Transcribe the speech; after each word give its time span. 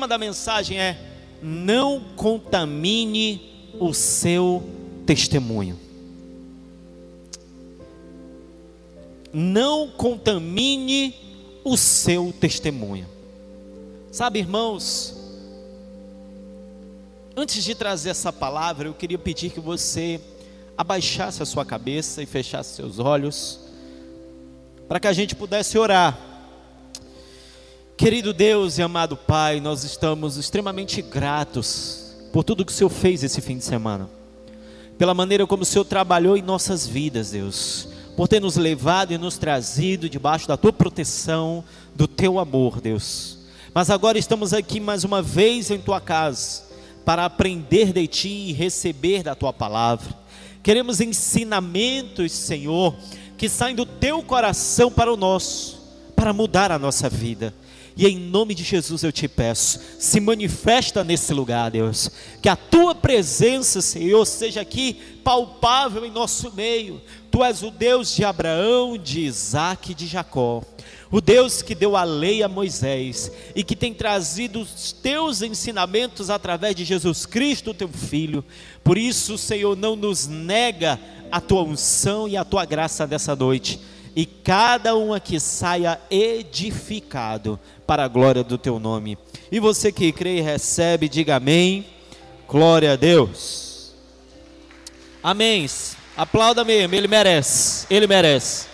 tema 0.00 0.08
da 0.08 0.16
mensagem 0.16 0.80
é: 0.80 0.98
não 1.42 2.00
contamine 2.16 3.70
o 3.78 3.92
seu 3.92 4.62
testemunho. 5.04 5.78
Não 9.32 9.88
contamine 9.88 11.14
o 11.62 11.76
seu 11.76 12.32
testemunho. 12.32 13.06
Sabe, 14.10 14.38
irmãos, 14.38 15.14
antes 17.36 17.62
de 17.62 17.74
trazer 17.74 18.10
essa 18.10 18.32
palavra, 18.32 18.88
eu 18.88 18.94
queria 18.94 19.18
pedir 19.18 19.50
que 19.50 19.60
você 19.60 20.18
abaixasse 20.76 21.42
a 21.42 21.46
sua 21.46 21.64
cabeça 21.64 22.22
e 22.22 22.26
fechasse 22.26 22.74
seus 22.74 22.98
olhos, 22.98 23.60
para 24.88 24.98
que 24.98 25.06
a 25.06 25.12
gente 25.12 25.36
pudesse 25.36 25.76
orar. 25.76 26.29
Querido 28.00 28.32
Deus 28.32 28.78
e 28.78 28.82
amado 28.82 29.14
Pai, 29.14 29.60
nós 29.60 29.84
estamos 29.84 30.38
extremamente 30.38 31.02
gratos 31.02 32.16
por 32.32 32.42
tudo 32.42 32.64
que 32.64 32.72
o 32.72 32.74
Senhor 32.74 32.88
fez 32.88 33.22
esse 33.22 33.42
fim 33.42 33.58
de 33.58 33.64
semana, 33.64 34.08
pela 34.96 35.12
maneira 35.12 35.46
como 35.46 35.64
o 35.64 35.66
Senhor 35.66 35.84
trabalhou 35.84 36.34
em 36.34 36.40
nossas 36.40 36.86
vidas, 36.86 37.32
Deus, 37.32 37.88
por 38.16 38.26
ter 38.26 38.40
nos 38.40 38.56
levado 38.56 39.12
e 39.12 39.18
nos 39.18 39.36
trazido 39.36 40.08
debaixo 40.08 40.48
da 40.48 40.56
tua 40.56 40.72
proteção, 40.72 41.62
do 41.94 42.08
teu 42.08 42.38
amor, 42.38 42.80
Deus. 42.80 43.36
Mas 43.74 43.90
agora 43.90 44.16
estamos 44.16 44.54
aqui 44.54 44.80
mais 44.80 45.04
uma 45.04 45.20
vez 45.20 45.70
em 45.70 45.78
tua 45.78 46.00
casa 46.00 46.62
para 47.04 47.26
aprender 47.26 47.92
de 47.92 48.06
ti 48.06 48.30
e 48.48 48.52
receber 48.54 49.22
da 49.22 49.34
tua 49.34 49.52
palavra. 49.52 50.16
Queremos 50.62 51.02
ensinamentos, 51.02 52.32
Senhor, 52.32 52.96
que 53.36 53.46
saem 53.46 53.76
do 53.76 53.84
teu 53.84 54.22
coração 54.22 54.90
para 54.90 55.12
o 55.12 55.18
nosso, 55.18 55.78
para 56.16 56.32
mudar 56.32 56.72
a 56.72 56.78
nossa 56.78 57.06
vida. 57.06 57.52
E 58.00 58.06
em 58.06 58.18
nome 58.18 58.54
de 58.54 58.64
Jesus 58.64 59.02
eu 59.02 59.12
te 59.12 59.28
peço, 59.28 59.78
se 59.98 60.20
manifesta 60.20 61.04
nesse 61.04 61.34
lugar, 61.34 61.70
Deus. 61.70 62.10
Que 62.40 62.48
a 62.48 62.56
tua 62.56 62.94
presença, 62.94 63.82
Senhor, 63.82 64.24
seja 64.24 64.62
aqui 64.62 64.94
palpável 65.22 66.06
em 66.06 66.10
nosso 66.10 66.50
meio. 66.54 67.02
Tu 67.30 67.44
és 67.44 67.62
o 67.62 67.70
Deus 67.70 68.16
de 68.16 68.24
Abraão, 68.24 68.96
de 68.96 69.20
Isaac 69.20 69.92
e 69.92 69.94
de 69.94 70.06
Jacó. 70.06 70.62
O 71.10 71.20
Deus 71.20 71.60
que 71.60 71.74
deu 71.74 71.94
a 71.94 72.02
lei 72.02 72.42
a 72.42 72.48
Moisés 72.48 73.30
e 73.54 73.62
que 73.62 73.76
tem 73.76 73.92
trazido 73.92 74.62
os 74.62 74.92
teus 74.92 75.42
ensinamentos 75.42 76.30
através 76.30 76.74
de 76.74 76.86
Jesus 76.86 77.26
Cristo, 77.26 77.74
teu 77.74 77.88
Filho. 77.88 78.42
Por 78.82 78.96
isso, 78.96 79.36
Senhor, 79.36 79.76
não 79.76 79.94
nos 79.94 80.26
nega 80.26 80.98
a 81.30 81.38
tua 81.38 81.64
unção 81.64 82.26
e 82.26 82.34
a 82.34 82.46
tua 82.46 82.64
graça 82.64 83.06
dessa 83.06 83.36
noite. 83.36 83.78
E 84.14 84.26
cada 84.26 84.96
um 84.96 85.14
aqui 85.14 85.38
saia 85.38 86.00
edificado 86.10 87.60
para 87.90 88.04
a 88.04 88.08
glória 88.08 88.44
do 88.44 88.56
teu 88.56 88.78
nome. 88.78 89.18
E 89.50 89.58
você 89.58 89.90
que 89.90 90.12
crê 90.12 90.36
e 90.36 90.40
recebe, 90.40 91.08
diga 91.08 91.34
amém. 91.34 91.84
Glória 92.46 92.92
a 92.92 92.96
Deus. 92.96 93.92
Amém. 95.20 95.68
Aplauda 96.16 96.64
mesmo, 96.64 96.94
ele 96.94 97.08
merece. 97.08 97.88
Ele 97.90 98.06
merece. 98.06 98.68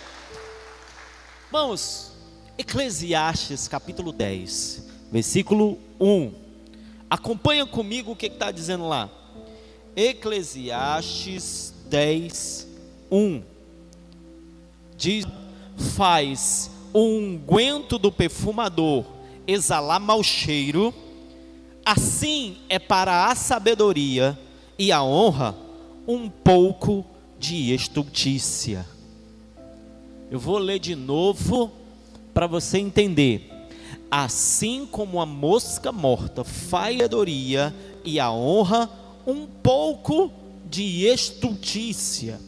Vamos 1.51 2.11
Eclesiastes 2.59 3.67
capítulo 3.67 4.11
10, 4.11 4.87
versículo 5.11 5.79
1. 5.99 6.31
Acompanha 7.09 7.65
comigo 7.65 8.11
o 8.11 8.15
que 8.15 8.27
está 8.27 8.51
dizendo 8.51 8.87
lá. 8.87 9.09
Eclesiastes 9.95 11.73
10, 11.89 12.67
1. 13.09 13.43
Diz: 14.95 15.25
Faz 15.95 16.76
o 16.97 17.01
unguento 17.01 17.99
do 17.99 18.11
perfumador 18.11 19.05
exalar 19.45 19.99
mau 19.99 20.23
cheiro, 20.23 20.91
assim 21.85 22.57
é 22.67 22.79
para 22.79 23.27
a 23.27 23.35
sabedoria 23.35 24.35
e 24.79 24.91
a 24.91 25.03
honra 25.03 25.55
um 26.07 26.27
pouco 26.27 27.05
de 27.37 27.71
estultícia. 27.71 28.83
Eu 30.31 30.39
vou 30.39 30.57
ler 30.57 30.79
de 30.79 30.95
novo 30.95 31.71
para 32.33 32.47
você 32.47 32.79
entender. 32.79 33.47
Assim 34.09 34.87
como 34.87 35.21
a 35.21 35.25
mosca 35.27 35.91
morta 35.91 36.43
faz 36.43 36.97
e 38.03 38.19
a 38.19 38.31
honra, 38.31 38.89
um 39.27 39.45
pouco 39.45 40.31
de 40.65 41.05
estultícia. 41.05 42.39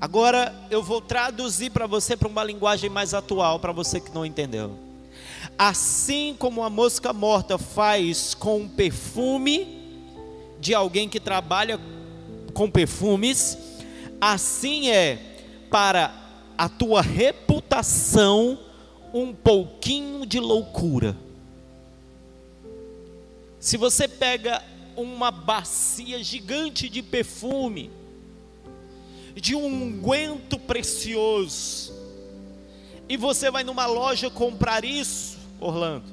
Agora 0.00 0.54
eu 0.70 0.80
vou 0.80 1.00
traduzir 1.00 1.70
para 1.70 1.86
você 1.86 2.16
para 2.16 2.28
uma 2.28 2.44
linguagem 2.44 2.88
mais 2.88 3.14
atual, 3.14 3.58
para 3.58 3.72
você 3.72 4.00
que 4.00 4.14
não 4.14 4.24
entendeu. 4.24 4.78
Assim 5.58 6.36
como 6.38 6.62
a 6.62 6.70
mosca 6.70 7.12
morta 7.12 7.58
faz 7.58 8.32
com 8.32 8.62
o 8.62 8.68
perfume 8.68 9.66
de 10.60 10.72
alguém 10.72 11.08
que 11.08 11.18
trabalha 11.18 11.80
com 12.54 12.70
perfumes, 12.70 13.58
assim 14.20 14.88
é 14.88 15.18
para 15.68 16.14
a 16.56 16.68
tua 16.68 17.02
reputação 17.02 18.58
um 19.12 19.34
pouquinho 19.34 20.24
de 20.24 20.38
loucura. 20.38 21.16
Se 23.58 23.76
você 23.76 24.06
pega 24.06 24.62
uma 24.96 25.32
bacia 25.32 26.22
gigante 26.22 26.88
de 26.88 27.02
perfume, 27.02 27.90
de 29.40 29.54
um 29.54 29.66
unguento 29.66 30.58
precioso, 30.58 31.92
e 33.08 33.16
você 33.16 33.50
vai 33.50 33.64
numa 33.64 33.86
loja 33.86 34.30
comprar 34.30 34.84
isso, 34.84 35.38
Orlando, 35.60 36.06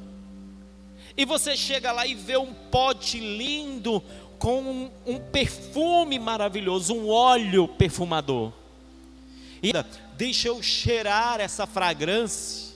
e 1.17 1.25
você 1.25 1.55
chega 1.55 1.91
lá 1.91 2.05
e 2.05 2.13
vê 2.13 2.37
um 2.37 2.53
pote 2.53 3.19
lindo 3.19 4.03
com 4.37 4.61
um, 4.61 4.91
um 5.05 5.19
perfume 5.19 6.19
maravilhoso, 6.19 6.93
um 6.93 7.09
óleo 7.09 7.67
perfumador. 7.67 8.51
E 9.63 9.71
deixa 10.17 10.49
eu 10.49 10.61
cheirar 10.61 11.39
essa 11.39 11.65
fragrância. 11.65 12.75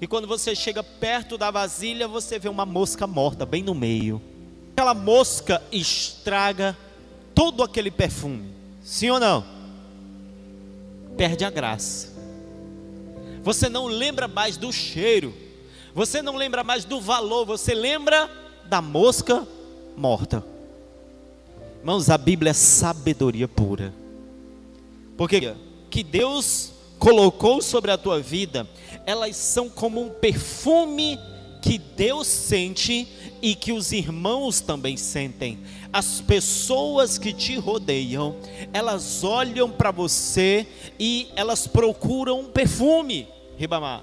E 0.00 0.06
quando 0.06 0.28
você 0.28 0.54
chega 0.54 0.82
perto 0.82 1.36
da 1.36 1.50
vasilha, 1.50 2.06
você 2.06 2.38
vê 2.38 2.48
uma 2.48 2.64
mosca 2.64 3.06
morta 3.06 3.44
bem 3.44 3.62
no 3.62 3.74
meio. 3.74 4.22
Aquela 4.72 4.94
mosca 4.94 5.62
estraga 5.72 6.76
todo 7.34 7.62
aquele 7.62 7.90
perfume. 7.90 8.52
Sim 8.82 9.10
ou 9.10 9.18
não? 9.18 9.57
Perde 11.18 11.44
a 11.44 11.50
graça. 11.50 12.08
Você 13.42 13.68
não 13.68 13.86
lembra 13.86 14.26
mais 14.26 14.56
do 14.56 14.72
cheiro. 14.72 15.34
Você 15.94 16.22
não 16.22 16.34
lembra 16.36 16.64
mais 16.64 16.86
do 16.86 16.98
valor. 16.98 17.44
Você 17.44 17.74
lembra 17.74 18.30
da 18.64 18.80
mosca 18.80 19.46
morta. 19.94 20.42
Irmãos, 21.80 22.08
a 22.08 22.16
Bíblia 22.16 22.50
é 22.50 22.54
sabedoria 22.54 23.46
pura. 23.46 23.92
Porque 25.16 25.54
que 25.90 26.02
Deus 26.02 26.72
colocou 26.98 27.60
sobre 27.60 27.90
a 27.90 27.98
tua 27.98 28.20
vida 28.20 28.66
elas 29.08 29.36
são 29.36 29.70
como 29.70 30.02
um 30.02 30.10
perfume 30.10 31.18
que 31.60 31.78
Deus 31.78 32.26
sente 32.26 33.08
e 33.40 33.54
que 33.54 33.72
os 33.72 33.92
irmãos 33.92 34.60
também 34.60 34.96
sentem. 34.96 35.58
As 35.92 36.20
pessoas 36.20 37.18
que 37.18 37.32
te 37.32 37.56
rodeiam, 37.56 38.36
elas 38.72 39.24
olham 39.24 39.70
para 39.70 39.90
você 39.90 40.66
e 40.98 41.28
elas 41.34 41.66
procuram 41.66 42.40
um 42.40 42.50
perfume, 42.50 43.28
Ribamar. 43.56 44.02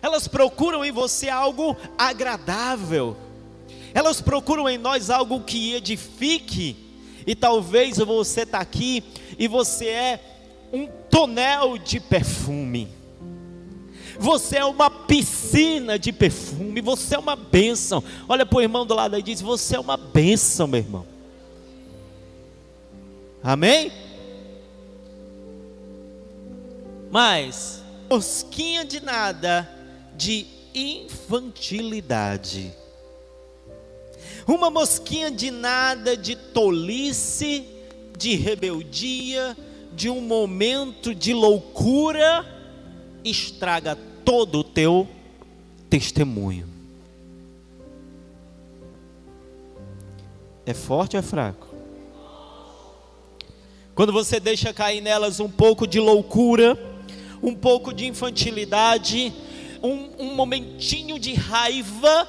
Elas 0.00 0.28
procuram 0.28 0.84
em 0.84 0.92
você 0.92 1.28
algo 1.28 1.76
agradável. 1.96 3.16
Elas 3.92 4.20
procuram 4.20 4.68
em 4.68 4.78
nós 4.78 5.10
algo 5.10 5.40
que 5.40 5.74
edifique. 5.74 6.76
E 7.26 7.34
talvez 7.34 7.98
você 7.98 8.42
está 8.42 8.58
aqui 8.58 9.02
e 9.38 9.48
você 9.48 9.86
é 9.86 10.20
um 10.72 10.86
tonel 11.10 11.78
de 11.78 11.98
perfume. 12.00 12.97
Você 14.18 14.56
é 14.56 14.64
uma 14.64 14.90
piscina 14.90 15.96
de 15.96 16.12
perfume, 16.12 16.80
você 16.80 17.14
é 17.14 17.18
uma 17.18 17.36
bênção. 17.36 18.02
Olha 18.28 18.44
para 18.44 18.58
o 18.58 18.62
irmão 18.62 18.84
do 18.84 18.94
lado 18.94 19.14
aí 19.14 19.20
e 19.20 19.24
diz: 19.24 19.40
Você 19.40 19.76
é 19.76 19.80
uma 19.80 19.96
bênção, 19.96 20.66
meu 20.66 20.80
irmão. 20.80 21.06
Amém? 23.42 23.92
Mas, 27.10 27.82
mosquinha 28.10 28.84
de 28.84 29.00
nada 29.00 29.68
de 30.16 30.46
infantilidade. 30.74 32.74
Uma 34.46 34.68
mosquinha 34.68 35.30
de 35.30 35.50
nada 35.50 36.16
de 36.16 36.34
tolice, 36.34 37.64
de 38.16 38.34
rebeldia, 38.34 39.56
de 39.94 40.10
um 40.10 40.20
momento 40.20 41.14
de 41.14 41.32
loucura, 41.32 42.44
estraga 43.24 43.96
todo 44.28 44.58
o 44.58 44.64
teu 44.64 45.08
testemunho. 45.88 46.68
É 50.66 50.74
forte 50.74 51.16
ou 51.16 51.20
é 51.20 51.22
fraco? 51.22 51.66
Quando 53.94 54.12
você 54.12 54.38
deixa 54.38 54.70
cair 54.74 55.00
nelas 55.00 55.40
um 55.40 55.48
pouco 55.48 55.86
de 55.86 55.98
loucura, 55.98 56.78
um 57.42 57.54
pouco 57.54 57.90
de 57.90 58.04
infantilidade, 58.04 59.32
um, 59.82 60.10
um 60.18 60.34
momentinho 60.34 61.18
de 61.18 61.32
raiva, 61.32 62.28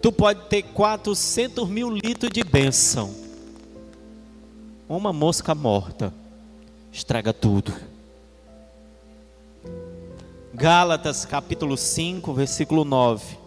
tu 0.00 0.12
pode 0.12 0.48
ter 0.48 0.62
400 0.62 1.68
mil 1.68 1.90
litros 1.90 2.30
de 2.30 2.44
bênção. 2.44 3.12
Uma 4.88 5.12
mosca 5.12 5.52
morta 5.52 6.14
estraga 6.92 7.32
tudo. 7.32 7.90
Gálatas 10.54 11.24
capítulo 11.24 11.78
5, 11.78 12.34
versículo 12.34 12.84
9. 12.84 13.38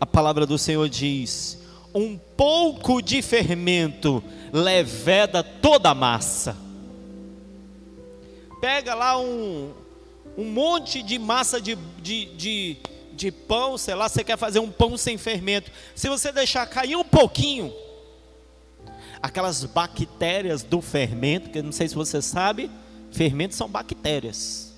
A 0.00 0.04
palavra 0.04 0.44
do 0.44 0.58
Senhor 0.58 0.88
diz: 0.88 1.56
Um 1.94 2.18
pouco 2.18 3.00
de 3.00 3.22
fermento 3.22 4.22
leveda 4.52 5.40
toda 5.44 5.90
a 5.90 5.94
massa. 5.94 6.56
Pega 8.60 8.92
lá 8.92 9.16
um, 9.16 9.72
um 10.36 10.44
monte 10.46 11.00
de 11.00 11.16
massa 11.16 11.60
de, 11.60 11.76
de, 12.02 12.24
de, 12.34 12.76
de 13.12 13.30
pão, 13.30 13.78
sei 13.78 13.94
lá, 13.94 14.08
você 14.08 14.24
quer 14.24 14.36
fazer 14.36 14.58
um 14.58 14.70
pão 14.70 14.96
sem 14.96 15.16
fermento. 15.16 15.70
Se 15.94 16.08
você 16.08 16.32
deixar 16.32 16.66
cair 16.66 16.96
um 16.96 17.04
pouquinho, 17.04 17.72
aquelas 19.22 19.64
bactérias 19.64 20.64
do 20.64 20.80
fermento, 20.80 21.50
que 21.50 21.58
eu 21.58 21.62
não 21.62 21.72
sei 21.72 21.86
se 21.86 21.94
você 21.94 22.20
sabe, 22.20 22.68
fermentos 23.12 23.56
são 23.56 23.68
bactérias. 23.68 24.71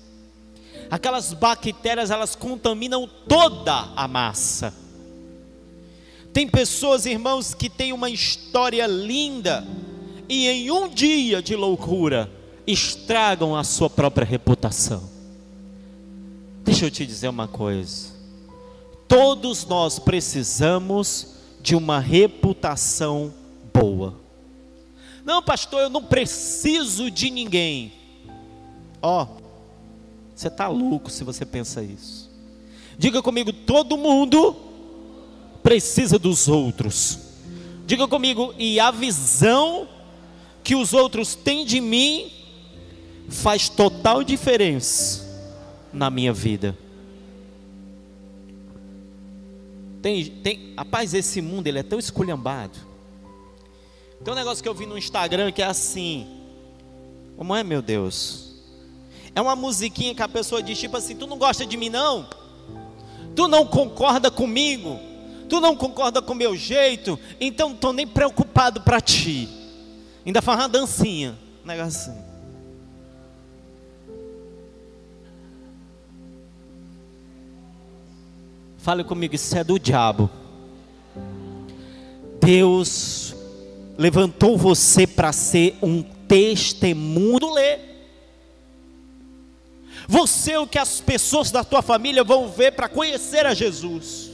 Aquelas 0.89 1.33
bactérias, 1.33 2.11
elas 2.11 2.35
contaminam 2.35 3.09
toda 3.27 3.89
a 3.95 4.07
massa. 4.07 4.73
Tem 6.31 6.47
pessoas, 6.47 7.05
irmãos, 7.05 7.53
que 7.53 7.69
têm 7.69 7.93
uma 7.93 8.09
história 8.09 8.85
linda 8.87 9.65
e 10.27 10.47
em 10.47 10.71
um 10.71 10.87
dia 10.87 11.41
de 11.41 11.55
loucura 11.55 12.29
estragam 12.67 13.55
a 13.55 13.63
sua 13.63 13.89
própria 13.89 14.25
reputação. 14.25 15.09
Deixa 16.63 16.85
eu 16.85 16.91
te 16.91 17.05
dizer 17.05 17.29
uma 17.29 17.47
coisa. 17.47 18.09
Todos 19.07 19.65
nós 19.65 19.99
precisamos 19.99 21.35
de 21.61 21.75
uma 21.75 21.99
reputação 21.99 23.33
boa. 23.73 24.15
Não, 25.23 25.41
pastor, 25.41 25.81
eu 25.81 25.89
não 25.89 26.03
preciso 26.03 27.09
de 27.09 27.29
ninguém. 27.29 27.93
Ó, 29.01 29.23
oh, 29.23 29.44
você 30.35 30.49
está 30.49 30.67
louco 30.67 31.09
se 31.09 31.23
você 31.23 31.45
pensa 31.45 31.81
isso. 31.81 32.29
Diga 32.97 33.21
comigo, 33.21 33.53
todo 33.53 33.97
mundo 33.97 34.55
precisa 35.63 36.19
dos 36.19 36.47
outros. 36.47 37.19
Diga 37.87 38.07
comigo, 38.07 38.53
e 38.57 38.79
a 38.79 38.91
visão 38.91 39.87
que 40.63 40.75
os 40.75 40.93
outros 40.93 41.35
têm 41.35 41.65
de 41.65 41.79
mim 41.79 42.31
faz 43.29 43.69
total 43.69 44.23
diferença 44.23 45.23
na 45.93 46.09
minha 46.09 46.33
vida. 46.33 46.77
Tem, 50.01 50.25
tem, 50.25 50.73
rapaz, 50.77 51.13
esse 51.13 51.41
mundo 51.41 51.67
ele 51.67 51.79
é 51.79 51.83
tão 51.83 51.97
esculhambado. 51.97 52.77
Tem 54.23 54.33
um 54.33 54.37
negócio 54.37 54.61
que 54.61 54.69
eu 54.69 54.73
vi 54.73 54.85
no 54.85 54.97
Instagram 54.97 55.51
que 55.51 55.61
é 55.61 55.65
assim. 55.65 56.27
Como 57.37 57.55
é, 57.55 57.63
meu 57.63 57.81
Deus? 57.81 58.44
É 59.35 59.41
uma 59.41 59.55
musiquinha 59.55 60.15
que 60.15 60.21
a 60.21 60.29
pessoa 60.29 60.63
diz 60.63 60.79
tipo 60.79 60.95
assim: 60.95 61.15
Tu 61.15 61.27
não 61.27 61.37
gosta 61.37 61.65
de 61.65 61.75
mim, 61.75 61.89
não? 61.89 62.25
Tu 63.35 63.47
não 63.49 63.67
concorda 63.67 64.31
comigo? 64.31 64.97
Tu 65.49 65.59
não 65.59 65.75
concorda 65.75 66.21
com 66.21 66.31
o 66.31 66.35
meu 66.35 66.55
jeito? 66.55 67.19
Então 67.39 67.69
não 67.69 67.75
estou 67.75 67.93
nem 67.93 68.07
preocupado 68.07 68.81
para 68.81 69.01
ti. 69.01 69.49
Ainda 70.25 70.41
faz 70.41 70.59
uma 70.59 70.69
dancinha. 70.69 71.35
Um 71.63 71.67
negócio 71.67 72.11
assim. 72.11 72.25
Fale 78.77 79.03
comigo, 79.03 79.35
isso 79.35 79.57
é 79.57 79.63
do 79.63 79.77
diabo. 79.79 80.29
Deus 82.39 83.35
levantou 83.97 84.57
você 84.57 85.07
para 85.07 85.33
ser 85.33 85.75
um 85.81 86.03
testemunho. 86.03 87.39
Você 90.07 90.51
é 90.51 90.59
o 90.59 90.67
que 90.67 90.77
as 90.77 91.01
pessoas 91.01 91.51
da 91.51 91.63
tua 91.63 91.81
família 91.81 92.23
vão 92.23 92.47
ver 92.49 92.73
para 92.73 92.87
conhecer 92.87 93.45
a 93.45 93.53
Jesus. 93.53 94.31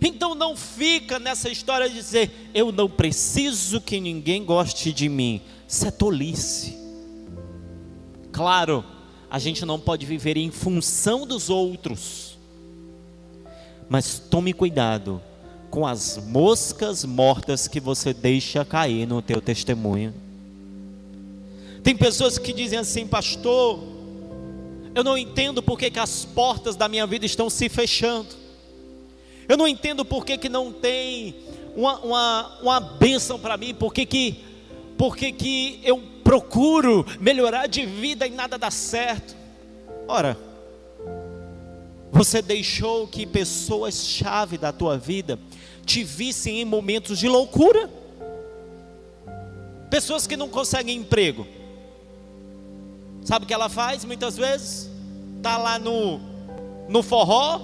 Então 0.00 0.34
não 0.34 0.56
fica 0.56 1.18
nessa 1.18 1.48
história 1.48 1.88
de 1.88 1.94
dizer, 1.94 2.50
eu 2.54 2.70
não 2.70 2.88
preciso 2.88 3.80
que 3.80 4.00
ninguém 4.00 4.44
goste 4.44 4.92
de 4.92 5.08
mim. 5.08 5.40
Isso 5.66 5.86
é 5.86 5.90
tolice. 5.90 6.76
Claro, 8.32 8.84
a 9.30 9.38
gente 9.38 9.64
não 9.64 9.80
pode 9.80 10.04
viver 10.04 10.36
em 10.36 10.50
função 10.50 11.26
dos 11.26 11.48
outros. 11.48 12.38
Mas 13.88 14.18
tome 14.18 14.52
cuidado 14.52 15.22
com 15.70 15.86
as 15.86 16.18
moscas 16.26 17.04
mortas 17.04 17.68
que 17.68 17.80
você 17.80 18.12
deixa 18.12 18.64
cair 18.64 19.06
no 19.06 19.22
teu 19.22 19.40
testemunho. 19.40 20.25
Tem 21.86 21.96
pessoas 21.96 22.36
que 22.36 22.52
dizem 22.52 22.80
assim, 22.80 23.06
pastor, 23.06 23.78
eu 24.92 25.04
não 25.04 25.16
entendo 25.16 25.62
por 25.62 25.78
que, 25.78 25.96
as 26.00 26.24
portas 26.24 26.74
da 26.74 26.88
minha 26.88 27.06
vida 27.06 27.24
estão 27.24 27.48
se 27.48 27.68
fechando. 27.68 28.26
Eu 29.48 29.56
não 29.56 29.68
entendo 29.68 30.04
por 30.04 30.24
que, 30.24 30.48
não 30.48 30.72
tem 30.72 31.36
uma, 31.76 32.00
uma, 32.00 32.58
uma 32.60 32.80
bênção 32.80 33.38
para 33.38 33.56
mim, 33.56 33.72
por 33.72 33.94
que, 33.94 34.04
que, 34.04 34.44
por 34.98 35.16
que, 35.16 35.30
que 35.30 35.80
eu 35.84 36.02
procuro 36.24 37.06
melhorar 37.20 37.68
de 37.68 37.86
vida 37.86 38.26
e 38.26 38.30
nada 38.30 38.58
dá 38.58 38.68
certo. 38.68 39.36
Ora, 40.08 40.36
você 42.10 42.42
deixou 42.42 43.06
que 43.06 43.24
pessoas-chave 43.24 44.58
da 44.58 44.72
tua 44.72 44.98
vida 44.98 45.38
te 45.84 46.02
vissem 46.02 46.62
em 46.62 46.64
momentos 46.64 47.16
de 47.16 47.28
loucura. 47.28 47.88
Pessoas 49.88 50.26
que 50.26 50.36
não 50.36 50.48
conseguem 50.48 50.96
emprego. 50.96 51.46
Sabe 53.26 53.44
o 53.44 53.48
que 53.48 53.52
ela 53.52 53.68
faz 53.68 54.04
muitas 54.04 54.36
vezes? 54.36 54.88
Tá 55.42 55.56
lá 55.56 55.80
no 55.80 56.20
no 56.88 57.02
forró, 57.02 57.60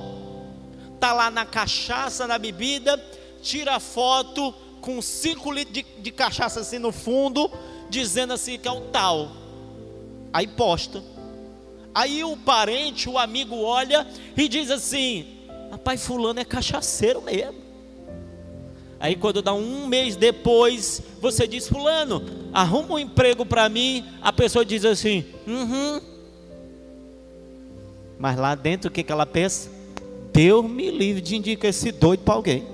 tá 0.98 1.12
lá 1.12 1.30
na 1.30 1.46
cachaça, 1.46 2.26
na 2.26 2.36
bebida, 2.36 3.00
tira 3.40 3.78
foto 3.78 4.52
com 4.80 5.00
cinco 5.00 5.52
litros 5.52 5.72
de, 5.72 5.86
de 6.00 6.10
cachaça 6.10 6.58
assim 6.58 6.80
no 6.80 6.90
fundo, 6.90 7.48
dizendo 7.88 8.32
assim 8.32 8.58
que 8.58 8.66
é 8.66 8.72
o 8.72 8.80
tal. 8.88 9.30
Aí 10.32 10.48
posta. 10.48 11.00
Aí 11.94 12.24
o 12.24 12.36
parente, 12.36 13.08
o 13.08 13.16
amigo 13.16 13.54
olha 13.54 14.04
e 14.36 14.48
diz 14.48 14.68
assim: 14.68 15.46
Rapaz, 15.70 16.04
Fulano 16.04 16.40
é 16.40 16.44
cachaceiro 16.44 17.22
mesmo. 17.22 17.61
Aí 19.02 19.16
quando 19.16 19.42
dá 19.42 19.52
um 19.52 19.88
mês 19.88 20.14
depois, 20.14 21.02
você 21.20 21.44
diz: 21.44 21.66
Fulano, 21.68 22.22
arruma 22.52 22.94
um 22.94 22.98
emprego 23.00 23.44
para 23.44 23.68
mim. 23.68 24.04
A 24.22 24.32
pessoa 24.32 24.64
diz 24.64 24.84
assim: 24.84 25.24
Uhum. 25.44 26.00
Mas 28.16 28.38
lá 28.38 28.54
dentro 28.54 28.88
o 28.88 28.92
que, 28.92 29.02
que 29.02 29.10
ela 29.10 29.26
pensa? 29.26 29.68
Deus 30.32 30.64
me 30.64 30.88
livre 30.88 31.20
de 31.20 31.34
indicar 31.34 31.68
esse 31.68 31.90
doido 31.90 32.20
para 32.20 32.34
alguém. 32.34 32.64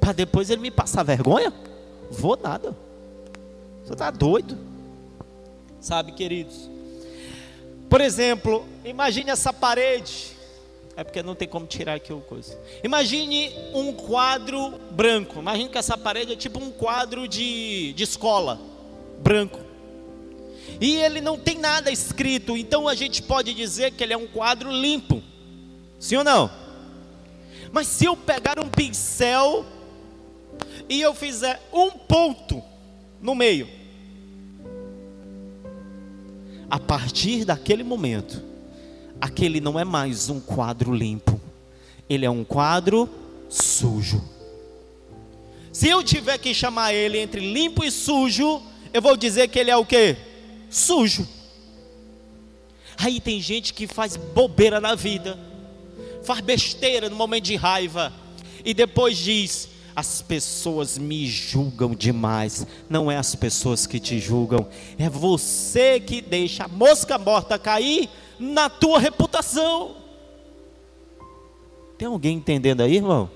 Para 0.00 0.14
depois 0.14 0.48
ele 0.48 0.62
me 0.62 0.70
passar 0.70 1.02
vergonha? 1.02 1.52
Vou 2.10 2.38
nada. 2.42 2.74
Você 3.84 3.92
está 3.92 4.10
doido? 4.10 4.56
Sabe, 5.78 6.12
queridos? 6.12 6.70
Por 7.86 8.00
exemplo, 8.00 8.64
imagine 8.82 9.28
essa 9.28 9.52
parede. 9.52 10.31
É 10.96 11.02
porque 11.02 11.22
não 11.22 11.34
tem 11.34 11.48
como 11.48 11.66
tirar 11.66 11.94
aqui 11.94 12.12
o 12.12 12.20
coisa. 12.20 12.58
Imagine 12.84 13.50
um 13.72 13.92
quadro 13.92 14.78
branco. 14.90 15.38
Imagine 15.38 15.68
que 15.70 15.78
essa 15.78 15.96
parede 15.96 16.32
é 16.32 16.36
tipo 16.36 16.58
um 16.58 16.70
quadro 16.70 17.26
de, 17.26 17.92
de 17.94 18.02
escola, 18.02 18.60
branco. 19.22 19.58
E 20.80 20.96
ele 20.96 21.20
não 21.20 21.38
tem 21.38 21.58
nada 21.58 21.90
escrito, 21.90 22.56
então 22.56 22.88
a 22.88 22.94
gente 22.94 23.22
pode 23.22 23.54
dizer 23.54 23.92
que 23.92 24.02
ele 24.02 24.12
é 24.12 24.16
um 24.16 24.26
quadro 24.26 24.70
limpo. 24.70 25.22
Sim 25.98 26.16
ou 26.16 26.24
não? 26.24 26.50
Mas 27.70 27.86
se 27.86 28.04
eu 28.04 28.16
pegar 28.16 28.58
um 28.58 28.68
pincel 28.68 29.64
e 30.88 31.00
eu 31.00 31.14
fizer 31.14 31.60
um 31.72 31.90
ponto 31.90 32.62
no 33.20 33.34
meio, 33.34 33.68
a 36.68 36.78
partir 36.78 37.44
daquele 37.44 37.82
momento, 37.82 38.51
aquele 39.22 39.60
não 39.60 39.78
é 39.78 39.84
mais 39.84 40.28
um 40.28 40.40
quadro 40.40 40.92
limpo, 40.92 41.40
ele 42.10 42.26
é 42.26 42.30
um 42.30 42.42
quadro 42.42 43.08
sujo. 43.48 44.20
Se 45.72 45.88
eu 45.88 46.02
tiver 46.02 46.38
que 46.38 46.52
chamar 46.52 46.92
ele 46.92 47.18
entre 47.18 47.40
limpo 47.40 47.84
e 47.84 47.90
sujo, 47.92 48.60
eu 48.92 49.00
vou 49.00 49.16
dizer 49.16 49.46
que 49.46 49.60
ele 49.60 49.70
é 49.70 49.76
o 49.76 49.86
que? 49.86 50.16
Sujo. 50.68 51.26
Aí 52.98 53.20
tem 53.20 53.40
gente 53.40 53.72
que 53.72 53.86
faz 53.86 54.16
bobeira 54.16 54.80
na 54.80 54.96
vida, 54.96 55.38
faz 56.24 56.40
besteira 56.40 57.08
no 57.08 57.14
momento 57.14 57.44
de 57.44 57.54
raiva, 57.54 58.12
e 58.64 58.74
depois 58.74 59.16
diz: 59.16 59.68
as 59.94 60.20
pessoas 60.20 60.98
me 60.98 61.28
julgam 61.28 61.94
demais. 61.94 62.66
Não 62.90 63.08
é 63.08 63.16
as 63.16 63.36
pessoas 63.36 63.86
que 63.86 64.00
te 64.00 64.18
julgam, 64.18 64.68
é 64.98 65.08
você 65.08 66.00
que 66.00 66.20
deixa 66.20 66.64
a 66.64 66.68
mosca 66.68 67.16
morta 67.18 67.56
cair 67.56 68.10
na 68.42 68.68
tua 68.68 68.98
reputação. 68.98 69.94
Tem 71.96 72.08
alguém 72.08 72.36
entendendo 72.36 72.80
aí, 72.80 72.96
irmão? 72.96 73.30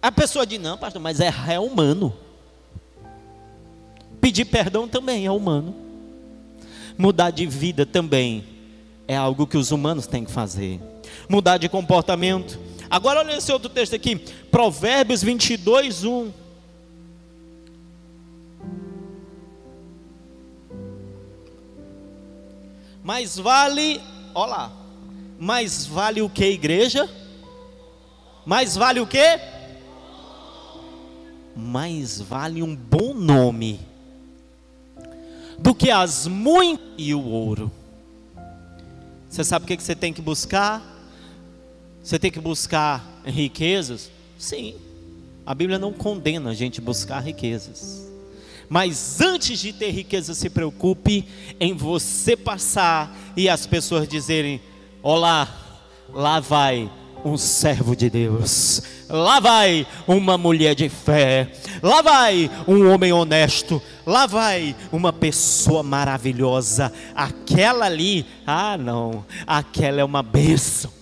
A 0.00 0.12
pessoa 0.12 0.46
diz: 0.46 0.60
Não, 0.60 0.78
pastor, 0.78 1.02
mas 1.02 1.18
errar 1.18 1.52
é 1.52 1.58
humano. 1.58 2.14
Pedir 4.20 4.44
perdão 4.44 4.86
também 4.86 5.26
é 5.26 5.30
humano. 5.30 5.74
Mudar 6.96 7.30
de 7.30 7.46
vida 7.46 7.84
também 7.84 8.44
é 9.08 9.16
algo 9.16 9.46
que 9.46 9.56
os 9.56 9.72
humanos 9.72 10.06
têm 10.06 10.24
que 10.24 10.30
fazer. 10.30 10.80
Mudar 11.28 11.56
de 11.58 11.68
comportamento. 11.68 12.58
Agora 12.88 13.20
olha 13.20 13.36
esse 13.36 13.52
outro 13.52 13.68
texto 13.68 13.94
aqui, 13.94 14.16
Provérbios 14.50 15.22
22, 15.22 16.04
1. 16.04 16.39
Mais 23.02 23.38
vale, 23.38 24.00
olha 24.34 24.50
lá, 24.50 24.72
mais 25.38 25.86
vale 25.86 26.20
o 26.20 26.28
que, 26.28 26.44
igreja? 26.44 27.08
Mais 28.44 28.76
vale 28.76 29.00
o 29.00 29.06
que? 29.06 29.40
Mais 31.56 32.20
vale 32.20 32.62
um 32.62 32.76
bom 32.76 33.14
nome 33.14 33.80
do 35.58 35.74
que 35.74 35.90
as 35.90 36.26
muitas 36.26 36.86
e 36.98 37.14
o 37.14 37.24
ouro. 37.24 37.70
Você 39.28 39.44
sabe 39.44 39.64
o 39.64 39.68
que 39.68 39.82
você 39.82 39.94
tem 39.94 40.12
que 40.12 40.20
buscar? 40.20 40.82
Você 42.02 42.18
tem 42.18 42.30
que 42.30 42.40
buscar 42.40 43.22
riquezas? 43.24 44.10
Sim. 44.38 44.74
A 45.46 45.54
Bíblia 45.54 45.78
não 45.78 45.92
condena 45.92 46.50
a 46.50 46.54
gente 46.54 46.80
buscar 46.80 47.20
riquezas. 47.20 48.10
Mas 48.70 49.20
antes 49.20 49.58
de 49.58 49.72
ter 49.72 49.90
riqueza, 49.90 50.32
se 50.32 50.48
preocupe 50.48 51.26
em 51.58 51.74
você 51.74 52.36
passar 52.36 53.12
e 53.36 53.48
as 53.48 53.66
pessoas 53.66 54.06
dizerem: 54.06 54.60
Olá, 55.02 55.48
lá 56.14 56.38
vai 56.38 56.88
um 57.24 57.36
servo 57.36 57.96
de 57.96 58.08
Deus, 58.08 58.80
lá 59.08 59.40
vai 59.40 59.84
uma 60.06 60.38
mulher 60.38 60.76
de 60.76 60.88
fé, 60.88 61.50
lá 61.82 62.00
vai 62.00 62.48
um 62.68 62.88
homem 62.88 63.12
honesto, 63.12 63.82
lá 64.06 64.24
vai 64.28 64.76
uma 64.92 65.12
pessoa 65.12 65.82
maravilhosa. 65.82 66.92
Aquela 67.12 67.86
ali, 67.86 68.24
ah 68.46 68.78
não, 68.78 69.26
aquela 69.48 70.00
é 70.00 70.04
uma 70.04 70.22
bênção. 70.22 70.92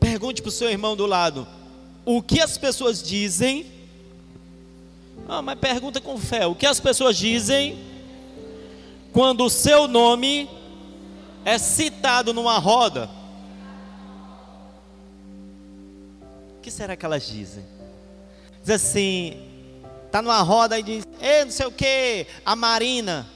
Pergunte 0.00 0.40
para 0.40 0.48
o 0.48 0.52
seu 0.52 0.70
irmão 0.70 0.96
do 0.96 1.04
lado: 1.04 1.46
o 2.06 2.22
que 2.22 2.40
as 2.40 2.56
pessoas 2.56 3.02
dizem. 3.02 3.66
Ah, 5.28 5.42
mas 5.42 5.58
pergunta 5.58 6.00
com 6.00 6.16
fé: 6.16 6.46
o 6.46 6.54
que 6.54 6.64
as 6.64 6.78
pessoas 6.78 7.16
dizem 7.16 7.76
quando 9.12 9.44
o 9.44 9.50
seu 9.50 9.88
nome 9.88 10.48
é 11.44 11.58
citado 11.58 12.32
numa 12.32 12.58
roda? 12.58 13.10
O 16.56 16.60
que 16.62 16.70
será 16.70 16.96
que 16.96 17.04
elas 17.04 17.26
dizem? 17.26 17.64
Diz 18.62 18.70
assim: 18.70 19.42
está 20.06 20.22
numa 20.22 20.40
roda 20.42 20.78
e 20.78 20.82
diz, 20.82 21.04
ei, 21.20 21.44
não 21.44 21.50
sei 21.50 21.66
o 21.66 21.72
que, 21.72 22.26
a 22.44 22.54
Marina. 22.54 23.26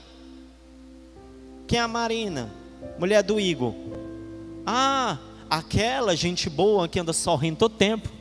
Quem 1.67 1.79
é 1.79 1.83
a 1.83 1.89
Marina? 1.89 2.51
Mulher 2.99 3.23
do 3.23 3.39
Igor. 3.39 3.75
Ah, 4.65 5.19
aquela 5.49 6.17
gente 6.17 6.49
boa 6.49 6.89
que 6.89 6.99
anda 6.99 7.13
sorrindo 7.13 7.59
todo 7.59 7.75
tempo. 7.77 8.20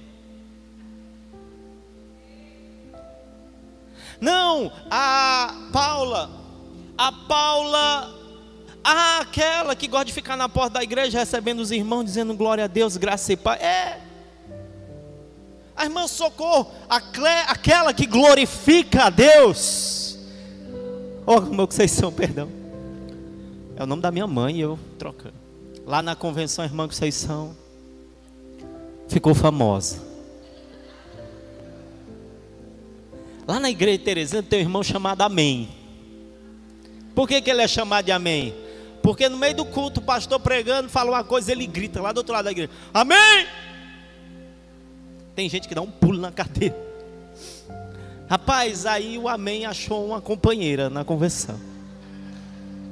Não, 4.19 4.71
a 4.89 5.69
Paula, 5.71 6.29
a 6.97 7.11
Paula, 7.11 8.19
ah, 8.83 9.19
aquela 9.19 9.75
que 9.75 9.87
gosta 9.87 10.05
de 10.05 10.13
ficar 10.13 10.35
na 10.35 10.49
porta 10.49 10.71
da 10.71 10.83
igreja 10.83 11.19
recebendo 11.19 11.59
os 11.59 11.71
irmãos, 11.71 12.03
dizendo 12.03 12.33
glória 12.33 12.65
a 12.65 12.67
Deus, 12.67 12.97
graça 12.97 13.31
e 13.31 13.37
paz. 13.37 13.61
É. 13.61 14.01
A 15.75 15.85
irmã 15.85 16.07
Socorro, 16.07 16.69
aquela 16.89 17.93
que 17.93 18.05
glorifica 18.05 19.05
a 19.05 19.09
Deus. 19.09 20.17
Oh, 21.25 21.41
como 21.41 21.67
que 21.67 21.75
vocês 21.75 21.91
são, 21.91 22.11
perdão. 22.11 22.49
É 23.77 23.83
o 23.83 23.85
nome 23.85 24.01
da 24.01 24.11
minha 24.11 24.27
mãe, 24.27 24.59
eu 24.59 24.77
trocando. 24.97 25.35
Lá 25.85 26.01
na 26.01 26.15
convenção, 26.15 26.63
a 26.63 26.67
irmã 26.67 26.85
que 26.87 26.95
vocês 26.95 27.15
são, 27.15 27.55
ficou 29.07 29.33
famosa. 29.33 30.08
Lá 33.49 33.59
na 33.59 33.67
igreja 33.67 33.97
de 33.97 34.03
Teresina 34.03 34.43
tem 34.43 34.59
um 34.59 34.61
irmão 34.61 34.83
chamado 34.83 35.23
Amém. 35.23 35.69
Por 37.15 37.27
que, 37.27 37.41
que 37.41 37.49
ele 37.49 37.63
é 37.63 37.67
chamado 37.67 38.05
de 38.05 38.11
Amém? 38.11 38.53
Porque 39.01 39.27
no 39.27 39.39
meio 39.39 39.55
do 39.55 39.65
culto, 39.65 39.99
o 39.99 40.03
pastor 40.03 40.39
pregando, 40.39 40.87
fala 40.87 41.09
uma 41.09 41.23
coisa, 41.23 41.51
ele 41.51 41.65
grita 41.65 41.99
lá 41.99 42.11
do 42.11 42.19
outro 42.19 42.31
lado 42.31 42.45
da 42.45 42.51
igreja: 42.51 42.69
Amém! 42.93 43.47
Tem 45.33 45.49
gente 45.49 45.67
que 45.67 45.73
dá 45.73 45.81
um 45.81 45.89
pulo 45.89 46.19
na 46.19 46.31
cadeira. 46.31 46.75
Rapaz, 48.29 48.85
aí 48.85 49.17
o 49.17 49.27
Amém 49.27 49.65
achou 49.65 50.05
uma 50.05 50.21
companheira 50.21 50.87
na 50.87 51.03
convenção. 51.03 51.59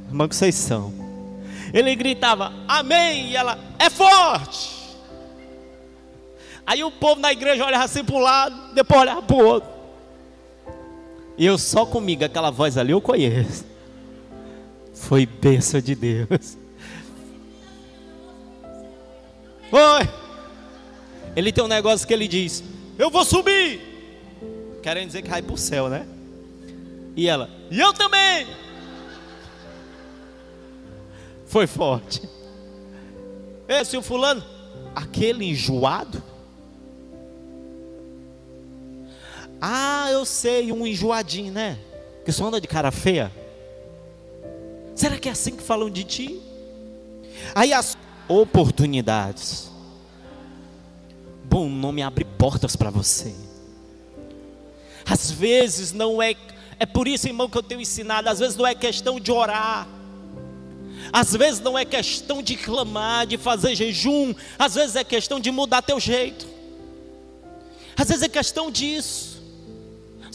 Irmã 0.07 0.27
são. 0.51 0.91
Ele 1.71 1.95
gritava, 1.95 2.51
Amém! 2.67 3.29
E 3.29 3.35
ela, 3.35 3.59
é 3.77 3.91
forte! 3.91 4.75
Aí 6.65 6.83
o 6.83 6.89
povo 6.89 7.21
na 7.21 7.31
igreja 7.31 7.63
olhava 7.63 7.83
assim 7.83 8.03
para 8.03 8.15
o 8.15 8.19
lado, 8.19 8.73
depois 8.73 9.01
olhava 9.01 9.21
para 9.21 9.35
o 9.35 9.45
outro. 9.45 9.76
E 11.37 11.45
eu 11.45 11.57
só 11.57 11.85
comigo, 11.85 12.25
aquela 12.25 12.49
voz 12.49 12.77
ali 12.77 12.91
eu 12.91 13.01
conheço. 13.01 13.65
Foi 14.93 15.25
bênção 15.25 15.79
de 15.79 15.93
Deus. 15.93 16.57
Oi. 19.71 20.09
Ele 21.35 21.51
tem 21.51 21.63
um 21.63 21.67
negócio 21.67 22.07
que 22.07 22.13
ele 22.13 22.27
diz: 22.27 22.63
Eu 22.97 23.11
vou 23.11 23.23
subir. 23.23 23.79
Querendo 24.81 25.07
dizer 25.07 25.21
que 25.21 25.29
vai 25.29 25.41
para 25.41 25.53
o 25.53 25.57
céu, 25.57 25.87
né? 25.87 26.07
E 27.15 27.27
ela: 27.27 27.49
E 27.69 27.79
eu 27.79 27.93
também. 27.93 28.47
Foi 31.45 31.67
forte. 31.67 32.21
Esse 33.67 33.97
o 33.97 34.01
fulano, 34.01 34.43
aquele 34.95 35.45
enjoado. 35.45 36.23
Ah, 39.61 40.09
eu 40.11 40.25
sei, 40.25 40.71
um 40.71 40.85
enjoadinho, 40.85 41.51
né? 41.51 41.77
Que 42.23 42.31
só 42.31 42.45
anda 42.45 42.61
de 42.61 42.67
cara 42.67 42.91
feia. 42.91 43.31
Será 44.95 45.17
que 45.17 45.29
é 45.29 45.31
assim 45.31 45.55
que 45.55 45.63
falam 45.63 45.89
de 45.89 46.03
ti? 46.03 46.41
Aí 47.55 47.73
as 47.73 47.97
oportunidades. 48.27 49.71
Bom 51.43 51.69
nome 51.69 52.01
abre 52.01 52.25
portas 52.25 52.75
para 52.75 52.89
você. 52.89 53.33
Às 55.05 55.31
vezes 55.31 55.93
não 55.93 56.21
é, 56.21 56.35
é 56.79 56.85
por 56.85 57.07
isso, 57.07 57.27
irmão, 57.27 57.49
que 57.49 57.57
eu 57.57 57.63
tenho 57.63 57.79
ensinado. 57.79 58.27
Às 58.27 58.39
vezes 58.39 58.57
não 58.57 58.67
é 58.67 58.75
questão 58.75 59.19
de 59.19 59.31
orar. 59.31 59.87
Às 61.13 61.33
vezes 61.33 61.61
não 61.61 61.77
é 61.77 61.85
questão 61.85 62.43
de 62.43 62.55
clamar, 62.57 63.25
de 63.25 63.37
fazer 63.37 63.75
jejum. 63.75 64.33
Às 64.59 64.75
vezes 64.75 64.95
é 64.95 65.03
questão 65.03 65.39
de 65.39 65.49
mudar 65.51 65.81
teu 65.81 65.99
jeito. 65.99 66.45
Às 67.95 68.09
vezes 68.09 68.23
é 68.23 68.29
questão 68.29 68.69
disso. 68.69 69.26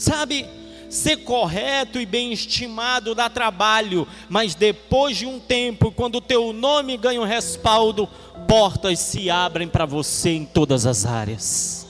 Sabe, 0.03 0.45
ser 0.89 1.23
correto 1.23 1.97
e 1.97 2.05
bem 2.05 2.33
estimado 2.33 3.15
dá 3.15 3.29
trabalho, 3.29 4.05
mas 4.27 4.53
depois 4.53 5.15
de 5.15 5.25
um 5.25 5.39
tempo, 5.39 5.93
quando 5.93 6.15
o 6.15 6.21
teu 6.21 6.51
nome 6.51 6.97
ganha 6.97 7.21
um 7.21 7.25
respaldo, 7.25 8.05
portas 8.45 8.99
se 8.99 9.29
abrem 9.29 9.65
para 9.65 9.85
você 9.85 10.31
em 10.31 10.45
todas 10.45 10.85
as 10.85 11.05
áreas. 11.05 11.87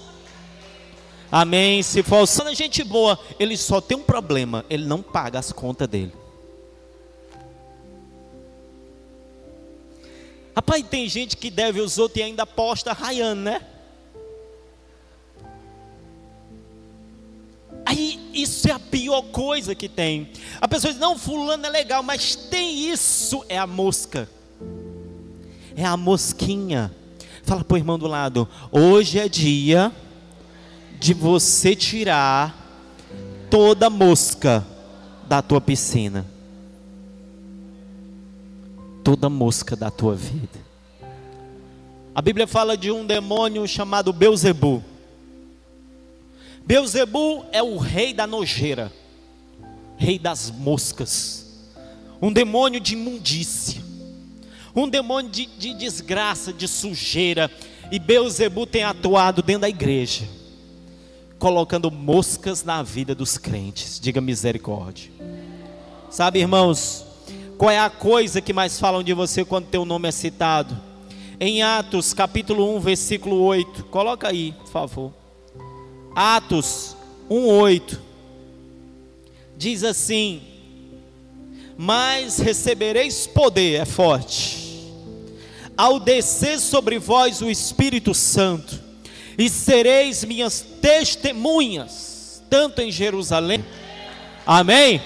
Amém. 1.31 1.81
Se 1.81 2.03
for 2.03 2.23
a 2.45 2.53
gente 2.53 2.83
boa, 2.83 3.17
ele 3.39 3.57
só 3.57 3.81
tem 3.81 3.97
um 3.97 4.03
problema, 4.03 4.63
ele 4.69 4.85
não 4.85 5.01
paga 5.01 5.39
as 5.39 5.51
contas 5.51 5.87
dele. 5.87 6.13
Rapaz, 10.55 10.85
tem 10.87 11.09
gente 11.09 11.35
que 11.35 11.49
deve 11.49 11.81
os 11.81 11.97
outros 11.97 12.19
e 12.19 12.23
ainda 12.23 12.45
posta 12.45 12.93
raiando, 12.93 13.41
né? 13.41 13.72
Aí 17.93 18.19
isso 18.33 18.67
é 18.67 18.71
a 18.71 18.79
pior 18.79 19.21
coisa 19.21 19.75
que 19.75 19.87
tem. 19.87 20.31
A 20.59 20.67
pessoa 20.67 20.91
diz: 20.91 20.99
não, 20.99 21.15
fulano 21.15 21.63
é 21.63 21.69
legal, 21.69 22.01
mas 22.01 22.35
tem 22.35 22.89
isso. 22.89 23.45
É 23.47 23.57
a 23.57 23.67
mosca. 23.67 24.27
É 25.75 25.85
a 25.85 25.95
mosquinha. 25.95 26.91
Fala 27.43 27.63
para 27.63 27.75
o 27.75 27.77
irmão 27.77 27.99
do 27.99 28.07
lado: 28.07 28.49
hoje 28.71 29.19
é 29.19 29.29
dia 29.29 29.91
de 30.99 31.13
você 31.13 31.75
tirar 31.75 32.57
toda 33.51 33.91
mosca 33.91 34.65
da 35.27 35.43
tua 35.43 35.61
piscina. 35.61 36.25
Toda 39.03 39.29
mosca 39.29 39.75
da 39.75 39.91
tua 39.91 40.15
vida. 40.15 40.63
A 42.15 42.21
Bíblia 42.23 42.47
fala 42.47 42.75
de 42.75 42.89
um 42.89 43.05
demônio 43.05 43.67
chamado 43.67 44.11
Beuzebu. 44.11 44.83
Beuzebu 46.65 47.45
é 47.51 47.61
o 47.61 47.77
rei 47.77 48.13
da 48.13 48.25
nojeira. 48.25 48.91
rei 49.97 50.17
das 50.17 50.49
moscas, 50.49 51.45
um 52.21 52.31
demônio 52.31 52.79
de 52.79 52.93
imundícia, 52.93 53.81
um 54.75 54.87
demônio 54.89 55.29
de, 55.29 55.45
de 55.45 55.73
desgraça, 55.73 56.51
de 56.51 56.67
sujeira. 56.67 57.49
E 57.91 57.99
Beuzebu 57.99 58.65
tem 58.65 58.83
atuado 58.83 59.41
dentro 59.41 59.61
da 59.61 59.69
igreja, 59.69 60.27
colocando 61.37 61.91
moscas 61.91 62.63
na 62.63 62.81
vida 62.81 63.13
dos 63.13 63.37
crentes. 63.37 63.99
Diga 63.99 64.19
misericórdia. 64.19 65.11
Sabe, 66.09 66.39
irmãos, 66.39 67.05
qual 67.57 67.71
é 67.71 67.79
a 67.79 67.89
coisa 67.89 68.41
que 68.41 68.53
mais 68.53 68.79
falam 68.79 69.03
de 69.03 69.13
você 69.13 69.45
quando 69.45 69.67
teu 69.67 69.85
nome 69.85 70.07
é 70.07 70.11
citado? 70.11 70.75
Em 71.39 71.61
Atos, 71.61 72.13
capítulo 72.13 72.75
1, 72.77 72.79
versículo 72.79 73.41
8. 73.41 73.85
Coloca 73.85 74.27
aí, 74.27 74.53
por 74.53 74.67
favor. 74.67 75.22
Atos 76.15 76.95
1, 77.29 77.45
8. 77.47 78.01
Diz 79.57 79.83
assim: 79.83 80.41
Mas 81.77 82.37
recebereis 82.37 83.25
poder, 83.27 83.81
é 83.81 83.85
forte, 83.85 84.91
ao 85.75 85.99
descer 85.99 86.59
sobre 86.59 86.99
vós 86.99 87.41
o 87.41 87.49
Espírito 87.49 88.13
Santo, 88.13 88.79
e 89.37 89.49
sereis 89.49 90.23
minhas 90.23 90.61
testemunhas, 90.81 92.43
tanto 92.49 92.81
em 92.81 92.91
Jerusalém. 92.91 93.63
Amém? 94.45 95.01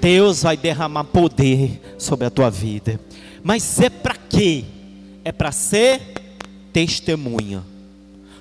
Deus 0.00 0.42
vai 0.42 0.56
derramar 0.56 1.04
poder 1.04 1.80
sobre 1.98 2.26
a 2.26 2.30
tua 2.30 2.50
vida. 2.50 3.00
Mas 3.42 3.80
é 3.80 3.88
para 3.88 4.14
quê? 4.14 4.64
É 5.24 5.32
para 5.32 5.50
ser 5.50 6.00
testemunha. 6.72 7.64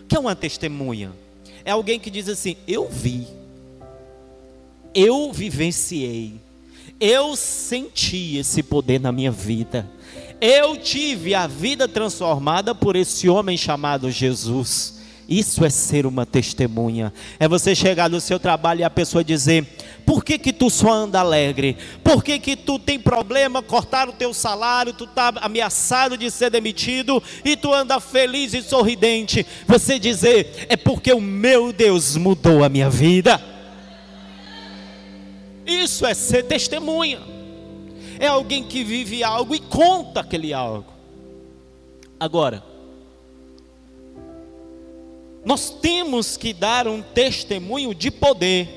O 0.04 0.06
que 0.06 0.16
é 0.16 0.20
uma 0.20 0.36
testemunha? 0.36 1.23
É 1.66 1.72
alguém 1.72 2.00
que 2.00 2.10
diz 2.10 2.28
assim: 2.30 2.56
Eu 2.68 2.90
vi, 2.90 3.28
eu 4.94 5.32
vivenciei, 5.32 6.36
eu 7.00 7.36
senti 7.36 8.38
esse 8.38 8.62
poder 8.62 9.00
na 9.00 9.12
minha 9.12 9.32
vida, 9.32 9.90
eu 10.42 10.78
tive 10.78 11.34
a 11.34 11.48
vida 11.48 11.88
transformada 11.88 12.76
por 12.76 12.96
esse 12.96 13.30
homem 13.30 13.58
chamado 13.58 14.12
Jesus. 14.12 15.03
Isso 15.28 15.64
é 15.64 15.70
ser 15.70 16.06
uma 16.06 16.26
testemunha. 16.26 17.14
É 17.40 17.48
você 17.48 17.74
chegar 17.74 18.10
no 18.10 18.20
seu 18.20 18.40
trabalho 18.40 18.82
e 18.82 18.84
a 18.84 18.90
pessoa 18.90 19.24
dizer: 19.24 19.66
por 20.06 20.24
que, 20.24 20.38
que 20.38 20.52
tu 20.52 20.70
só 20.70 20.92
anda 20.92 21.20
alegre? 21.20 21.78
Por 22.04 22.24
que, 22.24 22.38
que 22.40 22.56
tu 22.56 22.78
tem 22.78 23.00
problema, 23.00 23.62
cortar 23.62 24.10
o 24.10 24.14
teu 24.14 24.34
salário, 24.34 24.94
tu 24.94 25.06
está 25.06 25.34
ameaçado 25.42 26.18
de 26.18 26.30
ser 26.30 26.50
demitido 26.50 27.24
e 27.44 27.56
tu 27.56 27.74
anda 27.74 28.00
feliz 28.00 28.54
e 28.54 28.62
sorridente? 28.62 29.46
Você 29.66 29.98
dizer, 29.98 30.68
é 30.68 30.76
porque 30.76 31.14
o 31.14 31.22
meu 31.22 31.72
Deus 31.72 32.18
mudou 32.18 32.64
a 32.64 32.70
minha 32.70 32.90
vida. 32.90 33.42
Isso 35.66 36.06
é 36.06 36.14
ser 36.14 36.44
testemunha. 36.44 37.22
É 38.20 38.28
alguém 38.28 38.64
que 38.64 38.84
vive 38.84 39.24
algo 39.24 39.56
e 39.56 39.60
conta 39.60 40.20
aquele 40.20 40.54
algo. 40.54 40.92
Agora, 42.20 42.73
nós 45.46 45.70
temos 45.70 46.38
que 46.38 46.54
dar 46.54 46.88
um 46.88 47.02
testemunho 47.02 47.94
de 47.94 48.10
poder. 48.10 48.70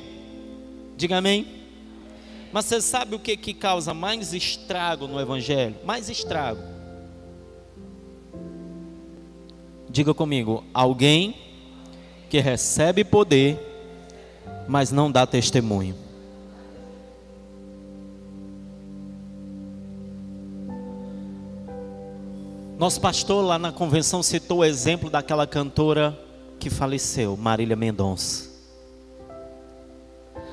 Diga 0.96 1.18
amém. 1.18 1.46
Mas 2.52 2.64
você 2.64 2.80
sabe 2.80 3.14
o 3.14 3.18
que, 3.18 3.36
que 3.36 3.54
causa 3.54 3.94
mais 3.94 4.32
estrago 4.32 5.06
no 5.06 5.20
Evangelho? 5.20 5.76
Mais 5.84 6.08
estrago. 6.08 6.60
Diga 9.88 10.12
comigo: 10.12 10.64
alguém 10.74 11.36
que 12.28 12.40
recebe 12.40 13.04
poder, 13.04 13.58
mas 14.66 14.90
não 14.90 15.10
dá 15.10 15.26
testemunho. 15.26 15.94
Nosso 22.78 23.00
pastor 23.00 23.42
lá 23.44 23.58
na 23.58 23.72
convenção 23.72 24.22
citou 24.22 24.58
o 24.58 24.64
exemplo 24.64 25.08
daquela 25.08 25.46
cantora 25.46 26.25
que 26.58 26.70
faleceu, 26.70 27.36
Marília 27.36 27.76
Mendonça 27.76 28.56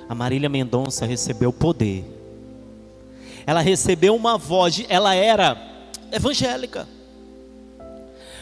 a 0.07 0.15
Marília 0.15 0.49
Mendonça 0.49 1.05
recebeu 1.05 1.51
poder. 1.51 2.05
Ela 3.45 3.61
recebeu 3.61 4.15
uma 4.15 4.37
voz, 4.37 4.85
ela 4.89 5.15
era 5.15 5.57
evangélica. 6.11 6.87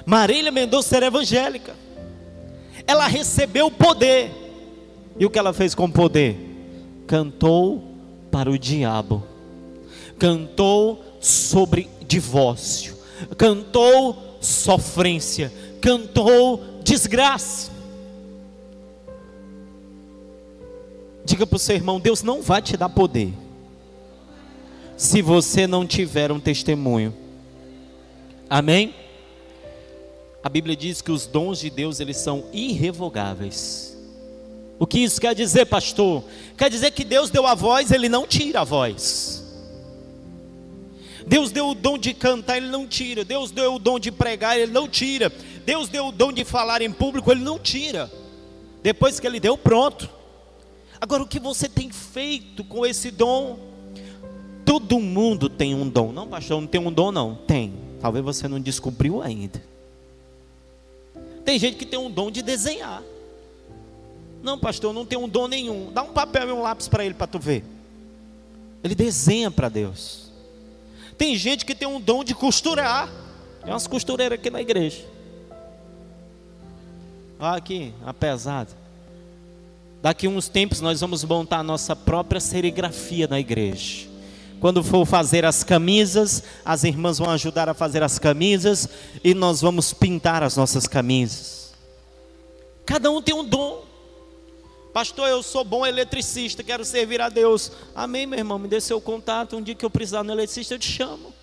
Marília 0.06 0.52
Mendonça 0.52 0.98
era 0.98 1.08
evangélica. 1.08 1.76
Ela 2.86 3.08
recebeu 3.08 3.70
poder. 3.70 4.32
E 5.18 5.26
o 5.26 5.30
que 5.30 5.40
ela 5.40 5.54
fez 5.54 5.76
com 5.76 5.86
o 5.86 5.92
poder? 5.92 6.38
Cantou 7.08 7.84
para 8.32 8.50
o 8.50 8.58
diabo. 8.58 9.24
Cantou 10.18 11.04
sobre 11.20 11.90
divórcio. 12.08 12.98
Cantou 13.38 14.38
sofrência. 14.42 15.52
Cantou 15.80 16.62
desgraça. 16.84 17.72
Diga 21.24 21.46
para 21.46 21.56
o 21.56 21.60
seu 21.60 21.76
irmão: 21.76 22.00
Deus 22.00 22.24
não 22.24 22.42
vai 22.42 22.62
te 22.62 22.76
dar 22.76 22.90
poder 22.90 23.34
se 24.98 25.22
você 25.22 25.66
não 25.66 25.88
tiver 25.88 26.32
um 26.32 26.40
testemunho. 26.40 27.12
Amém? 28.50 28.94
A 30.44 30.50
Bíblia 30.50 30.76
diz 30.76 31.02
que 31.02 31.12
os 31.12 31.26
dons 31.26 31.60
de 31.60 31.70
Deus 31.70 32.00
eles 32.00 32.18
são 32.18 32.46
irrevogáveis. 32.54 33.98
O 34.78 34.88
que 34.88 35.00
isso 35.00 35.22
quer 35.22 35.36
dizer, 35.36 35.66
pastor? 35.66 36.24
Quer 36.58 36.70
dizer 36.70 36.92
que 36.92 37.04
Deus 37.04 37.30
deu 37.30 37.46
a 37.46 37.54
voz, 37.54 37.92
ele 37.92 38.10
não 38.10 38.28
tira 38.28 38.62
a 38.62 38.64
voz. 38.64 39.44
Deus 41.26 41.52
deu 41.52 41.70
o 41.70 41.76
dom 41.76 41.98
de 41.98 42.14
cantar, 42.14 42.58
ele 42.58 42.68
não 42.68 42.88
tira. 42.88 43.24
Deus 43.24 43.52
deu 43.52 43.76
o 43.76 43.80
dom 43.80 44.00
de 44.00 44.12
pregar, 44.12 44.60
ele 44.60 44.72
não 44.72 44.88
tira. 44.88 45.32
Deus 45.66 45.90
deu 45.90 46.08
o 46.08 46.12
dom 46.12 46.32
de 46.32 46.44
falar 46.44 46.82
em 46.82 46.92
público, 46.92 47.32
ele 47.32 47.42
não 47.42 47.60
tira. 47.60 48.12
Depois 48.82 49.20
que 49.20 49.28
ele 49.28 49.40
deu, 49.40 49.58
pronto. 49.58 50.10
Agora, 51.00 51.24
o 51.24 51.28
que 51.28 51.40
você 51.40 51.68
tem 51.68 51.92
feito 51.92 52.64
com 52.64 52.86
esse 52.86 53.12
dom? 53.12 53.60
Todo 54.66 55.00
mundo 55.00 55.50
tem 55.50 55.74
um 55.74 55.88
dom. 55.88 56.12
Não, 56.12 56.28
pastor, 56.28 56.62
não 56.62 56.68
tem 56.68 56.80
um 56.80 56.92
dom, 56.92 57.12
não. 57.12 57.36
Tem. 57.36 57.74
Talvez 58.00 58.24
você 58.24 58.48
não 58.48 58.60
descobriu 58.60 59.22
ainda. 59.22 59.62
Tem 61.44 61.58
gente 61.58 61.78
que 61.78 61.86
tem 61.86 62.00
um 62.00 62.10
dom 62.10 62.32
de 62.32 62.42
desenhar. 62.42 63.04
Não, 64.44 64.58
pastor, 64.58 64.94
não 64.94 65.06
tem 65.06 65.18
um 65.18 65.28
dom 65.28 65.48
nenhum. 65.48 65.92
Dá 65.92 66.02
um 66.04 66.14
papel 66.14 66.50
e 66.50 66.52
um 66.52 66.62
lápis 66.62 66.88
para 66.88 67.06
ele 67.06 67.14
para 67.14 67.28
tu 67.28 67.40
ver. 67.40 67.64
Ele 68.84 68.96
desenha 68.96 69.52
para 69.52 69.70
Deus. 69.70 70.32
Tem 71.18 71.36
gente 71.36 71.66
que 71.66 71.76
tem 71.76 71.88
um 71.88 72.02
dom 72.02 72.24
de 72.24 72.34
costurar. 72.34 73.10
Tem 73.64 73.72
umas 73.72 73.86
costureiras 73.86 74.40
aqui 74.40 74.50
na 74.50 74.62
igreja. 74.62 75.06
Olha 77.42 77.58
aqui, 77.58 77.92
a 78.06 78.14
pesada. 78.14 78.70
Daqui 80.00 80.28
uns 80.28 80.48
tempos 80.48 80.80
nós 80.80 81.02
vamos 81.02 81.24
montar 81.24 81.58
a 81.58 81.64
nossa 81.64 81.96
própria 81.96 82.40
serigrafia 82.40 83.28
na 83.28 83.40
igreja. 83.40 84.08
Quando 84.60 84.84
for 84.84 85.08
fazer 85.08 85.44
as 85.44 85.64
camisas, 85.64 86.44
as 86.64 86.84
irmãs 86.84 87.18
vão 87.18 87.32
ajudar 87.32 87.68
a 87.68 87.74
fazer 87.74 88.04
as 88.04 88.20
camisas 88.20 88.88
e 89.24 89.34
nós 89.34 89.60
vamos 89.60 89.92
pintar 89.92 90.44
as 90.44 90.56
nossas 90.56 90.86
camisas. 90.86 91.74
Cada 92.86 93.10
um 93.10 93.20
tem 93.24 93.34
um 93.34 93.44
dom. 93.44 93.86
Pastor, 94.94 95.28
eu 95.28 95.42
sou 95.42 95.64
bom 95.64 95.84
eletricista, 95.84 96.62
quero 96.62 96.86
servir 96.86 97.22
a 97.22 97.30
Deus. 97.30 97.72
Amém, 97.96 98.28
meu 98.28 98.38
irmão, 98.38 98.60
me 98.60 98.68
dê 98.68 98.80
seu 98.80 99.02
contato. 99.02 99.58
Um 99.58 99.64
dia 99.64 99.74
que 99.74 99.84
eu 99.84 99.90
precisar 99.90 100.22
no 100.22 100.32
eletricista, 100.32 100.76
eu 100.76 100.80
te 100.80 100.92
chamo. 100.92 101.34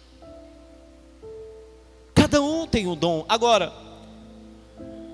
Cada 2.15 2.41
um 2.41 2.69
tem 2.69 2.87
um 2.87 2.95
dom. 2.95 3.25
Agora, 3.29 3.88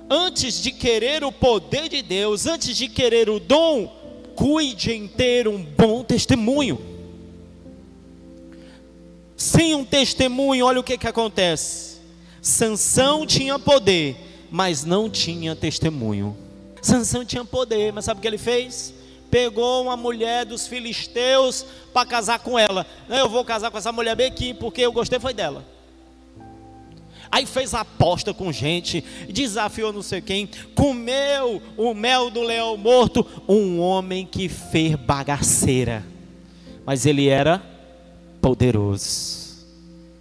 antes 0.09 0.63
de 0.63 0.71
querer 0.71 1.25
o 1.25 1.33
poder 1.33 1.89
de 1.89 2.03
Deus, 2.03 2.47
antes 2.47 2.77
de 2.77 2.89
querer 2.89 3.29
o 3.29 3.41
dom, 3.41 3.87
cuide 4.35 4.93
em 4.93 5.07
ter 5.07 5.49
um 5.49 5.63
bom 5.63 6.03
testemunho. 6.03 6.81
Sem 9.37 9.75
um 9.75 9.85
testemunho, 9.85 10.67
olha 10.67 10.81
o 10.81 10.85
que, 10.85 10.99
que 10.99 11.09
acontece. 11.09 11.99
Sansão 12.41 13.27
tinha 13.27 13.59
poder, 13.59 14.17
mas 14.51 14.85
não 14.85 15.09
tinha 15.09 15.57
testemunho. 15.57 16.37
Sansão 16.83 17.25
tinha 17.25 17.45
poder, 17.45 17.93
mas 17.93 18.05
sabe 18.05 18.19
o 18.19 18.21
que 18.21 18.29
ele 18.29 18.39
fez? 18.39 18.93
Pegou 19.31 19.83
uma 19.83 19.97
mulher 19.97 20.45
dos 20.45 20.67
filisteus 20.67 21.65
para 21.93 22.07
casar 22.07 22.39
com 22.39 22.59
ela. 22.59 22.87
Eu 23.09 23.29
vou 23.29 23.45
casar 23.45 23.71
com 23.71 23.79
essa 23.79 23.91
mulher 23.91 24.15
bem 24.15 24.27
aqui, 24.27 24.55
porque 24.55 24.83
eu 24.83 24.93
gostei 24.93 25.19
foi 25.19 25.35
dela. 25.35 25.74
Aí 27.35 27.47
fez 27.47 27.75
aposta 27.75 28.33
com 28.33 28.53
gente, 28.53 29.03
desafiou 29.29 29.93
não 29.93 30.03
sei 30.03 30.21
quem, 30.21 30.49
comeu 30.73 31.61
o 31.77 31.93
mel 31.93 32.31
do 32.31 32.41
leão 32.41 32.77
morto, 32.77 33.27
um 33.49 33.81
homem 33.81 34.25
que 34.25 34.49
fez 34.49 34.95
bagaceira. 34.95 36.07
Mas 36.87 37.05
ele 37.07 37.27
era 37.27 37.61
poderoso. 38.41 39.67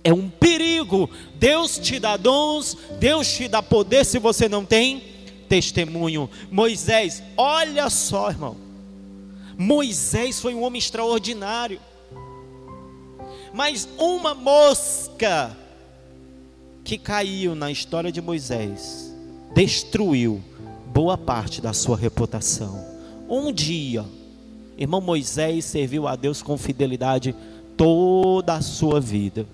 É 0.04 0.12
um 0.12 0.28
perigo. 0.28 1.08
Deus 1.36 1.78
te 1.78 2.00
dá 2.00 2.18
dons, 2.18 2.76
Deus 3.00 3.32
te 3.32 3.48
dá 3.48 3.62
poder 3.62 4.04
se 4.06 4.18
você 4.18 4.50
não 4.50 4.66
tem 4.66 5.04
testemunho. 5.48 6.28
Moisés, 6.50 7.22
olha 7.38 7.92
só, 7.92 8.32
irmão. 8.32 8.58
Moisés 9.56 10.40
foi 10.40 10.56
um 10.56 10.64
homem 10.64 10.80
extraordinário. 10.80 11.80
Mas 13.54 13.88
uma 14.00 14.34
mosca 14.34 15.56
que 16.84 16.98
caiu 16.98 17.56
na 17.56 17.72
história 17.72 18.12
de 18.12 18.22
Moisés 18.22 19.14
destruiu 19.54 20.42
boa 20.88 21.18
parte 21.18 21.62
da 21.62 21.74
sua 21.74 21.96
reputação. 21.96 22.86
Um 23.30 23.52
dia, 23.52 24.06
irmão 24.78 25.00
Moisés 25.00 25.66
serviu 25.66 26.08
a 26.08 26.16
Deus 26.16 26.42
com 26.42 26.58
fidelidade 26.58 27.36
toda 27.78 28.56
a 28.56 28.62
sua 28.62 29.00
vida. 29.00 29.48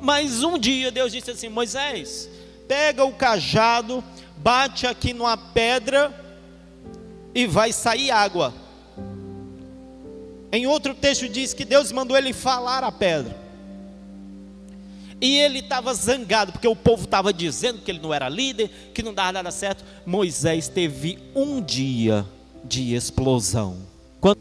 Mas 0.00 0.42
um 0.42 0.58
dia 0.58 0.90
Deus 0.90 1.12
disse 1.12 1.30
assim: 1.30 1.48
Moisés, 1.48 2.28
pega 2.66 3.04
o 3.04 3.12
cajado, 3.12 4.02
bate 4.38 4.86
aqui 4.86 5.12
numa 5.12 5.36
pedra 5.36 6.12
e 7.34 7.46
vai 7.46 7.72
sair 7.72 8.10
água. 8.10 8.52
Em 10.50 10.66
outro 10.66 10.94
texto 10.94 11.28
diz 11.28 11.52
que 11.52 11.64
Deus 11.64 11.90
mandou 11.90 12.16
ele 12.16 12.32
falar 12.32 12.84
a 12.84 12.92
pedra. 12.92 13.43
E 15.24 15.38
ele 15.38 15.60
estava 15.60 15.94
zangado, 15.94 16.52
porque 16.52 16.68
o 16.68 16.76
povo 16.76 17.04
estava 17.04 17.32
dizendo 17.32 17.80
que 17.80 17.90
ele 17.90 17.98
não 17.98 18.12
era 18.12 18.28
líder, 18.28 18.70
que 18.92 19.02
não 19.02 19.14
dava 19.14 19.32
nada 19.32 19.50
certo. 19.50 19.82
Moisés 20.04 20.68
teve 20.68 21.18
um 21.34 21.62
dia 21.62 22.26
de 22.62 22.94
explosão. 22.94 23.78
Quando 24.20 24.38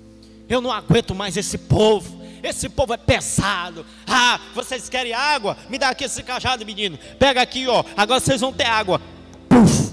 eu 0.49 0.59
não 0.59 0.69
aguento 0.69 1.15
mais 1.15 1.37
esse 1.37 1.57
povo, 1.57 2.21
esse 2.43 2.67
povo 2.67 2.93
é 2.93 2.97
pesado. 2.97 3.85
Ah, 4.05 4.41
vocês 4.53 4.89
querem 4.89 5.13
água? 5.13 5.55
Me 5.69 5.77
dá 5.77 5.87
aqui 5.87 6.03
esse 6.03 6.21
cajado, 6.21 6.65
menino. 6.65 6.99
Pega 7.17 7.41
aqui, 7.41 7.65
ó. 7.65 7.85
Agora 7.95 8.19
vocês 8.19 8.41
vão 8.41 8.51
ter 8.51 8.65
água. 8.65 9.01
Puf. 9.47 9.92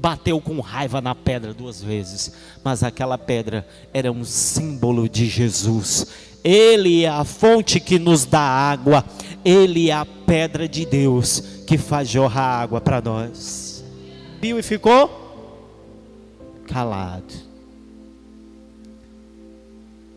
Bateu 0.00 0.40
com 0.40 0.60
raiva 0.60 1.02
na 1.02 1.14
pedra 1.14 1.52
duas 1.52 1.82
vezes, 1.82 2.32
mas 2.64 2.82
aquela 2.82 3.18
pedra 3.18 3.68
era 3.92 4.10
um 4.10 4.24
símbolo 4.24 5.06
de 5.06 5.26
Jesus. 5.26 6.06
Ele 6.42 7.04
é 7.04 7.08
a 7.08 7.22
fonte 7.22 7.78
que 7.78 7.98
nos 7.98 8.24
dá 8.24 8.40
água. 8.40 9.04
Ele 9.44 9.90
é 9.90 9.92
a 9.92 10.06
pedra 10.06 10.66
de 10.66 10.86
Deus 10.86 11.40
que 11.66 11.76
faz 11.76 12.08
jorrar 12.08 12.62
água 12.62 12.80
para 12.80 13.02
nós. 13.02 13.84
Viu 14.40 14.58
e 14.58 14.62
ficou 14.62 15.20
calado. 16.66 17.34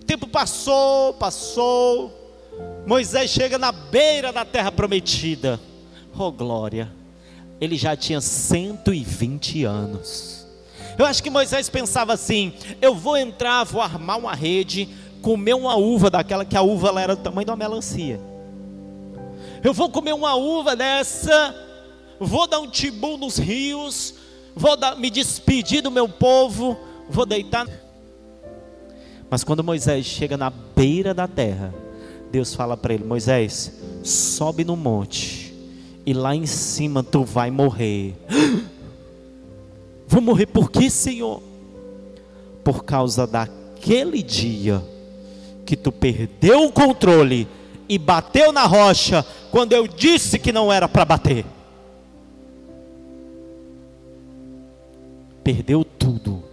O 0.02 0.06
tempo 0.06 0.28
passou, 0.28 1.14
passou. 1.16 2.10
Moisés 2.88 3.30
chega 3.32 3.58
na 3.58 3.74
beira 3.74 4.32
da 4.32 4.46
terra 4.46 4.72
prometida. 4.72 5.60
Oh 6.18 6.32
glória! 6.32 7.03
Ele 7.64 7.78
já 7.78 7.96
tinha 7.96 8.20
120 8.20 9.64
anos. 9.64 10.46
Eu 10.98 11.06
acho 11.06 11.24
que 11.24 11.30
Moisés 11.30 11.70
pensava 11.70 12.12
assim: 12.12 12.52
eu 12.82 12.94
vou 12.94 13.16
entrar, 13.16 13.64
vou 13.64 13.82
armar 13.82 14.18
uma 14.18 14.36
rede, 14.36 14.90
comer 15.22 15.54
uma 15.54 15.78
uva 15.78 16.10
daquela 16.10 16.44
que 16.44 16.58
a 16.58 16.62
uva 16.62 16.90
ela 16.90 17.02
era 17.02 17.16
do 17.16 17.22
tamanho 17.22 17.46
de 17.46 17.52
uma 17.52 17.56
melancia. 17.56 18.20
Eu 19.64 19.74
vou 19.74 19.90
comer 19.90 20.14
uma 20.14 20.36
uva 20.36 20.76
dessa, 20.76 21.56
vou 22.20 22.48
dar 22.48 22.60
um 22.60 22.70
tibum 22.70 23.16
nos 23.16 23.38
rios, 23.38 24.14
vou 24.54 24.76
dar, 24.76 24.98
me 24.98 25.10
despedir 25.10 25.82
do 25.82 25.90
meu 25.90 26.10
povo, 26.10 26.78
vou 27.10 27.26
deitar. 27.26 27.66
Mas 29.30 29.42
quando 29.42 29.64
Moisés 29.64 30.06
chega 30.06 30.36
na 30.36 30.50
beira 30.50 31.14
da 31.14 31.30
terra, 31.30 31.74
Deus 32.30 32.54
fala 32.54 32.76
para 32.76 32.94
ele: 32.94 33.06
Moisés, 33.06 33.72
sobe 34.04 34.66
no 34.66 34.76
monte, 34.76 35.43
e 36.06 36.14
lá 36.14 36.36
em 36.36 36.46
cima 36.46 37.04
tu 37.04 37.24
vai 37.24 37.50
morrer. 37.50 38.16
Vou 40.08 40.22
morrer 40.22 40.46
por 40.46 40.70
quê, 40.70 40.90
Senhor? 40.90 41.42
Por 42.64 42.84
causa 42.84 43.26
daquele 43.26 44.22
dia 44.22 44.84
que 45.66 45.76
tu 45.76 45.92
perdeu 45.92 46.66
o 46.66 46.72
controle 46.72 47.48
e 47.88 47.98
bateu 47.98 48.52
na 48.52 48.66
rocha 48.66 49.26
quando 49.52 49.74
eu 49.74 49.88
disse 49.88 50.38
que 50.38 50.52
não 50.52 50.72
era 50.72 50.88
para 50.88 51.06
bater. 51.06 51.46
Perdeu 55.44 55.84
tudo 55.84 56.44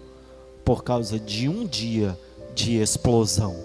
por 0.64 0.82
causa 0.82 1.18
de 1.18 1.48
um 1.48 1.66
dia 1.66 2.18
de 2.54 2.76
explosão. 2.76 3.56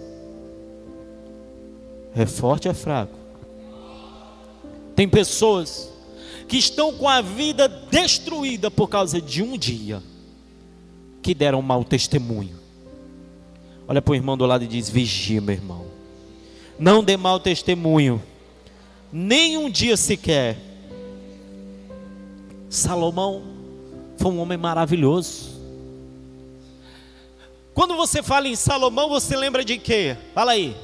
É 2.15 2.25
forte 2.25 2.67
ou 2.67 2.71
é 2.71 2.73
fraco? 2.73 3.24
Tem 4.95 5.07
pessoas 5.09 5.91
que 6.47 6.57
estão 6.57 6.93
com 6.93 7.09
a 7.09 7.21
vida 7.21 7.67
destruída 7.67 8.71
por 8.71 8.87
causa 8.87 9.19
de 9.19 9.41
um 9.41 9.57
dia 9.57 10.01
que 11.21 11.33
deram 11.33 11.61
mau 11.61 11.83
testemunho. 11.83 12.57
Olha 13.87 14.01
para 14.01 14.11
o 14.11 14.15
irmão 14.15 14.37
do 14.37 14.45
lado 14.45 14.63
e 14.63 14.67
diz: 14.67 14.89
Vigia, 14.89 15.41
meu 15.41 15.55
irmão. 15.55 15.85
Não 16.79 17.03
dê 17.03 17.17
mau 17.17 17.39
testemunho, 17.39 18.21
nem 19.11 19.57
um 19.57 19.69
dia 19.69 19.97
sequer. 19.97 20.57
Salomão 22.69 23.43
foi 24.17 24.31
um 24.31 24.39
homem 24.39 24.57
maravilhoso. 24.57 25.55
Quando 27.73 27.95
você 27.95 28.23
fala 28.23 28.47
em 28.47 28.55
Salomão, 28.55 29.09
você 29.09 29.35
lembra 29.35 29.63
de 29.63 29.77
quê? 29.77 30.17
Fala 30.33 30.53
aí. 30.53 30.75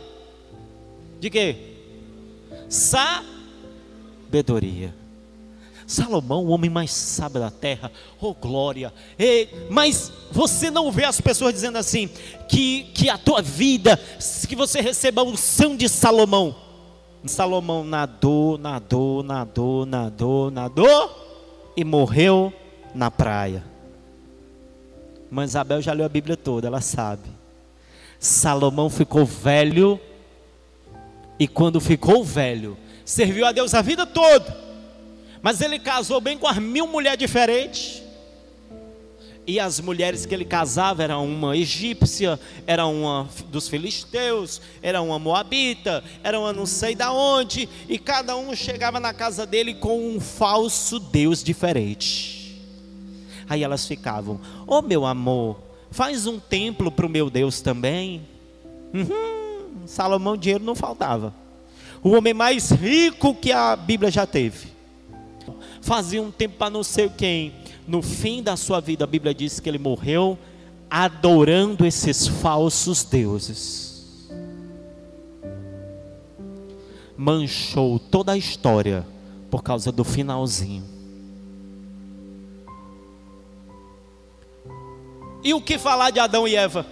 De 1.19 1.29
quê? 1.29 1.55
Sabedoria. 4.31 4.95
Salomão, 5.85 6.45
o 6.45 6.51
homem 6.51 6.69
mais 6.69 6.89
sábio 6.91 7.41
da 7.41 7.51
terra, 7.51 7.91
oh 8.21 8.33
glória. 8.33 8.93
E, 9.19 9.49
mas 9.69 10.09
você 10.31 10.71
não 10.71 10.89
vê 10.89 11.03
as 11.03 11.19
pessoas 11.19 11.53
dizendo 11.53 11.77
assim: 11.77 12.09
que, 12.47 12.83
que 12.93 13.09
a 13.09 13.17
tua 13.17 13.41
vida, 13.41 13.99
que 14.47 14.55
você 14.55 14.79
receba 14.79 15.21
a 15.21 15.25
unção 15.25 15.75
de 15.75 15.89
Salomão. 15.89 16.55
Salomão 17.25 17.83
nadou, 17.83 18.57
nadou, 18.57 19.21
nadou, 19.21 19.85
nadou, 19.85 20.49
nadou 20.49 21.73
e 21.75 21.83
morreu 21.83 22.53
na 22.95 23.11
praia. 23.11 23.65
Mãe 25.29 25.45
Isabel 25.45 25.81
já 25.81 25.91
leu 25.91 26.05
a 26.05 26.09
Bíblia 26.09 26.37
toda, 26.37 26.67
ela 26.67 26.79
sabe. 26.79 27.29
Salomão 28.17 28.89
ficou 28.89 29.25
velho, 29.25 29.99
e 31.37 31.47
quando 31.49 31.81
ficou 31.81 32.23
velho, 32.23 32.77
serviu 33.11 33.45
a 33.45 33.51
Deus 33.51 33.73
a 33.73 33.81
vida 33.81 34.05
toda. 34.05 34.57
Mas 35.41 35.59
ele 35.59 35.77
casou 35.79 36.21
bem 36.21 36.37
com 36.37 36.47
as 36.47 36.57
mil 36.57 36.87
mulheres 36.87 37.19
diferentes. 37.19 38.01
E 39.45 39.59
as 39.59 39.79
mulheres 39.79 40.25
que 40.25 40.33
ele 40.33 40.45
casava 40.45 41.03
eram 41.03 41.25
uma 41.25 41.57
egípcia, 41.57 42.39
era 42.65 42.85
uma 42.85 43.27
dos 43.47 43.67
filisteus, 43.67 44.61
era 44.81 45.01
uma 45.01 45.17
moabita, 45.17 46.03
era 46.23 46.39
uma 46.39 46.53
não 46.53 46.65
sei 46.65 46.95
da 46.95 47.11
onde, 47.11 47.67
e 47.89 47.97
cada 47.97 48.37
um 48.37 48.55
chegava 48.55 48.99
na 48.99 49.13
casa 49.13 49.45
dele 49.45 49.73
com 49.73 50.15
um 50.15 50.19
falso 50.21 50.99
deus 50.99 51.43
diferente. 51.43 52.61
Aí 53.49 53.63
elas 53.63 53.85
ficavam: 53.85 54.39
Oh, 54.65 54.81
meu 54.81 55.05
amor, 55.05 55.57
faz 55.89 56.27
um 56.27 56.39
templo 56.39 56.91
para 56.91 57.07
o 57.07 57.09
meu 57.09 57.29
Deus 57.29 57.59
também. 57.61 58.21
Uhum, 58.93 59.85
Salomão, 59.87 60.37
dinheiro 60.37 60.63
não 60.63 60.75
faltava. 60.75 61.40
O 62.03 62.11
homem 62.11 62.33
mais 62.33 62.71
rico 62.71 63.35
que 63.35 63.51
a 63.51 63.75
Bíblia 63.75 64.09
já 64.09 64.25
teve. 64.25 64.69
Fazia 65.81 66.21
um 66.21 66.31
tempo 66.31 66.57
para 66.57 66.69
não 66.69 66.83
sei 66.83 67.09
quem. 67.09 67.53
No 67.87 68.01
fim 68.01 68.41
da 68.41 68.55
sua 68.55 68.79
vida, 68.79 69.03
a 69.03 69.07
Bíblia 69.07 69.33
diz 69.33 69.59
que 69.59 69.69
ele 69.69 69.77
morreu 69.77 70.37
adorando 70.89 71.85
esses 71.85 72.27
falsos 72.27 73.03
deuses. 73.03 74.29
Manchou 77.15 77.97
toda 77.97 78.33
a 78.33 78.37
história 78.37 79.05
por 79.49 79.63
causa 79.63 79.91
do 79.91 80.03
finalzinho. 80.03 80.83
E 85.43 85.53
o 85.53 85.61
que 85.61 85.77
falar 85.77 86.11
de 86.11 86.19
Adão 86.19 86.47
e 86.47 86.55
Eva? 86.55 86.85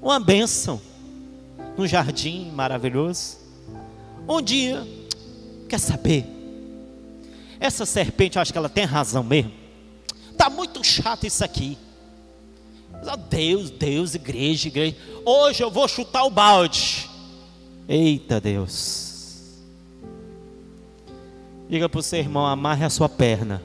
Uma 0.00 0.18
bênção. 0.18 0.80
Um 1.78 1.86
jardim 1.86 2.50
maravilhoso. 2.52 3.38
Um 4.28 4.40
dia, 4.40 4.86
quer 5.68 5.78
saber? 5.78 6.26
Essa 7.60 7.86
serpente, 7.86 8.36
eu 8.36 8.42
acho 8.42 8.52
que 8.52 8.58
ela 8.58 8.68
tem 8.68 8.84
razão 8.84 9.22
mesmo. 9.22 9.52
Está 10.30 10.50
muito 10.50 10.82
chato 10.84 11.26
isso 11.26 11.44
aqui. 11.44 11.78
Deus, 13.28 13.70
Deus, 13.70 14.14
igreja, 14.14 14.68
igreja. 14.68 14.96
Hoje 15.24 15.62
eu 15.62 15.70
vou 15.70 15.86
chutar 15.86 16.24
o 16.24 16.30
balde. 16.30 17.08
Eita 17.88 18.40
Deus. 18.40 19.62
Diga 21.68 21.88
para 21.88 22.00
o 22.00 22.02
seu 22.02 22.18
irmão, 22.18 22.46
amarre 22.46 22.84
a 22.84 22.90
sua 22.90 23.08
perna 23.08 23.62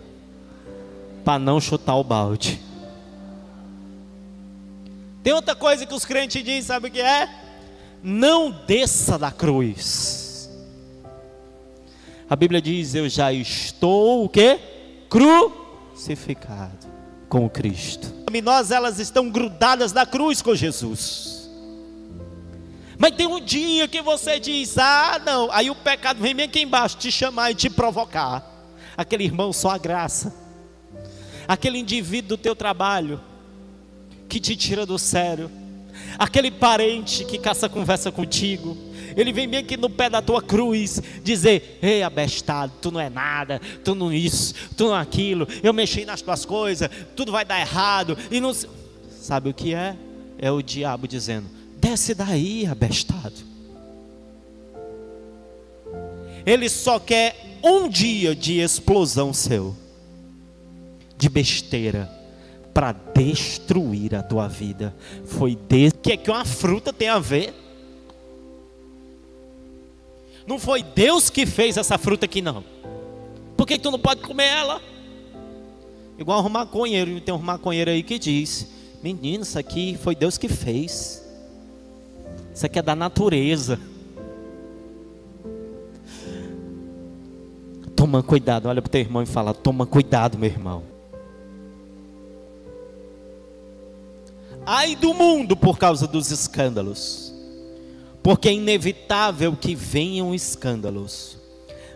para 1.23 1.39
não 1.39 1.59
chutar 1.61 1.95
o 1.95 2.03
balde. 2.03 2.59
Tem 5.23 5.33
outra 5.33 5.55
coisa 5.55 5.85
que 5.85 5.93
os 5.93 6.03
crentes 6.03 6.43
dizem, 6.43 6.61
sabe 6.63 6.87
o 6.87 6.91
que 6.91 6.99
é? 6.99 7.29
Não 8.03 8.49
desça 8.49 9.17
da 9.17 9.31
cruz. 9.31 10.49
A 12.29 12.35
Bíblia 12.35 12.61
diz: 12.61 12.95
Eu 12.95 13.07
já 13.09 13.31
estou 13.31 14.25
o 14.25 14.29
quê? 14.29 14.59
Crucificado. 15.09 16.89
com 17.27 17.49
Cristo. 17.49 18.21
Nós 18.43 18.71
elas 18.71 18.99
estão 18.99 19.29
grudadas 19.29 19.91
na 19.93 20.05
cruz 20.05 20.41
com 20.41 20.55
Jesus. 20.55 21.49
Mas 22.97 23.15
tem 23.15 23.27
um 23.27 23.41
dia 23.41 23.87
que 23.87 24.01
você 24.01 24.39
diz: 24.39 24.77
"Ah, 24.77 25.19
não". 25.25 25.51
Aí 25.51 25.69
o 25.69 25.75
pecado 25.75 26.21
vem 26.21 26.35
bem 26.35 26.45
aqui 26.45 26.61
embaixo 26.61 26.97
te 26.97 27.11
chamar 27.11 27.51
e 27.51 27.55
te 27.55 27.69
provocar. 27.69 28.43
Aquele 28.95 29.23
irmão 29.23 29.51
só 29.51 29.71
a 29.71 29.77
graça. 29.77 30.33
Aquele 31.47 31.77
indivíduo 31.77 32.29
do 32.29 32.37
teu 32.37 32.55
trabalho 32.55 33.19
que 34.29 34.39
te 34.39 34.55
tira 34.55 34.85
do 34.85 34.97
sério. 34.97 35.51
Aquele 36.21 36.51
parente 36.51 37.25
que 37.25 37.39
caça 37.39 37.67
conversa 37.67 38.11
contigo 38.11 38.77
ele 39.15 39.33
vem 39.33 39.47
bem 39.47 39.59
aqui 39.59 39.77
no 39.77 39.89
pé 39.89 40.09
da 40.09 40.21
tua 40.21 40.41
cruz 40.41 41.01
dizer: 41.23 41.79
Ei, 41.81 42.03
abestado, 42.03 42.71
tu 42.81 42.91
não 42.91 42.99
é 42.99 43.09
nada, 43.09 43.59
tu 43.83 43.95
não 43.95 44.11
isso, 44.11 44.53
tu 44.77 44.85
não 44.85 44.95
aquilo, 44.95 45.47
eu 45.63 45.73
mexi 45.73 46.05
nas 46.05 46.21
tuas 46.21 46.45
coisas, 46.45 46.89
tudo 47.15 47.31
vai 47.31 47.43
dar 47.43 47.59
errado. 47.59 48.17
E 48.29 48.39
não 48.39 48.55
sabe 49.09 49.49
o 49.49 49.53
que 49.53 49.73
é? 49.73 49.95
É 50.37 50.51
o 50.51 50.61
diabo 50.61 51.07
dizendo: 51.07 51.47
Desce 51.77 52.13
daí, 52.13 52.65
abestado. 52.65 53.51
Ele 56.45 56.69
só 56.69 56.99
quer 56.99 57.59
um 57.63 57.87
dia 57.87 58.35
de 58.35 58.59
explosão 58.59 59.31
seu, 59.31 59.75
de 61.17 61.29
besteira, 61.29 62.09
para 62.81 62.93
destruir 63.13 64.15
a 64.15 64.23
tua 64.23 64.47
vida. 64.47 64.91
Foi 65.23 65.55
desse 65.55 65.93
que 66.01 66.13
é 66.13 66.17
que 66.17 66.31
uma 66.31 66.43
fruta 66.43 66.91
tem 66.91 67.09
a 67.09 67.19
ver 67.19 67.53
não 70.47 70.57
foi 70.57 70.81
Deus 70.81 71.29
que 71.29 71.45
fez 71.45 71.77
essa 71.77 71.99
fruta 71.99 72.25
aqui, 72.25 72.41
não. 72.41 72.63
Por 73.55 73.67
que, 73.67 73.77
tu 73.77 73.91
não 73.91 73.99
pode 73.99 74.21
comer 74.21 74.47
ela? 74.47 74.81
Igual 76.17 76.43
um 76.43 76.49
maconheiro, 76.49 77.21
tem 77.21 77.33
um 77.33 77.37
maconheiro 77.37 77.91
aí 77.91 78.01
que 78.01 78.17
diz: 78.17 78.67
Menino, 79.03 79.43
isso 79.43 79.59
aqui 79.59 79.95
foi 80.01 80.15
Deus 80.15 80.39
que 80.39 80.49
fez. 80.49 81.23
Isso 82.53 82.65
aqui 82.65 82.79
é 82.79 82.81
da 82.81 82.95
natureza. 82.95 83.79
Toma 87.95 88.23
cuidado, 88.23 88.67
olha 88.67 88.81
para 88.81 88.89
o 88.89 88.91
teu 88.91 89.01
irmão 89.01 89.21
e 89.21 89.27
fala: 89.27 89.53
Toma 89.53 89.85
cuidado, 89.85 90.39
meu 90.39 90.49
irmão. 90.49 90.90
Ai 94.65 94.95
do 94.95 95.13
mundo 95.13 95.55
por 95.55 95.77
causa 95.77 96.07
dos 96.07 96.31
escândalos 96.31 97.31
porque 98.23 98.49
é 98.49 98.53
inevitável 98.53 99.55
que 99.55 99.75
venham 99.75 100.33
escândalos. 100.33 101.37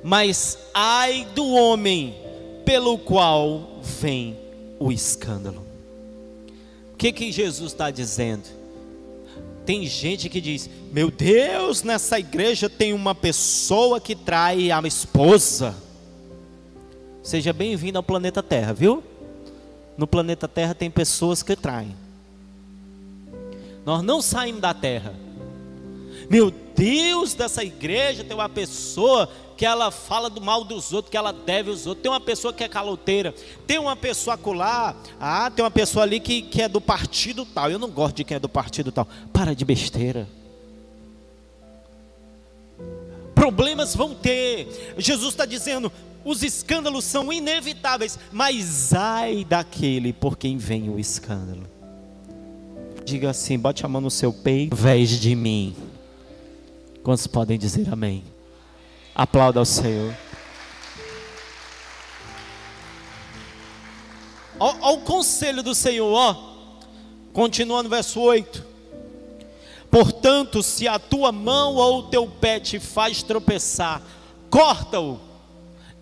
Mas 0.03 0.57
ai 0.73 1.27
do 1.33 1.47
homem 1.47 2.15
pelo 2.63 2.97
qual 2.97 3.79
vem 3.81 4.37
o 4.79 4.91
escândalo. 4.91 5.63
O 6.93 6.97
que 6.97 7.11
que 7.11 7.31
Jesus 7.31 7.71
está 7.71 7.91
dizendo? 7.91 8.43
Tem 9.65 9.85
gente 9.85 10.29
que 10.29 10.39
diz: 10.39 10.69
Meu 10.91 11.11
Deus, 11.11 11.83
nessa 11.83 12.19
igreja 12.19 12.69
tem 12.69 12.93
uma 12.93 13.13
pessoa 13.13 13.99
que 13.99 14.15
trai 14.15 14.71
a 14.71 14.79
esposa. 14.81 15.75
Seja 17.23 17.51
bem-vindo 17.51 17.97
ao 17.97 18.03
planeta 18.03 18.43
Terra, 18.43 18.73
viu? 18.73 19.03
No 19.97 20.05
planeta 20.05 20.47
Terra 20.47 20.75
tem 20.75 20.91
pessoas 20.91 21.41
que 21.41 21.55
traem. 21.55 21.95
Nós 23.85 24.01
não 24.01 24.21
saímos 24.21 24.61
da 24.61 24.73
Terra 24.73 25.25
meu 26.29 26.51
Deus, 26.75 27.33
dessa 27.33 27.63
igreja 27.63 28.23
tem 28.23 28.35
uma 28.35 28.49
pessoa 28.49 29.29
que 29.55 29.65
ela 29.65 29.89
fala 29.89 30.29
do 30.29 30.41
mal 30.41 30.65
dos 30.65 30.91
outros, 30.91 31.09
que 31.09 31.15
ela 31.15 31.31
deve 31.31 31.69
os 31.69 31.87
outros. 31.87 32.03
Tem 32.03 32.11
uma 32.11 32.19
pessoa 32.19 32.51
que 32.51 32.63
é 32.63 32.67
caloteira. 32.67 33.33
Tem 33.65 33.79
uma 33.79 33.95
pessoa 33.95 34.33
acolá. 34.33 34.95
Ah, 35.19 35.49
tem 35.49 35.63
uma 35.63 35.71
pessoa 35.71 36.03
ali 36.03 36.19
que, 36.19 36.41
que 36.41 36.61
é 36.61 36.67
do 36.67 36.81
partido 36.81 37.45
tal. 37.45 37.71
Eu 37.71 37.79
não 37.79 37.89
gosto 37.89 38.17
de 38.17 38.23
quem 38.25 38.35
é 38.35 38.39
do 38.39 38.49
partido 38.49 38.91
tal. 38.91 39.07
Para 39.31 39.55
de 39.55 39.63
besteira. 39.63 40.27
Problemas 43.33 43.95
vão 43.95 44.13
ter. 44.13 44.95
Jesus 44.97 45.29
está 45.33 45.45
dizendo: 45.45 45.89
os 46.25 46.43
escândalos 46.43 47.05
são 47.05 47.31
inevitáveis, 47.31 48.19
mas 48.31 48.93
ai 48.93 49.45
daquele 49.45 50.11
por 50.11 50.37
quem 50.37 50.57
vem 50.57 50.89
o 50.89 50.99
escândalo. 50.99 51.74
Diga 53.05 53.29
assim: 53.29 53.59
bote 53.59 53.85
a 53.85 53.87
mão 53.87 54.01
no 54.01 54.09
seu 54.09 54.33
peito, 54.33 54.75
vez 54.75 55.11
de 55.11 55.35
mim. 55.35 55.75
Quantos 57.03 57.27
podem 57.27 57.55
dizer 57.55 57.87
amém? 57.93 58.23
Aplauda 59.13 59.59
ao 59.59 59.65
Senhor. 59.65 60.11
Olha 64.59 64.95
o 64.95 65.01
conselho 65.01 65.61
do 65.61 65.75
Senhor, 65.75 66.11
ó. 66.11 66.55
Continua 67.31 67.83
no 67.83 67.89
verso 67.89 68.19
8. 68.19 68.65
Portanto, 69.91 70.63
se 70.63 70.87
a 70.87 70.97
tua 70.97 71.31
mão 71.31 71.75
ou 71.75 71.99
o 71.99 72.03
teu 72.03 72.27
pé 72.27 72.59
te 72.59 72.79
faz 72.79 73.21
tropeçar, 73.21 74.01
corta-o 74.49 75.19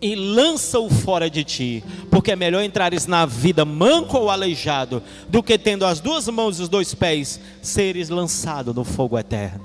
e 0.03 0.15
lança-o 0.15 0.89
fora 0.89 1.29
de 1.29 1.45
ti, 1.45 1.81
porque 2.11 2.33
é 2.33 2.35
melhor 2.35 2.61
entrares 2.61 3.07
na 3.07 3.25
vida 3.25 3.63
manco 3.63 4.17
ou 4.17 4.29
aleijado, 4.29 5.01
do 5.29 5.41
que 5.41 5.57
tendo 5.57 5.85
as 5.85 6.01
duas 6.01 6.27
mãos 6.27 6.59
e 6.59 6.63
os 6.63 6.67
dois 6.67 6.93
pés, 6.93 7.39
seres 7.61 8.09
lançado 8.09 8.73
no 8.73 8.83
fogo 8.83 9.17
eterno. 9.17 9.63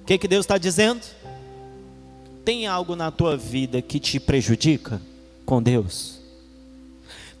O 0.00 0.06
que, 0.06 0.16
que 0.16 0.26
Deus 0.26 0.44
está 0.44 0.56
dizendo? 0.56 1.02
Tem 2.42 2.66
algo 2.66 2.96
na 2.96 3.10
tua 3.10 3.36
vida 3.36 3.82
que 3.82 4.00
te 4.00 4.18
prejudica 4.18 5.00
com 5.44 5.62
Deus? 5.62 6.20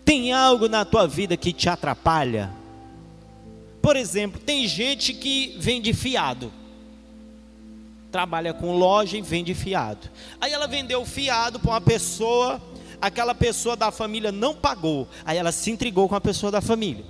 Tem 0.04 0.30
algo 0.30 0.68
na 0.68 0.84
tua 0.84 1.06
vida 1.06 1.38
que 1.38 1.54
te 1.54 1.70
atrapalha? 1.70 2.50
Por 3.80 3.96
exemplo, 3.96 4.38
tem 4.38 4.68
gente 4.68 5.14
que 5.14 5.56
vende 5.58 5.94
fiado. 5.94 6.52
Trabalha 8.14 8.54
com 8.54 8.76
loja 8.76 9.18
e 9.18 9.20
vende 9.20 9.52
fiado. 9.54 10.08
Aí 10.40 10.52
ela 10.52 10.68
vendeu 10.68 11.04
fiado 11.04 11.58
para 11.58 11.72
uma 11.72 11.80
pessoa, 11.80 12.62
aquela 13.00 13.34
pessoa 13.34 13.74
da 13.74 13.90
família 13.90 14.30
não 14.30 14.54
pagou. 14.54 15.08
Aí 15.24 15.36
ela 15.36 15.50
se 15.50 15.68
intrigou 15.72 16.08
com 16.08 16.14
a 16.14 16.20
pessoa 16.20 16.52
da 16.52 16.60
família. 16.60 17.04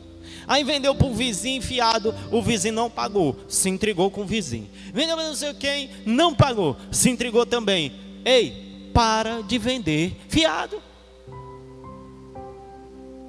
Aí 0.49 0.65
vendeu 0.65 0.95
para 0.95 1.07
o 1.07 1.13
vizinho 1.13 1.61
fiado, 1.61 2.15
o 2.33 2.41
vizinho 2.41 2.73
não 2.73 2.89
pagou, 2.89 3.37
se 3.47 3.69
entregou 3.69 4.11
com 4.11 4.23
o 4.23 4.25
vizinho. 4.25 4.67
Vendeu 4.95 5.15
para 5.15 5.29
não 5.29 5.35
sei 5.35 5.53
quem, 5.53 5.91
não 6.07 6.35
pagou, 6.35 6.75
se 6.91 7.11
entregou 7.11 7.45
também. 7.45 7.93
Ei, 8.25 8.91
para 8.95 9.43
de 9.43 9.59
vender 9.59 10.17
fiado. 10.31 10.83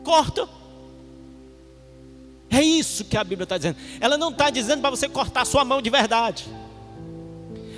Corta. 0.02 0.48
É 2.50 2.62
isso 2.62 3.04
que 3.04 3.18
a 3.18 3.24
Bíblia 3.26 3.44
está 3.44 3.58
dizendo. 3.58 3.76
Ela 4.00 4.18
não 4.18 4.30
está 4.30 4.50
dizendo 4.50 4.80
para 4.80 4.92
você 4.92 5.10
cortar 5.10 5.44
sua 5.44 5.66
mão 5.66 5.82
de 5.82 5.90
verdade. 5.90 6.46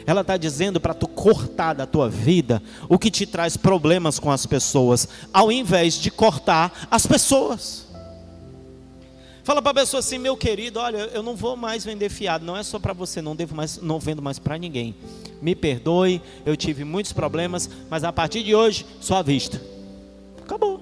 Ela 0.08 0.22
está 0.22 0.38
dizendo 0.38 0.80
para 0.80 0.94
tu 0.94 1.06
cortar 1.06 1.74
da 1.74 1.86
tua 1.86 2.10
vida 2.10 2.64
o 2.88 2.98
que 2.98 3.12
te 3.12 3.26
traz 3.26 3.58
problemas 3.58 4.18
com 4.18 4.32
as 4.32 4.46
pessoas, 4.46 5.06
ao 5.34 5.52
invés 5.52 5.96
de 5.96 6.10
cortar 6.10 6.88
as 6.90 7.06
pessoas. 7.06 7.86
Fala 9.44 9.62
para 9.62 9.72
a 9.72 9.76
pessoa 9.76 10.00
assim, 10.00 10.18
meu 10.18 10.38
querido, 10.38 10.80
olha, 10.80 10.98
eu 11.14 11.22
não 11.22 11.36
vou 11.36 11.58
mais 11.58 11.84
vender 11.84 12.08
fiado, 12.08 12.46
não 12.46 12.56
é 12.56 12.64
só 12.64 12.80
para 12.80 12.94
você, 12.94 13.22
não 13.22 13.36
devo 13.36 13.54
mais, 13.54 13.82
não 13.82 14.00
vendo 14.00 14.22
mais 14.22 14.40
para 14.40 14.58
ninguém. 14.58 14.96
Me 15.42 15.54
perdoe, 15.54 16.22
eu 16.46 16.56
tive 16.56 16.86
muitos 16.86 17.12
problemas, 17.12 17.70
mas 17.90 18.06
a 18.06 18.14
partir 18.14 18.44
de 18.44 18.56
hoje, 18.56 18.86
só 19.02 19.18
à 19.18 19.22
vista. 19.22 19.62
Acabou. 20.42 20.82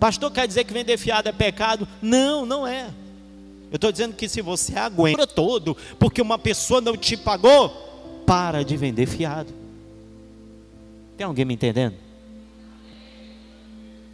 Pastor 0.00 0.30
quer 0.30 0.48
dizer 0.48 0.64
que 0.64 0.72
vender 0.72 0.96
fiado 0.96 1.28
é 1.28 1.32
pecado? 1.32 1.86
Não, 2.00 2.46
não 2.46 2.66
é. 2.66 2.88
Eu 3.74 3.76
estou 3.76 3.90
dizendo 3.90 4.14
que 4.14 4.28
se 4.28 4.40
você 4.40 4.78
aguenta 4.78 5.26
todo, 5.26 5.76
porque 5.98 6.22
uma 6.22 6.38
pessoa 6.38 6.80
não 6.80 6.96
te 6.96 7.16
pagou, 7.16 7.68
para 8.24 8.64
de 8.64 8.76
vender 8.76 9.06
fiado. 9.06 9.52
Tem 11.16 11.26
alguém 11.26 11.44
me 11.44 11.54
entendendo? 11.54 11.96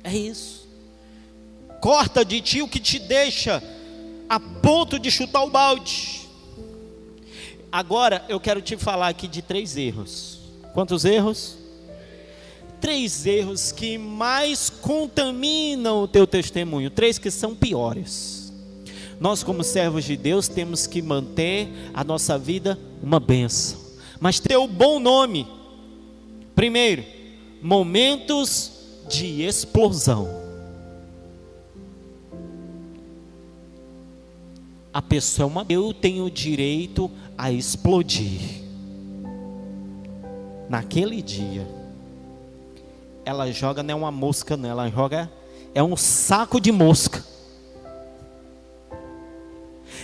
É 0.03 0.17
isso 0.17 0.61
corta 1.81 2.25
de 2.25 2.41
ti 2.41 2.63
o 2.63 2.69
que 2.69 2.79
te 2.79 2.99
deixa 2.99 3.63
a 4.29 4.39
ponto 4.39 4.99
de 4.99 5.11
chutar 5.11 5.43
o 5.43 5.51
balde. 5.51 6.29
Agora 7.73 8.25
eu 8.29 8.39
quero 8.39 8.61
te 8.61 8.77
falar 8.77 9.09
aqui 9.09 9.27
de 9.27 9.43
três 9.43 9.77
erros. 9.77 10.39
Quantos 10.75 11.05
erros? 11.05 11.57
Três 12.81 13.27
erros 13.27 13.73
que 13.73 13.99
mais 13.99 14.71
contaminam 14.71 16.03
o 16.03 16.09
teu 16.09 16.27
testemunho, 16.27 16.91
três 16.91 17.19
que 17.19 17.31
são 17.31 17.55
piores. 17.55 18.40
Nós, 19.21 19.45
como 19.45 19.63
servos 19.63 20.05
de 20.05 20.17
Deus, 20.17 20.49
temos 20.49 20.87
que 20.87 21.01
manter 21.03 21.69
a 21.95 22.03
nossa 22.03 22.37
vida 22.37 22.77
uma 23.01 23.21
benção, 23.21 23.79
mas 24.19 24.41
ter 24.41 24.57
o 24.57 24.67
bom 24.67 24.99
nome. 24.99 25.47
Primeiro, 26.55 27.05
momentos 27.63 28.73
de 29.09 29.43
explosão. 29.43 30.41
a 34.93 35.01
pessoa 35.01 35.45
é 35.45 35.51
uma. 35.51 35.67
Eu 35.69 35.95
tenho 35.95 36.31
direito 36.31 37.11
a 37.37 37.51
explodir. 37.51 38.41
Naquele 40.69 41.21
dia, 41.21 41.67
ela 43.25 43.51
joga 43.51 43.83
não 43.83 43.93
é 43.93 43.95
uma 43.97 44.11
mosca, 44.11 44.57
não, 44.57 44.69
ela 44.69 44.89
joga 44.89 45.31
é 45.75 45.83
um 45.83 45.97
saco 45.97 46.61
de 46.61 46.71
mosca. 46.71 47.25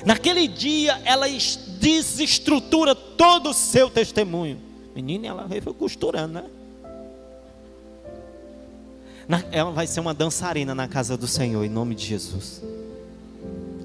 Naquele 0.07 0.47
dia, 0.47 1.03
ela 1.05 1.27
desestrutura 1.81 2.95
todo 2.95 3.51
o 3.51 3.53
seu 3.53 3.91
testemunho. 3.91 4.57
Menina, 4.95 5.27
ela 5.27 5.49
foi 5.61 5.75
costurando, 5.75 6.35
né? 6.35 6.45
ela 9.51 9.73
vai 9.73 9.85
ser 9.89 9.99
uma 9.99 10.15
dançarina 10.15 10.77
na 10.77 10.87
casa 10.87 11.17
do 11.17 11.27
Senhor, 11.27 11.65
em 11.65 11.69
nome 11.69 11.97
de 11.97 12.07
Jesus. 12.07 12.63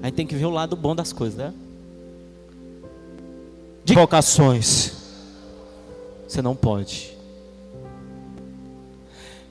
Aí 0.00 0.12
tem 0.12 0.24
que 0.24 0.36
ver 0.36 0.44
o 0.44 0.50
lado 0.50 0.76
bom 0.76 0.94
das 0.94 1.12
coisas, 1.12 1.36
né? 1.36 1.52
De 3.84 3.92
vocações. 3.92 4.92
Você 6.28 6.40
não 6.40 6.54
pode. 6.54 7.16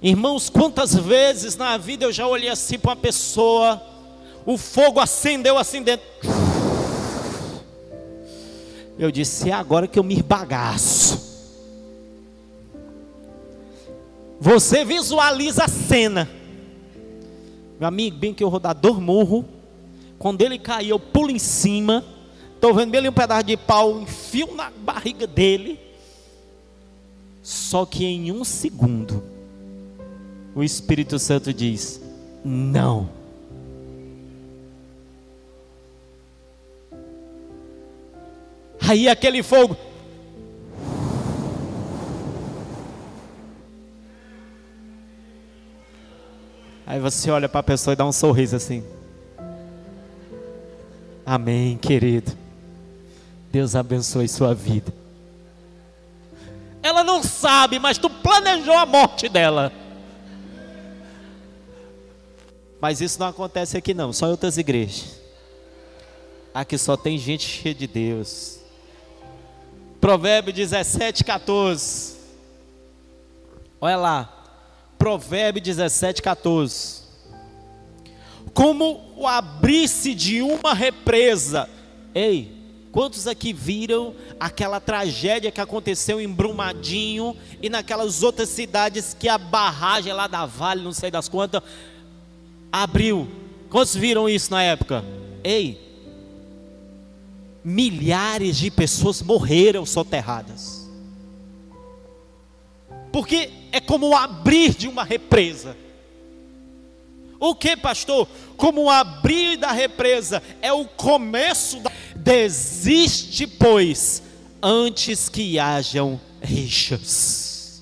Irmãos, 0.02 0.50
quantas 0.50 0.96
vezes 0.96 1.58
na 1.58 1.76
vida 1.76 2.06
eu 2.06 2.14
já 2.14 2.26
olhei 2.26 2.48
assim 2.48 2.80
para 2.80 2.92
uma 2.92 2.96
pessoa, 2.96 3.82
o 4.46 4.58
fogo 4.58 5.02
acendeu 5.02 5.58
assim 5.58 5.84
dentro. 5.84 6.08
Eu 9.02 9.10
disse: 9.10 9.50
é 9.50 9.52
agora 9.52 9.88
que 9.88 9.98
eu 9.98 10.04
me 10.04 10.22
bagaço. 10.22 11.20
Você 14.40 14.86
visualiza 14.86 15.64
a 15.64 15.68
cena. 15.68 16.30
Meu 17.80 17.88
amigo, 17.88 18.18
bem 18.18 18.32
que 18.32 18.44
eu 18.44 18.52
vou 18.52 18.60
dar 18.60 18.74
dor 18.74 19.02
murro. 19.02 19.44
Quando 20.20 20.44
ele 20.44 20.60
cair, 20.60 20.90
eu 20.90 21.00
pulo 21.00 21.32
em 21.32 21.40
cima. 21.40 22.06
Estou 22.54 22.76
vendo 22.76 22.96
ali 22.96 23.10
um 23.10 23.12
pedaço 23.12 23.44
de 23.44 23.58
pau, 23.58 24.02
enfio 24.02 24.54
na 24.54 24.70
barriga 24.70 25.26
dele. 25.26 25.80
Só 27.42 27.88
que 27.88 28.06
em 28.06 28.32
um 28.32 28.44
segundo, 28.44 29.24
o 30.54 30.64
Espírito 30.64 31.18
Santo 31.18 31.52
diz: 31.52 32.00
Não. 32.46 33.21
Aí 38.92 39.08
aquele 39.08 39.42
fogo, 39.42 39.78
Aí 46.86 47.00
você 47.00 47.32
olha 47.32 47.48
para 47.48 47.62
a 47.62 47.64
pessoa 47.64 47.94
e 47.94 47.96
dá 47.96 48.06
um 48.06 48.12
sorriso 48.12 48.58
assim. 48.58 48.84
Amém, 51.26 51.78
querido. 51.78 52.38
Deus 53.50 53.78
abençoe 53.78 54.28
sua 54.28 54.54
vida. 54.54 54.94
Ela 56.84 57.02
não 57.02 57.24
sabe, 57.24 57.80
mas 57.80 57.98
tu 57.98 58.10
planejou 58.10 58.74
a 58.74 58.86
morte 58.86 59.30
dela. 59.30 59.72
Mas 62.82 63.00
isso 63.00 63.18
não 63.22 63.28
acontece 63.28 63.78
aqui 63.78 63.94
não, 63.94 64.12
só 64.12 64.28
em 64.28 64.32
outras 64.32 64.58
igrejas. 64.58 65.18
Aqui 66.54 66.78
só 66.78 66.98
tem 66.98 67.18
gente 67.18 67.48
cheia 67.48 67.74
de 67.74 67.88
Deus. 67.88 68.61
Provérbio 70.02 70.52
17, 70.52 71.24
14. 71.24 72.16
Olha 73.80 73.96
lá. 73.96 74.38
Provérbio 74.98 75.62
17, 75.62 76.24
14. 76.24 77.02
Como 78.52 79.14
o 79.16 79.28
abrir-se 79.28 80.16
de 80.16 80.42
uma 80.42 80.74
represa. 80.74 81.70
Ei, 82.16 82.52
quantos 82.92 83.28
aqui 83.28 83.54
viram 83.54 84.16
aquela 84.40 84.80
tragédia 84.80 85.52
que 85.52 85.62
aconteceu 85.62 86.20
em 86.20 86.28
Brumadinho 86.28 87.38
e 87.62 87.70
naquelas 87.70 88.24
outras 88.24 88.50
cidades 88.50 89.16
que 89.18 89.30
a 89.30 89.38
barragem 89.38 90.14
lá 90.14 90.26
da 90.26 90.48
Vale, 90.48 90.84
não 90.84 90.94
sei 90.94 91.12
das 91.12 91.30
quantas, 91.30 91.62
abriu? 92.72 93.28
Quantos 93.70 93.96
viram 93.96 94.28
isso 94.28 94.52
na 94.52 94.64
época? 94.64 95.06
Ei, 95.44 95.91
milhares 97.64 98.58
de 98.58 98.72
pessoas 98.72 99.22
morreram 99.22 99.86
soterradas. 99.86 100.90
Porque 103.12 103.50
é 103.72 103.80
como 103.80 104.10
o 104.10 104.16
abrir 104.16 104.74
de 104.74 104.88
uma 104.88 105.04
represa. 105.04 105.76
O 107.40 107.56
que, 107.56 107.76
pastor? 107.76 108.28
Como 108.56 108.84
o 108.84 108.90
abrir 108.90 109.58
da 109.58 109.72
represa 109.72 110.42
é 110.62 110.72
o 110.72 110.86
começo 110.86 111.80
da. 111.80 111.92
Desiste, 112.16 113.48
pois, 113.48 114.22
antes 114.62 115.28
que 115.28 115.58
hajam 115.58 116.22
rixas. 116.42 117.82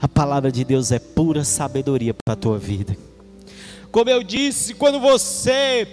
A 0.00 0.06
palavra 0.06 0.52
de 0.52 0.64
Deus 0.64 0.92
é 0.92 0.98
pura 0.98 1.42
sabedoria 1.42 2.14
para 2.14 2.34
a 2.34 2.36
tua 2.36 2.58
vida. 2.58 2.96
Como 3.90 4.10
eu 4.10 4.22
disse, 4.22 4.74
quando 4.74 5.00
você 5.00 5.88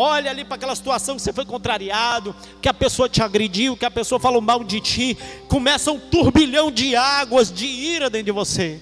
olha 0.00 0.30
ali 0.30 0.46
para 0.46 0.54
aquela 0.54 0.74
situação 0.74 1.14
que 1.14 1.20
você 1.20 1.30
foi 1.30 1.44
contrariado, 1.44 2.34
que 2.62 2.68
a 2.70 2.72
pessoa 2.72 3.06
te 3.06 3.22
agrediu, 3.22 3.76
que 3.76 3.84
a 3.84 3.90
pessoa 3.90 4.18
falou 4.18 4.40
mal 4.40 4.64
de 4.64 4.80
ti, 4.80 5.18
começa 5.46 5.92
um 5.92 5.98
turbilhão 5.98 6.70
de 6.70 6.96
águas 6.96 7.52
de 7.52 7.66
ira 7.66 8.08
dentro 8.08 8.26
de 8.26 8.32
você. 8.32 8.80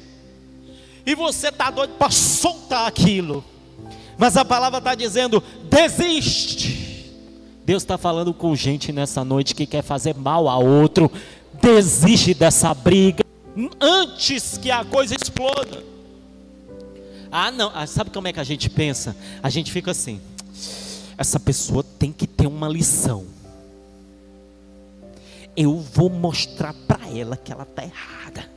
E 1.04 1.16
você 1.16 1.48
está 1.48 1.72
doido 1.72 1.94
para 1.98 2.10
soltar 2.12 2.86
aquilo. 2.86 3.44
Mas 4.16 4.36
a 4.36 4.44
palavra 4.44 4.78
está 4.78 4.94
dizendo: 4.94 5.42
desiste. 5.64 7.10
Deus 7.64 7.82
está 7.82 7.98
falando 7.98 8.32
com 8.32 8.54
gente 8.54 8.92
nessa 8.92 9.24
noite 9.24 9.54
que 9.54 9.66
quer 9.66 9.82
fazer 9.82 10.14
mal 10.14 10.48
a 10.48 10.56
outro. 10.56 11.10
Desiste 11.60 12.32
dessa 12.32 12.72
briga 12.72 13.24
antes 13.80 14.56
que 14.56 14.70
a 14.70 14.84
coisa 14.84 15.16
exploda. 15.16 15.82
Ah, 17.30 17.50
não. 17.50 17.72
Ah, 17.74 17.86
sabe 17.86 18.10
como 18.10 18.28
é 18.28 18.32
que 18.32 18.40
a 18.40 18.44
gente 18.44 18.70
pensa? 18.70 19.16
A 19.42 19.50
gente 19.50 19.72
fica 19.72 19.90
assim 19.90 20.20
essa 21.18 21.40
pessoa 21.40 21.82
tem 21.82 22.12
que 22.12 22.28
ter 22.28 22.46
uma 22.46 22.68
lição. 22.68 23.26
Eu 25.56 25.76
vou 25.76 26.08
mostrar 26.08 26.72
para 26.86 27.08
ela 27.08 27.36
que 27.36 27.50
ela 27.50 27.64
está 27.64 27.82
errada. 27.82 28.48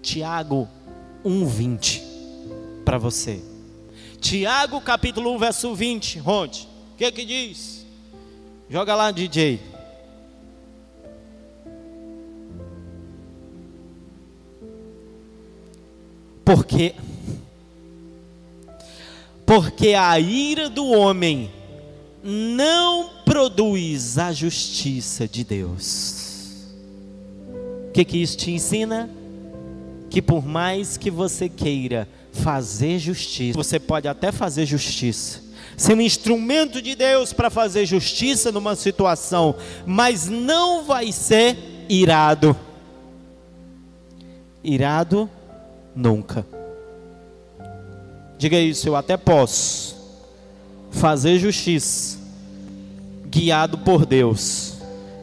Tiago 0.00 0.68
1,20 1.24 2.00
para 2.84 2.96
você. 2.96 3.42
Tiago 4.20 4.80
capítulo 4.80 5.34
1, 5.34 5.38
verso 5.38 5.74
20. 5.74 6.20
Ronde, 6.20 6.68
o 6.94 6.96
que 6.96 7.10
que 7.10 7.24
diz? 7.24 7.84
Joga 8.70 8.94
lá, 8.94 9.10
DJ. 9.10 9.60
Porque 16.44 16.94
porque 19.48 19.94
a 19.94 20.20
ira 20.20 20.68
do 20.68 20.86
homem 20.88 21.50
não 22.22 23.08
produz 23.24 24.18
a 24.18 24.30
justiça 24.30 25.26
de 25.26 25.42
Deus. 25.42 26.66
O 27.88 27.92
que, 27.92 28.04
que 28.04 28.18
isso 28.18 28.36
te 28.36 28.50
ensina? 28.50 29.08
Que 30.10 30.20
por 30.20 30.44
mais 30.44 30.98
que 30.98 31.10
você 31.10 31.48
queira 31.48 32.06
fazer 32.30 32.98
justiça, 32.98 33.56
você 33.56 33.80
pode 33.80 34.06
até 34.06 34.30
fazer 34.30 34.66
justiça, 34.66 35.40
sendo 35.78 36.02
instrumento 36.02 36.82
de 36.82 36.94
Deus 36.94 37.32
para 37.32 37.48
fazer 37.48 37.86
justiça 37.86 38.52
numa 38.52 38.76
situação, 38.76 39.54
mas 39.86 40.28
não 40.28 40.84
vai 40.84 41.10
ser 41.10 41.56
irado. 41.88 42.54
Irado 44.62 45.26
nunca. 45.96 46.57
Diga 48.38 48.58
isso, 48.58 48.88
eu 48.88 48.94
até 48.94 49.16
posso 49.16 49.96
fazer 50.92 51.40
justiça, 51.40 52.16
guiado 53.26 53.76
por 53.78 54.06
Deus, 54.06 54.74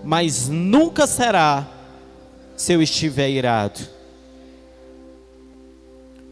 mas 0.03 0.49
nunca 0.49 1.07
será 1.07 1.65
se 2.57 2.73
eu 2.73 2.81
estiver 2.81 3.29
irado. 3.29 3.79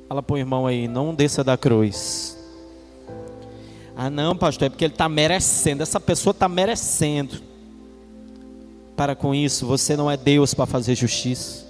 Fala 0.09 0.21
para 0.21 0.33
o 0.33 0.37
irmão 0.37 0.67
aí, 0.67 0.87
não 0.87 1.15
desça 1.15 1.41
da 1.41 1.57
cruz. 1.57 2.37
Ah, 3.95 4.09
não, 4.09 4.35
pastor, 4.35 4.65
é 4.65 4.69
porque 4.69 4.83
ele 4.83 4.93
está 4.93 5.07
merecendo, 5.07 5.83
essa 5.83 6.01
pessoa 6.01 6.31
está 6.31 6.49
merecendo. 6.49 7.41
Para 8.95 9.15
com 9.15 9.33
isso, 9.33 9.65
você 9.65 9.95
não 9.95 10.11
é 10.11 10.17
Deus 10.17 10.53
para 10.53 10.65
fazer 10.65 10.95
justiça. 10.95 11.65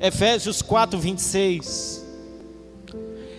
Efésios 0.00 0.62
4, 0.62 0.98
26. 0.98 1.97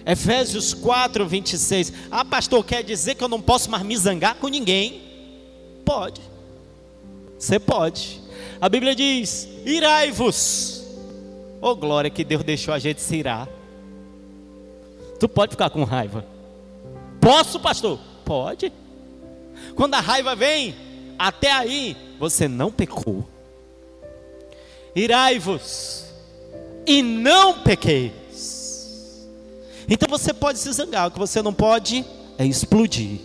Efésios 0.09 0.73
4, 0.73 1.23
26. 1.27 1.93
Ah, 2.09 2.25
pastor, 2.25 2.65
quer 2.65 2.83
dizer 2.83 3.13
que 3.13 3.23
eu 3.23 3.27
não 3.27 3.39
posso 3.39 3.69
mais 3.69 3.83
me 3.83 3.95
zangar 3.95 4.33
com 4.35 4.47
ninguém? 4.47 5.03
Pode. 5.85 6.19
Você 7.37 7.59
pode. 7.59 8.19
A 8.59 8.67
Bíblia 8.67 8.95
diz: 8.95 9.47
irai-vos. 9.63 10.83
Oh, 11.61 11.75
glória 11.75 12.09
que 12.09 12.23
Deus 12.23 12.43
deixou 12.43 12.73
a 12.73 12.79
gente 12.79 13.01
se 13.01 13.17
irar. 13.17 13.47
Tu 15.19 15.29
pode 15.29 15.51
ficar 15.51 15.69
com 15.69 15.83
raiva. 15.83 16.25
Posso, 17.21 17.59
pastor? 17.59 17.99
Pode. 18.25 18.73
Quando 19.75 19.93
a 19.93 19.99
raiva 19.99 20.35
vem, 20.35 20.73
até 21.19 21.51
aí 21.51 21.95
você 22.17 22.47
não 22.47 22.71
pecou. 22.71 23.27
Irai-vos 24.95 26.05
e 26.87 27.03
não 27.03 27.59
pequeis. 27.59 28.11
Então 29.89 30.07
você 30.07 30.31
pode 30.31 30.59
se 30.59 30.71
zangar, 30.71 31.07
o 31.07 31.11
que 31.11 31.17
você 31.17 31.41
não 31.41 31.53
pode 31.53 32.05
é 32.37 32.45
explodir. 32.45 33.19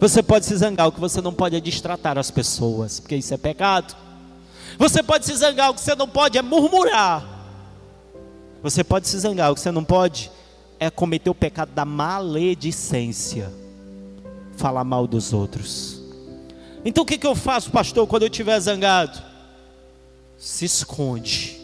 Você 0.00 0.22
pode 0.22 0.46
se 0.46 0.56
zangar, 0.56 0.88
o 0.88 0.92
que 0.92 0.98
você 0.98 1.20
não 1.20 1.32
pode 1.32 1.54
é 1.54 1.60
distratar 1.60 2.16
as 2.16 2.30
pessoas, 2.30 2.98
porque 2.98 3.16
isso 3.16 3.34
é 3.34 3.36
pecado. 3.36 3.94
Você 4.78 5.02
pode 5.02 5.26
se 5.26 5.36
zangar, 5.36 5.70
o 5.70 5.74
que 5.74 5.80
você 5.80 5.94
não 5.94 6.08
pode 6.08 6.38
é 6.38 6.42
murmurar. 6.42 7.28
Você 8.62 8.82
pode 8.82 9.06
se 9.06 9.18
zangar, 9.18 9.52
o 9.52 9.54
que 9.54 9.60
você 9.60 9.70
não 9.70 9.84
pode 9.84 10.30
é 10.80 10.90
cometer 10.90 11.30
o 11.30 11.34
pecado 11.34 11.70
da 11.72 11.84
maledicência, 11.84 13.52
falar 14.56 14.82
mal 14.82 15.06
dos 15.06 15.32
outros. 15.32 16.00
Então 16.84 17.04
o 17.04 17.06
que, 17.06 17.18
que 17.18 17.26
eu 17.26 17.36
faço, 17.36 17.70
pastor, 17.70 18.06
quando 18.06 18.22
eu 18.22 18.28
estiver 18.28 18.58
zangado? 18.58 19.22
Se 20.38 20.64
esconde. 20.64 21.61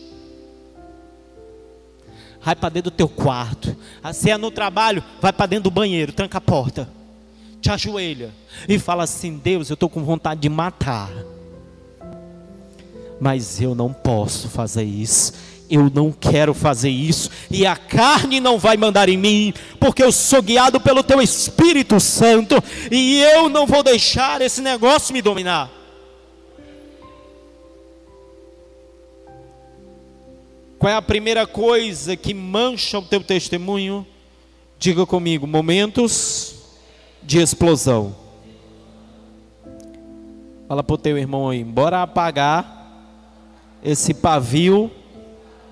Vai 2.42 2.54
para 2.54 2.68
dentro 2.68 2.90
do 2.90 2.94
teu 2.94 3.08
quarto. 3.08 3.76
Se 4.12 4.30
é 4.30 4.36
no 4.36 4.50
trabalho, 4.50 5.02
vai 5.20 5.32
para 5.32 5.46
dentro 5.46 5.64
do 5.64 5.70
banheiro, 5.70 6.12
tranca 6.12 6.38
a 6.38 6.40
porta. 6.40 6.88
Te 7.60 7.70
ajoelha 7.70 8.30
e 8.68 8.78
fala 8.78 9.04
assim: 9.04 9.36
Deus, 9.36 9.68
eu 9.68 9.74
estou 9.74 9.88
com 9.88 10.02
vontade 10.04 10.40
de 10.40 10.48
matar. 10.48 11.10
Mas 13.20 13.60
eu 13.60 13.74
não 13.74 13.92
posso 13.92 14.48
fazer 14.48 14.84
isso 14.84 15.32
eu 15.70 15.90
não 15.94 16.10
quero 16.10 16.54
fazer 16.54 16.88
isso, 16.88 17.30
e 17.50 17.66
a 17.66 17.76
carne 17.76 18.40
não 18.40 18.58
vai 18.58 18.76
mandar 18.76 19.08
em 19.08 19.16
mim, 19.16 19.52
porque 19.78 20.02
eu 20.02 20.10
sou 20.10 20.42
guiado 20.42 20.80
pelo 20.80 21.02
teu 21.02 21.20
Espírito 21.20 22.00
Santo, 22.00 22.62
e 22.90 23.20
eu 23.20 23.48
não 23.48 23.66
vou 23.66 23.82
deixar 23.82 24.40
esse 24.40 24.60
negócio 24.62 25.12
me 25.12 25.20
dominar. 25.20 25.70
Qual 30.78 30.90
é 30.90 30.94
a 30.94 31.02
primeira 31.02 31.44
coisa 31.46 32.16
que 32.16 32.32
mancha 32.32 32.98
o 32.98 33.02
teu 33.02 33.20
testemunho? 33.22 34.06
Diga 34.78 35.04
comigo: 35.04 35.46
momentos 35.46 36.54
de 37.22 37.38
explosão. 37.38 38.14
Fala 40.68 40.84
para 40.84 40.94
o 40.94 40.98
teu 40.98 41.18
irmão 41.18 41.48
aí, 41.48 41.64
bora 41.64 42.02
apagar 42.02 42.78
esse 43.82 44.14
pavio 44.14 44.90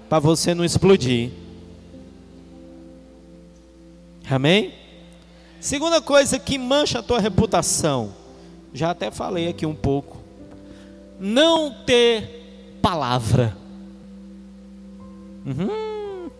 para 0.08 0.18
você 0.18 0.54
não 0.54 0.64
explodir. 0.64 1.30
Amém? 4.28 4.72
Segunda 5.60 6.00
coisa 6.00 6.38
que 6.38 6.58
mancha 6.58 6.98
a 6.98 7.02
tua 7.02 7.20
reputação, 7.20 8.12
já 8.72 8.90
até 8.90 9.10
falei 9.10 9.48
aqui 9.48 9.64
um 9.66 9.74
pouco, 9.74 10.16
não 11.20 11.72
ter 11.84 12.78
palavra. 12.82 13.65
Uhum. 15.46 16.30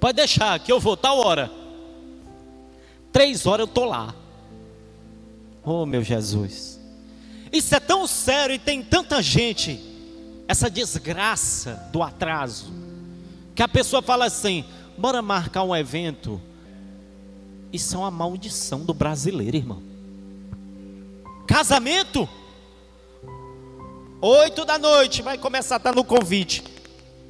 Pode 0.00 0.16
deixar 0.16 0.58
que 0.58 0.72
eu 0.72 0.80
vou 0.80 0.96
tal 0.96 1.18
hora. 1.18 1.50
Três 3.12 3.46
horas 3.46 3.68
eu 3.68 3.72
tô 3.72 3.84
lá. 3.84 4.14
Oh 5.62 5.86
meu 5.86 6.02
Jesus. 6.02 6.80
Isso 7.52 7.74
é 7.74 7.78
tão 7.78 8.06
sério 8.06 8.54
e 8.54 8.58
tem 8.58 8.82
tanta 8.82 9.22
gente, 9.22 9.78
essa 10.48 10.70
desgraça 10.70 11.88
do 11.92 12.02
atraso, 12.02 12.72
que 13.54 13.62
a 13.62 13.68
pessoa 13.68 14.00
fala 14.00 14.24
assim: 14.24 14.64
bora 14.96 15.20
marcar 15.20 15.62
um 15.62 15.76
evento. 15.76 16.40
Isso 17.70 17.94
é 17.94 17.98
uma 17.98 18.10
maldição 18.10 18.84
do 18.84 18.94
brasileiro, 18.94 19.56
irmão. 19.56 19.82
Casamento, 21.46 22.28
oito 24.22 24.64
da 24.64 24.78
noite, 24.78 25.20
vai 25.20 25.36
começar 25.36 25.74
a 25.74 25.78
estar 25.78 25.94
no 25.94 26.04
convite. 26.04 26.62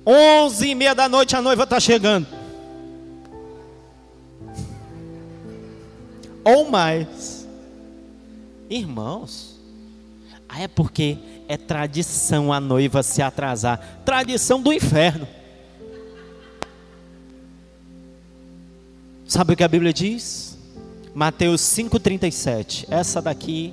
Onze 0.06 0.68
e 0.68 0.74
meia 0.74 0.94
da 0.94 1.08
noite 1.08 1.34
a 1.34 1.40
noiva 1.40 1.64
está 1.64 1.80
chegando. 1.80 2.26
Ou 6.44 6.70
mais. 6.70 7.48
Irmãos, 8.68 9.58
é 10.58 10.68
porque 10.68 11.16
é 11.48 11.56
tradição 11.56 12.52
a 12.52 12.60
noiva 12.60 13.02
se 13.02 13.22
atrasar 13.22 14.02
tradição 14.04 14.60
do 14.60 14.72
inferno. 14.72 15.26
Sabe 19.26 19.54
o 19.54 19.56
que 19.56 19.64
a 19.64 19.68
Bíblia 19.68 19.92
diz? 19.94 20.58
Mateus 21.14 21.62
5,37. 21.62 22.86
Essa 22.90 23.22
daqui 23.22 23.72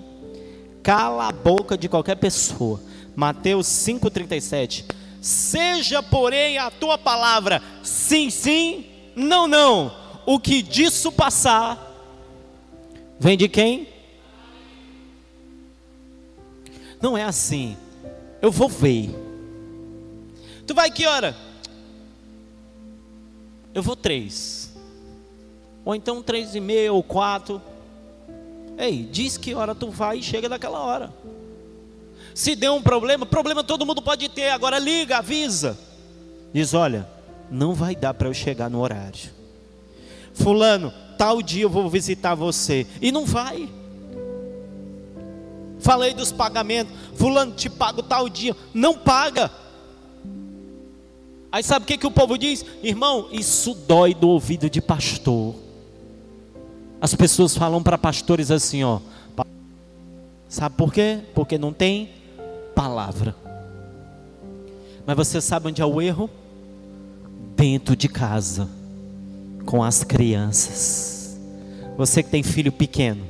cala 0.82 1.28
a 1.28 1.32
boca 1.32 1.78
de 1.78 1.90
qualquer 1.90 2.16
pessoa. 2.16 2.80
Mateus 3.20 3.68
5,37. 3.68 4.86
Seja, 5.22 6.02
porém, 6.02 6.58
a 6.58 6.72
tua 6.72 6.98
palavra 6.98 7.62
sim, 7.84 8.30
sim, 8.30 8.86
não, 9.14 9.46
não. 9.46 9.94
O 10.26 10.40
que 10.40 10.62
disso 10.62 11.12
passar, 11.12 11.78
vem 13.20 13.38
de 13.38 13.50
quem? 13.50 13.90
Não 17.02 17.18
é 17.18 17.24
assim. 17.24 17.76
Eu 18.42 18.54
vou 18.54 18.70
ver. 18.70 19.10
Tu 20.66 20.74
vai 20.74 20.90
que 20.90 21.06
hora? 21.06 21.36
Eu 23.74 23.84
vou 23.84 23.98
três. 23.98 24.74
Ou 25.84 25.94
então 25.94 26.24
três 26.24 26.56
e 26.56 26.62
meia 26.62 26.94
ou 26.94 27.04
quatro. 27.04 27.62
Ei, 28.78 29.04
diz 29.04 29.38
que 29.38 29.54
hora 29.54 29.76
tu 29.76 29.92
vai 29.92 30.20
e 30.20 30.24
chega 30.24 30.48
daquela 30.48 30.80
hora. 30.80 31.14
Se 32.40 32.56
der 32.56 32.72
um 32.72 32.82
problema, 32.82 33.26
problema 33.26 33.66
todo 33.66 33.86
mundo 33.86 34.02
pode 34.02 34.30
ter. 34.30 34.50
Agora 34.52 34.80
liga, 34.80 35.18
avisa. 35.18 35.78
Diz: 36.54 36.74
olha, 36.74 37.06
não 37.52 37.74
vai 37.74 37.94
dar 37.94 38.14
para 38.14 38.30
eu 38.30 38.34
chegar 38.34 38.70
no 38.70 38.80
horário. 38.80 39.30
Fulano, 40.34 40.94
tal 41.18 41.42
dia 41.42 41.64
eu 41.64 41.70
vou 41.70 41.90
visitar 41.90 42.36
você. 42.36 42.88
E 43.02 43.12
não 43.12 43.26
vai. 43.26 43.68
Falei 45.80 46.14
dos 46.14 46.32
pagamentos. 46.32 46.94
Fulano 47.14 47.52
te 47.52 47.70
paga 47.70 48.02
tal 48.02 48.30
dia. 48.30 48.56
Não 48.74 48.98
paga. 48.98 49.52
Aí 51.52 51.62
sabe 51.62 51.84
o 51.84 51.88
que, 51.88 51.98
que 51.98 52.08
o 52.08 52.12
povo 52.12 52.38
diz? 52.38 52.66
Irmão, 52.82 53.28
isso 53.34 53.74
dói 53.74 54.14
do 54.14 54.30
ouvido 54.30 54.70
de 54.70 54.80
pastor. 54.80 55.56
As 57.02 57.14
pessoas 57.14 57.58
falam 57.58 57.84
para 57.84 57.98
pastores 57.98 58.50
assim, 58.50 58.82
ó. 58.82 59.02
Sabe 60.48 60.78
por 60.78 60.94
quê? 60.94 61.20
Porque 61.36 61.58
não 61.58 61.74
tem 61.74 62.18
palavra. 62.80 63.36
Mas 65.06 65.18
você 65.18 65.42
sabe 65.42 65.68
onde 65.68 65.82
é 65.82 65.86
o 65.86 66.02
erro? 66.02 66.30
Dentro 67.54 67.94
de 67.94 68.08
casa, 68.08 68.70
com 69.66 69.84
as 69.84 70.02
crianças. 70.02 71.38
Você 71.98 72.24
que 72.24 72.30
tem 72.30 72.42
filho 72.42 72.72
pequeno, 72.72 73.26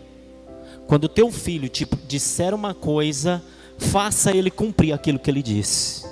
quando 0.85 1.05
o 1.05 1.09
teu 1.09 1.31
filho 1.31 1.67
te 1.67 1.87
disser 2.07 2.53
uma 2.53 2.75
coisa, 2.75 3.41
faça 3.79 4.31
ele 4.31 4.51
cumprir 4.51 4.93
aquilo 4.93 5.17
que 5.17 5.31
ele 5.31 5.41
disse. 5.41 6.05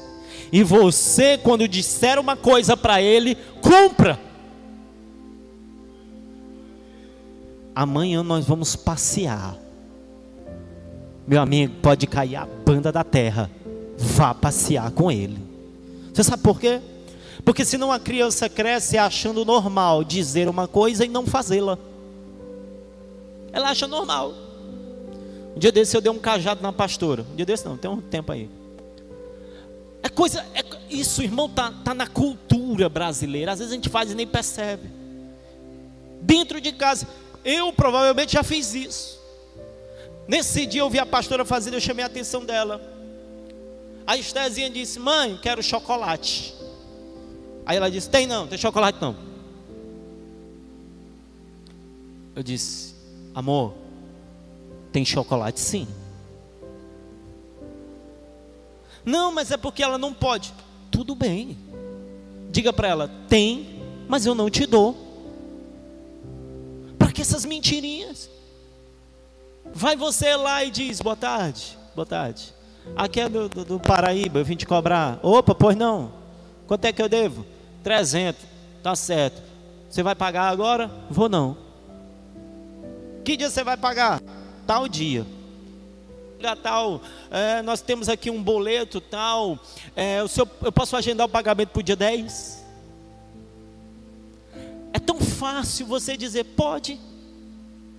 E 0.51 0.63
você, 0.63 1.37
quando 1.37 1.67
disser 1.67 2.17
uma 2.17 2.35
coisa 2.35 2.75
para 2.75 3.03
ele, 3.03 3.37
cumpra. 3.61 4.19
Amanhã 7.75 8.23
nós 8.23 8.47
vamos 8.47 8.75
passear. 8.75 9.66
Meu 11.27 11.41
amigo, 11.41 11.73
pode 11.81 12.07
cair 12.07 12.37
a 12.37 12.45
banda 12.45 12.89
da 12.89 13.03
terra. 13.03 13.51
Vá 13.97 14.33
passear 14.33 14.89
com 14.91 15.11
ele. 15.11 15.37
Você 16.13 16.23
sabe 16.23 16.41
por 16.41 16.59
quê? 16.59 16.79
Porque 17.43 17.65
senão 17.65 17.91
a 17.91 17.99
criança 17.99 18.47
cresce 18.47 18.97
achando 18.97 19.43
normal 19.43 20.03
dizer 20.03 20.47
uma 20.47 20.67
coisa 20.67 21.03
e 21.03 21.09
não 21.09 21.25
fazê-la. 21.25 21.77
Ela 23.51 23.69
acha 23.69 23.87
normal. 23.87 24.33
Um 25.55 25.59
dia 25.59 25.71
desse 25.71 25.97
eu 25.97 26.01
dei 26.01 26.11
um 26.11 26.19
cajado 26.19 26.61
na 26.61 26.71
pastora. 26.71 27.25
Um 27.31 27.35
dia 27.35 27.45
desse 27.45 27.65
não, 27.65 27.75
tem 27.75 27.89
um 27.91 27.99
tempo 27.99 28.31
aí. 28.31 28.49
É 30.01 30.07
coisa, 30.07 30.45
é, 30.53 30.63
isso, 30.89 31.21
irmão, 31.21 31.49
tá, 31.49 31.73
tá 31.83 31.93
na 31.93 32.07
cultura 32.07 32.87
brasileira. 32.87 33.51
Às 33.51 33.59
vezes 33.59 33.73
a 33.73 33.75
gente 33.75 33.89
faz 33.89 34.11
e 34.11 34.15
nem 34.15 34.27
percebe. 34.27 34.89
Dentro 36.21 36.61
de 36.61 36.71
casa, 36.71 37.07
eu 37.43 37.73
provavelmente 37.73 38.33
já 38.33 38.43
fiz 38.43 38.73
isso. 38.73 39.16
Nesse 40.27 40.65
dia 40.65 40.81
eu 40.81 40.89
vi 40.89 40.99
a 40.99 41.05
pastora 41.05 41.45
fazendo, 41.45 41.75
eu 41.75 41.81
chamei 41.81 42.03
a 42.03 42.07
atenção 42.07 42.43
dela. 42.43 42.81
A 44.05 44.17
Estezinha 44.17 44.69
disse: 44.69 44.99
Mãe, 44.99 45.39
quero 45.41 45.63
chocolate. 45.63 46.53
Aí 47.65 47.77
ela 47.77 47.89
disse: 47.89 48.09
Tem 48.09 48.27
não, 48.27 48.47
tem 48.47 48.57
chocolate 48.57 48.99
não. 49.01 49.15
Eu 52.35 52.43
disse: 52.43 52.93
Amor, 53.33 53.73
tem 54.91 55.05
chocolate 55.05 55.59
sim. 55.59 55.87
Não, 59.05 59.31
mas 59.31 59.51
é 59.51 59.57
porque 59.57 59.81
ela 59.81 59.97
não 59.97 60.13
pode. 60.13 60.53
Tudo 60.91 61.15
bem. 61.15 61.57
Diga 62.51 62.73
para 62.73 62.89
ela: 62.89 63.11
tem, 63.29 63.81
mas 64.07 64.25
eu 64.25 64.35
não 64.35 64.49
te 64.49 64.65
dou. 64.65 64.95
Para 66.97 67.11
que 67.11 67.21
essas 67.21 67.45
mentirinhas? 67.45 68.29
Vai 69.73 69.95
você 69.95 70.35
lá 70.35 70.63
e 70.63 70.71
diz: 70.71 71.01
boa 71.01 71.15
tarde, 71.15 71.77
boa 71.95 72.05
tarde. 72.05 72.53
Aqui 72.95 73.19
é 73.19 73.29
do, 73.29 73.49
do, 73.49 73.65
do 73.65 73.79
Paraíba, 73.79 74.39
eu 74.39 74.45
vim 74.45 74.55
te 74.55 74.65
cobrar. 74.65 75.19
Opa, 75.21 75.53
pois 75.53 75.75
não. 75.75 76.11
Quanto 76.65 76.85
é 76.85 76.93
que 76.93 77.01
eu 77.01 77.09
devo? 77.09 77.45
300. 77.83 78.41
Tá 78.81 78.95
certo. 78.95 79.41
Você 79.89 80.03
vai 80.03 80.15
pagar 80.15 80.49
agora? 80.49 80.89
Vou 81.09 81.29
não. 81.29 81.57
Que 83.23 83.35
dia 83.35 83.49
você 83.49 83.63
vai 83.63 83.77
pagar? 83.77 84.21
Tal 84.65 84.87
dia. 84.87 85.25
Tal, 86.61 87.01
é, 87.31 87.61
nós 87.63 87.81
temos 87.81 88.07
aqui 88.09 88.29
um 88.29 88.41
boleto 88.41 89.01
tal. 89.01 89.59
É, 89.95 90.21
o 90.23 90.27
eu 90.63 90.71
posso 90.71 90.95
agendar 90.95 91.25
o 91.25 91.29
pagamento 91.29 91.69
para 91.69 91.79
o 91.79 91.83
dia 91.83 91.95
10? 91.95 92.63
É 94.93 94.99
tão 94.99 95.19
fácil 95.19 95.87
você 95.87 96.15
dizer 96.15 96.43
pode, 96.43 96.99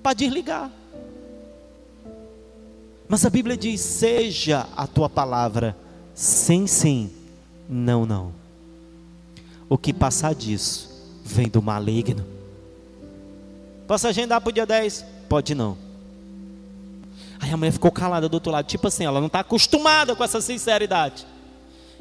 para 0.03 0.15
desligar. 0.15 0.71
Mas 3.09 3.25
a 3.25 3.31
Bíblia 3.31 3.57
diz: 3.57 3.81
seja 3.81 4.67
a 4.77 4.87
tua 4.87 5.09
palavra 5.09 5.77
sim, 6.15 6.67
sim, 6.67 7.11
não, 7.69 8.05
não. 8.05 8.33
O 9.69 9.79
que 9.79 9.93
passar 9.93 10.35
disso 10.35 10.89
vem 11.25 11.49
do 11.49 11.63
maligno. 11.63 12.25
Posso 13.87 14.07
agendar 14.07 14.41
para 14.41 14.51
o 14.51 14.53
dia 14.53 14.67
10? 14.67 15.05
Pode 15.29 15.55
não. 15.55 15.77
Aí 17.41 17.51
a 17.51 17.57
mulher 17.57 17.73
ficou 17.73 17.91
calada 17.91 18.29
do 18.29 18.35
outro 18.35 18.51
lado, 18.51 18.67
tipo 18.67 18.89
assim, 18.89 19.05
ela 19.05 19.21
não 19.21 19.29
está 19.29 19.41
acostumada 19.41 20.15
com 20.17 20.25
essa 20.25 20.41
sinceridade. 20.41 21.27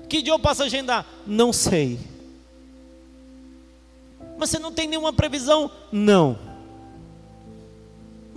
Que 0.09 0.21
dia 0.21 0.33
eu 0.33 0.39
posso 0.39 0.63
agendar? 0.63 1.05
Não 1.25 1.53
sei. 1.53 1.99
Mas 4.37 4.49
você 4.49 4.59
não 4.59 4.71
tem 4.71 4.87
nenhuma 4.87 5.13
previsão? 5.13 5.69
Não. 5.91 6.37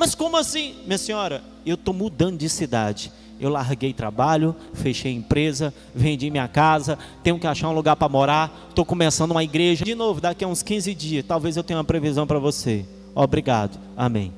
Mas 0.01 0.15
como 0.15 0.39
assim? 0.39 0.77
Minha 0.87 0.97
senhora, 0.97 1.43
eu 1.67 1.75
estou 1.75 1.93
mudando 1.93 2.39
de 2.39 2.49
cidade. 2.49 3.13
Eu 3.39 3.51
larguei 3.51 3.93
trabalho, 3.93 4.57
fechei 4.73 5.13
empresa, 5.13 5.75
vendi 5.95 6.31
minha 6.31 6.49
casa, 6.49 6.99
tenho 7.23 7.39
que 7.39 7.47
achar 7.47 7.69
um 7.69 7.75
lugar 7.75 7.97
para 7.97 8.09
morar, 8.09 8.69
estou 8.71 8.83
começando 8.83 9.33
uma 9.33 9.45
igreja. 9.45 9.85
De 9.85 9.95
novo, 9.95 10.19
daqui 10.19 10.43
a 10.43 10.49
uns 10.49 10.63
15 10.63 10.95
dias, 10.95 11.27
talvez 11.29 11.55
eu 11.55 11.63
tenha 11.63 11.77
uma 11.77 11.85
previsão 11.85 12.27
para 12.27 12.39
você. 12.39 12.87
Obrigado. 13.15 13.79
Amém. 13.95 14.33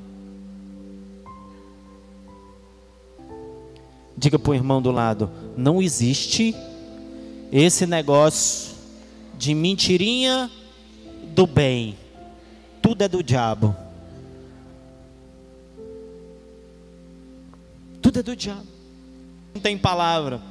Diga 4.17 4.41
para 4.41 4.51
o 4.51 4.55
irmão 4.57 4.83
do 4.83 4.91
lado: 4.91 5.31
não 5.57 5.81
existe 5.81 6.57
esse 7.53 7.87
negócio 7.87 8.75
de 9.39 9.55
mentirinha 9.55 10.51
do 11.33 11.47
bem. 11.47 11.97
Tudo 12.83 13.03
é 13.03 13.07
do 13.07 13.23
diabo. 13.23 13.77
Tudo 18.03 18.19
é 18.19 18.23
do 18.23 18.37
diabo. 18.37 18.67
Não 19.55 19.63
tem 19.63 19.79
palavra. 19.79 20.43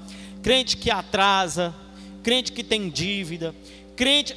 Crente 0.41 0.77
que 0.77 0.89
atrasa, 0.89 1.75
crente 2.23 2.51
que 2.51 2.63
tem 2.63 2.89
dívida, 2.89 3.53
crente. 3.95 4.35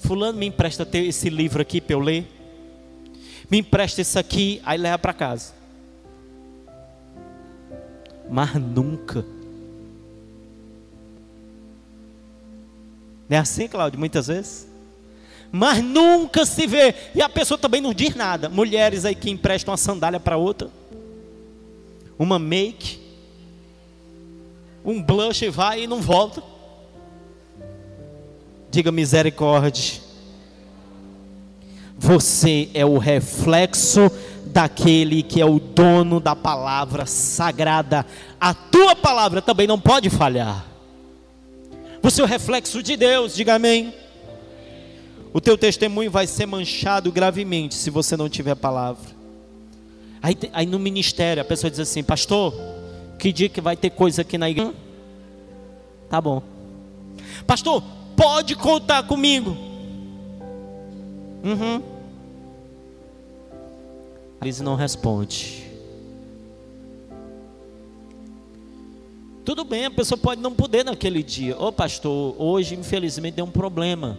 Fulano 0.00 0.38
me 0.38 0.46
empresta 0.46 0.88
esse 0.94 1.30
livro 1.30 1.62
aqui 1.62 1.80
para 1.80 1.94
eu 1.94 2.00
ler. 2.00 2.26
Me 3.48 3.58
empresta 3.58 4.00
isso 4.00 4.18
aqui, 4.18 4.60
aí 4.64 4.76
leva 4.78 4.98
para 4.98 5.12
casa 5.12 5.62
mas 8.32 8.54
nunca. 8.54 9.24
Não 13.28 13.36
é 13.36 13.40
assim, 13.40 13.68
Cláudio, 13.68 13.98
muitas 13.98 14.26
vezes? 14.26 14.66
Mas 15.50 15.84
nunca 15.84 16.46
se 16.46 16.66
vê. 16.66 16.94
E 17.14 17.20
a 17.20 17.28
pessoa 17.28 17.58
também 17.58 17.82
não 17.82 17.92
diz 17.92 18.14
nada. 18.14 18.48
Mulheres 18.48 19.04
aí 19.04 19.14
que 19.14 19.30
emprestam 19.30 19.72
uma 19.72 19.76
sandália 19.76 20.18
para 20.18 20.38
outra, 20.38 20.70
uma 22.22 22.38
make, 22.38 23.00
um 24.84 25.02
blush 25.02 25.42
e 25.42 25.50
vai 25.50 25.82
e 25.82 25.86
não 25.86 26.00
volta. 26.00 26.42
Diga 28.70 28.90
misericórdia. 28.90 30.00
Você 31.98 32.70
é 32.74 32.84
o 32.84 32.98
reflexo 32.98 34.10
daquele 34.46 35.22
que 35.22 35.40
é 35.40 35.46
o 35.46 35.58
dono 35.58 36.18
da 36.18 36.34
palavra 36.34 37.06
sagrada. 37.06 38.06
A 38.40 38.54
tua 38.54 38.96
palavra 38.96 39.42
também 39.42 39.66
não 39.66 39.78
pode 39.78 40.10
falhar. 40.10 40.66
Você 42.02 42.20
é 42.20 42.24
o 42.24 42.26
reflexo 42.26 42.82
de 42.82 42.96
Deus, 42.96 43.34
diga 43.34 43.54
amém. 43.54 43.94
O 45.32 45.40
teu 45.40 45.56
testemunho 45.56 46.10
vai 46.10 46.26
ser 46.26 46.46
manchado 46.46 47.12
gravemente 47.12 47.74
se 47.74 47.90
você 47.90 48.16
não 48.16 48.28
tiver 48.28 48.54
palavra. 48.54 49.21
Aí, 50.22 50.38
aí 50.52 50.66
no 50.66 50.78
ministério 50.78 51.42
a 51.42 51.44
pessoa 51.44 51.70
diz 51.70 51.80
assim: 51.80 52.02
Pastor, 52.02 52.54
que 53.18 53.32
dia 53.32 53.48
que 53.48 53.60
vai 53.60 53.76
ter 53.76 53.90
coisa 53.90 54.22
aqui 54.22 54.38
na 54.38 54.48
igreja? 54.48 54.72
Tá 56.08 56.20
bom. 56.20 56.42
Pastor, 57.46 57.82
pode 58.16 58.54
contar 58.54 59.02
comigo. 59.02 59.56
Uhum. 61.42 61.82
Crise 64.40 64.62
não 64.62 64.76
responde. 64.76 65.62
Tudo 69.44 69.64
bem, 69.64 69.86
a 69.86 69.90
pessoa 69.90 70.16
pode 70.16 70.40
não 70.40 70.52
poder 70.54 70.84
naquele 70.84 71.22
dia. 71.22 71.58
Ô 71.58 71.66
oh, 71.66 71.72
pastor, 71.72 72.36
hoje 72.38 72.76
infelizmente 72.76 73.34
deu 73.34 73.44
um 73.44 73.50
problema. 73.50 74.16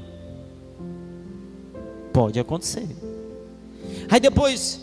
Pode 2.12 2.40
acontecer. 2.40 2.88
Aí 4.10 4.20
depois, 4.20 4.82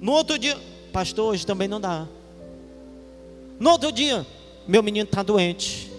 no 0.00 0.12
outro 0.12 0.38
dia, 0.38 0.56
pastor, 0.92 1.32
hoje 1.32 1.46
também 1.46 1.68
não 1.68 1.80
dá. 1.80 2.06
No 3.58 3.70
outro 3.70 3.90
dia, 3.90 4.26
meu 4.66 4.82
menino 4.82 5.04
está 5.04 5.22
doente. 5.22 5.90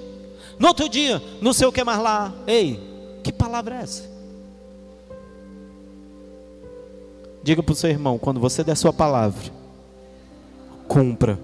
No 0.58 0.68
outro 0.68 0.88
dia, 0.88 1.22
não 1.42 1.54
sei 1.54 1.68
o 1.68 1.72
que 1.72 1.84
mais 1.84 2.00
lá. 2.00 2.34
Ei, 2.48 2.80
que 3.24 3.32
palavra 3.32 3.76
é 3.76 3.82
essa? 3.82 4.10
Diga 7.44 7.64
para 7.64 7.74
o 7.74 7.76
seu 7.76 7.90
irmão: 7.90 8.18
quando 8.18 8.40
você 8.40 8.64
der 8.64 8.76
sua 8.76 8.94
palavra, 8.94 9.52
cumpra. 10.88 11.40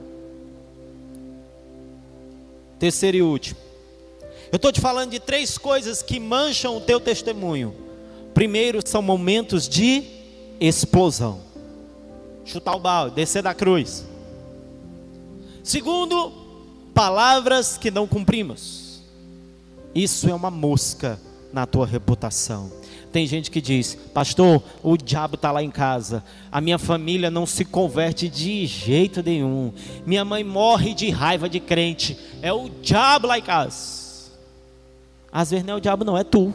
Terceiro 2.78 3.18
e 3.18 3.22
último. 3.22 3.60
Eu 4.52 4.58
estou 4.58 4.72
te 4.72 4.80
falando 4.80 5.12
de 5.12 5.20
três 5.20 5.58
coisas 5.58 6.02
que 6.02 6.20
mancham 6.20 6.78
o 6.78 6.82
teu 6.82 7.00
testemunho. 7.00 7.74
Primeiro, 8.34 8.80
são 8.86 9.02
momentos 9.02 9.68
de 9.68 10.04
explosão. 10.60 11.45
Chutar 12.46 12.76
o 12.76 12.80
balde, 12.80 13.16
descer 13.16 13.42
da 13.42 13.54
cruz. 13.54 14.06
Segundo, 15.64 16.32
palavras 16.94 17.78
que 17.78 17.90
não 17.90 18.08
cumprimos. 18.08 19.02
Isso 19.94 20.30
é 20.30 20.34
uma 20.34 20.52
mosca 20.52 21.20
na 21.52 21.66
tua 21.66 21.88
reputação. 21.88 22.72
Tem 23.12 23.26
gente 23.26 23.50
que 23.50 23.62
diz, 23.62 23.96
pastor, 24.14 24.62
o 24.84 24.98
diabo 24.98 25.36
está 25.36 25.50
lá 25.50 25.64
em 25.64 25.72
casa. 25.72 26.24
A 26.52 26.60
minha 26.60 26.78
família 26.78 27.32
não 27.32 27.46
se 27.46 27.64
converte 27.64 28.28
de 28.28 28.66
jeito 28.66 29.24
nenhum. 29.24 29.74
Minha 30.06 30.26
mãe 30.26 30.44
morre 30.44 30.94
de 30.94 31.10
raiva 31.10 31.48
de 31.48 31.62
crente. 31.62 32.20
É 32.42 32.52
o 32.52 32.70
diabo 32.70 33.28
lá 33.28 33.40
em 33.40 33.42
casa. 33.42 34.30
Às 35.32 35.52
vezes 35.52 35.66
não 35.66 35.76
é 35.76 35.78
o 35.78 35.82
diabo, 35.82 36.04
não, 36.04 36.18
é 36.18 36.24
tu. 36.24 36.54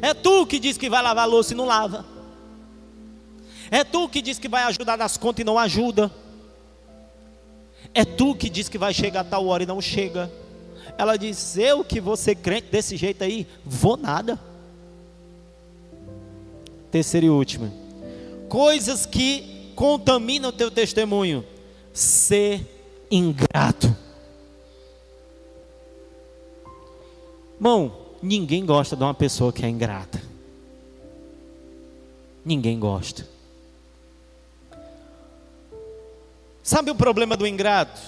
É 0.00 0.12
tu 0.12 0.46
que 0.46 0.58
diz 0.58 0.76
que 0.76 0.90
vai 0.90 1.02
lavar 1.02 1.24
a 1.24 1.26
louça 1.26 1.52
e 1.52 1.56
não 1.56 1.66
lava. 1.66 2.11
É 3.72 3.82
tu 3.82 4.06
que 4.06 4.20
diz 4.20 4.38
que 4.38 4.50
vai 4.50 4.64
ajudar 4.64 4.98
nas 4.98 5.16
contas 5.16 5.40
e 5.40 5.44
não 5.44 5.58
ajuda. 5.58 6.12
É 7.94 8.04
tu 8.04 8.34
que 8.34 8.50
diz 8.50 8.68
que 8.68 8.76
vai 8.76 8.92
chegar 8.92 9.20
a 9.20 9.24
tal 9.24 9.46
hora 9.46 9.62
e 9.62 9.66
não 9.66 9.80
chega. 9.80 10.30
Ela 10.98 11.16
diz: 11.16 11.56
Eu 11.56 11.82
que 11.82 11.98
ser 12.14 12.34
crente 12.34 12.68
desse 12.70 12.98
jeito 12.98 13.24
aí, 13.24 13.46
vou 13.64 13.96
nada. 13.96 14.38
Terceiro 16.90 17.24
e 17.24 17.30
último: 17.30 17.72
coisas 18.46 19.06
que 19.06 19.72
contaminam 19.74 20.50
o 20.50 20.52
teu 20.52 20.70
testemunho. 20.70 21.42
Ser 21.94 23.06
ingrato. 23.10 23.96
Irmão, 27.56 27.96
ninguém 28.22 28.66
gosta 28.66 28.94
de 28.94 29.02
uma 29.02 29.14
pessoa 29.14 29.50
que 29.50 29.64
é 29.64 29.68
ingrata. 29.70 30.22
Ninguém 32.44 32.78
gosta. 32.78 33.31
Sabe 36.62 36.90
o 36.90 36.94
problema 36.94 37.36
do 37.36 37.46
ingrato? 37.46 38.00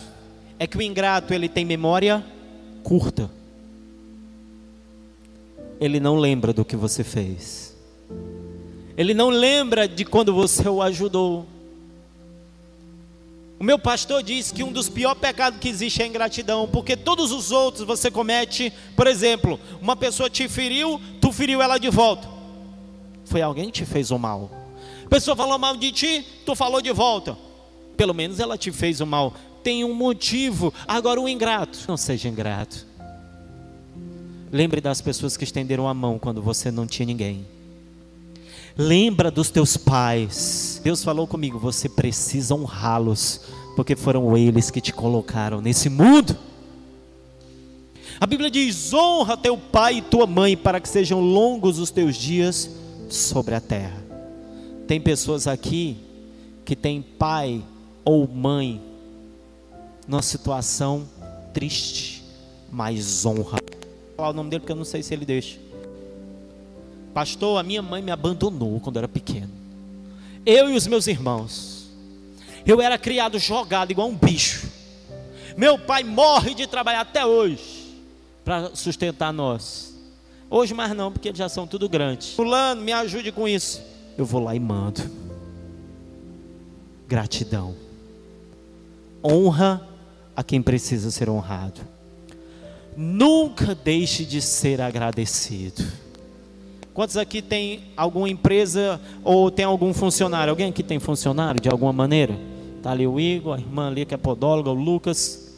É 0.58 0.66
que 0.66 0.78
o 0.78 0.82
ingrato 0.82 1.34
ele 1.34 1.48
tem 1.48 1.64
memória 1.64 2.24
curta. 2.84 3.30
Ele 5.80 5.98
não 5.98 6.16
lembra 6.16 6.52
do 6.52 6.64
que 6.64 6.76
você 6.76 7.02
fez. 7.02 7.76
Ele 8.96 9.12
não 9.12 9.28
lembra 9.28 9.88
de 9.88 10.04
quando 10.04 10.32
você 10.32 10.68
o 10.68 10.80
ajudou. 10.80 11.46
O 13.58 13.64
meu 13.64 13.78
pastor 13.78 14.22
diz 14.22 14.52
que 14.52 14.62
um 14.62 14.70
dos 14.70 14.88
piores 14.88 15.20
pecados 15.20 15.58
que 15.58 15.68
existe 15.68 16.02
é 16.02 16.04
a 16.04 16.08
ingratidão, 16.08 16.68
porque 16.68 16.96
todos 16.96 17.32
os 17.32 17.50
outros 17.50 17.84
você 17.86 18.10
comete, 18.10 18.72
por 18.94 19.06
exemplo, 19.06 19.58
uma 19.80 19.96
pessoa 19.96 20.30
te 20.30 20.48
feriu, 20.48 21.00
tu 21.20 21.32
feriu 21.32 21.60
ela 21.60 21.78
de 21.78 21.88
volta. 21.88 22.28
Foi 23.24 23.42
alguém 23.42 23.66
que 23.66 23.72
te 23.72 23.84
fez 23.84 24.10
o 24.10 24.18
mal. 24.18 24.50
A 25.04 25.08
pessoa 25.08 25.36
falou 25.36 25.58
mal 25.58 25.76
de 25.76 25.90
ti, 25.90 26.26
tu 26.44 26.54
falou 26.54 26.80
de 26.80 26.92
volta. 26.92 27.36
Pelo 27.96 28.14
menos 28.14 28.40
ela 28.40 28.58
te 28.58 28.72
fez 28.72 29.00
o 29.00 29.06
mal. 29.06 29.34
tem 29.62 29.84
um 29.84 29.94
motivo. 29.94 30.72
Agora, 30.86 31.20
o 31.20 31.28
ingrato, 31.28 31.78
não 31.88 31.96
seja 31.96 32.28
ingrato. 32.28 32.86
Lembre 34.52 34.80
das 34.80 35.00
pessoas 35.00 35.36
que 35.36 35.44
estenderam 35.44 35.88
a 35.88 35.94
mão 35.94 36.18
quando 36.18 36.42
você 36.42 36.70
não 36.70 36.86
tinha 36.86 37.06
ninguém. 37.06 37.46
Lembra 38.76 39.30
dos 39.30 39.50
teus 39.50 39.76
pais. 39.76 40.80
Deus 40.84 41.02
falou 41.02 41.26
comigo, 41.26 41.58
você 41.58 41.88
precisa 41.88 42.54
honrá-los, 42.54 43.40
porque 43.74 43.96
foram 43.96 44.36
eles 44.36 44.70
que 44.70 44.80
te 44.80 44.92
colocaram 44.92 45.60
nesse 45.60 45.88
mundo. 45.88 46.36
A 48.20 48.26
Bíblia 48.26 48.50
diz: 48.50 48.92
honra 48.92 49.36
teu 49.36 49.56
pai 49.56 49.98
e 49.98 50.02
tua 50.02 50.26
mãe, 50.26 50.56
para 50.56 50.80
que 50.80 50.88
sejam 50.88 51.20
longos 51.20 51.78
os 51.78 51.90
teus 51.90 52.16
dias 52.16 52.70
sobre 53.08 53.54
a 53.54 53.60
terra. 53.60 54.02
Tem 54.86 55.00
pessoas 55.00 55.46
aqui 55.46 55.96
que 56.64 56.76
têm 56.76 57.00
pai 57.00 57.62
ou 58.04 58.28
mãe 58.28 58.80
numa 60.06 60.22
situação 60.22 61.08
triste, 61.52 62.22
mas 62.70 63.24
honra. 63.24 63.58
Vou 63.60 64.16
falar 64.16 64.30
o 64.30 64.32
nome 64.32 64.50
dele 64.50 64.60
porque 64.60 64.72
eu 64.72 64.76
não 64.76 64.84
sei 64.84 65.02
se 65.02 65.14
ele 65.14 65.24
deixa. 65.24 65.58
Pastor, 67.14 67.58
a 67.58 67.62
minha 67.62 67.80
mãe 67.80 68.02
me 68.02 68.10
abandonou 68.10 68.80
quando 68.80 68.96
eu 68.96 69.00
era 69.00 69.08
pequeno. 69.08 69.50
Eu 70.44 70.68
e 70.68 70.76
os 70.76 70.86
meus 70.86 71.06
irmãos. 71.06 71.88
Eu 72.66 72.80
era 72.80 72.98
criado 72.98 73.38
jogado 73.38 73.90
igual 73.90 74.08
um 74.08 74.16
bicho. 74.16 74.68
Meu 75.56 75.78
pai 75.78 76.02
morre 76.02 76.54
de 76.54 76.66
trabalhar 76.66 77.02
até 77.02 77.24
hoje 77.24 78.02
para 78.44 78.74
sustentar 78.74 79.32
nós. 79.32 79.94
Hoje 80.50 80.74
mais 80.74 80.94
não, 80.94 81.10
porque 81.10 81.28
eles 81.28 81.38
já 81.38 81.48
são 81.48 81.66
tudo 81.66 81.88
grandes. 81.88 82.34
Fulano, 82.34 82.82
me 82.82 82.92
ajude 82.92 83.32
com 83.32 83.46
isso. 83.48 83.80
Eu 84.18 84.24
vou 84.24 84.42
lá 84.42 84.54
e 84.54 84.60
mando. 84.60 85.02
Gratidão. 87.06 87.83
Honra 89.24 89.88
a 90.36 90.42
quem 90.42 90.60
precisa 90.60 91.10
ser 91.10 91.30
honrado. 91.30 91.80
Nunca 92.96 93.74
deixe 93.74 94.24
de 94.24 94.42
ser 94.42 94.80
agradecido. 94.80 95.82
Quantos 96.92 97.16
aqui 97.16 97.42
tem 97.42 97.82
alguma 97.96 98.28
empresa 98.28 99.00
ou 99.24 99.50
tem 99.50 99.64
algum 99.64 99.92
funcionário? 99.92 100.50
Alguém 100.52 100.68
aqui 100.68 100.82
tem 100.82 101.00
funcionário 101.00 101.60
de 101.60 101.68
alguma 101.68 101.92
maneira? 101.92 102.38
Está 102.76 102.92
ali 102.92 103.06
o 103.06 103.18
Igor, 103.18 103.56
a 103.56 103.58
irmã 103.58 103.88
ali 103.88 104.04
que 104.04 104.14
é 104.14 104.16
podóloga, 104.16 104.70
o 104.70 104.74
Lucas. 104.74 105.52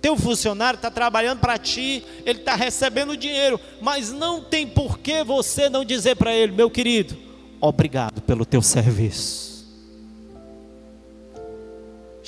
Teu 0.00 0.16
funcionário 0.16 0.76
está 0.76 0.90
trabalhando 0.90 1.40
para 1.40 1.58
ti, 1.58 2.04
ele 2.24 2.38
está 2.38 2.54
recebendo 2.54 3.16
dinheiro, 3.16 3.60
mas 3.82 4.12
não 4.12 4.40
tem 4.40 4.66
por 4.66 4.98
que 5.00 5.24
você 5.24 5.68
não 5.68 5.84
dizer 5.84 6.14
para 6.14 6.32
ele, 6.32 6.52
meu 6.52 6.70
querido, 6.70 7.16
obrigado 7.60 8.22
pelo 8.22 8.46
teu 8.46 8.62
serviço. 8.62 9.47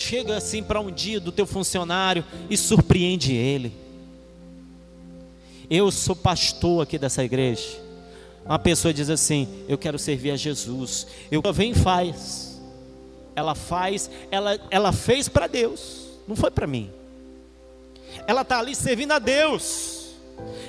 Chega 0.01 0.34
assim 0.34 0.62
para 0.62 0.80
um 0.80 0.90
dia 0.90 1.20
do 1.20 1.30
teu 1.30 1.46
funcionário 1.46 2.24
e 2.48 2.57
surpreende 2.57 3.34
ele. 3.34 3.70
Eu 5.68 5.90
sou 5.90 6.16
pastor 6.16 6.82
aqui 6.82 6.98
dessa 6.98 7.22
igreja. 7.22 7.78
Uma 8.46 8.59
pessoa 8.59 8.94
diz 8.94 9.11
assim: 9.11 9.46
Eu 9.68 9.76
quero 9.76 9.98
servir 9.98 10.30
a 10.30 10.36
Jesus. 10.36 11.07
Eu 11.30 11.42
vem 11.53 11.72
e 11.72 11.74
faz. 11.74 12.59
Ela 13.36 13.55
faz, 13.55 14.11
ela, 14.30 14.59
ela 14.70 14.90
fez 14.90 15.28
para 15.28 15.46
Deus, 15.46 16.07
não 16.26 16.34
foi 16.34 16.51
para 16.51 16.66
mim. 16.66 16.90
Ela 18.26 18.40
está 18.40 18.59
ali 18.59 18.74
servindo 18.74 19.12
a 19.12 19.18
Deus. 19.18 20.14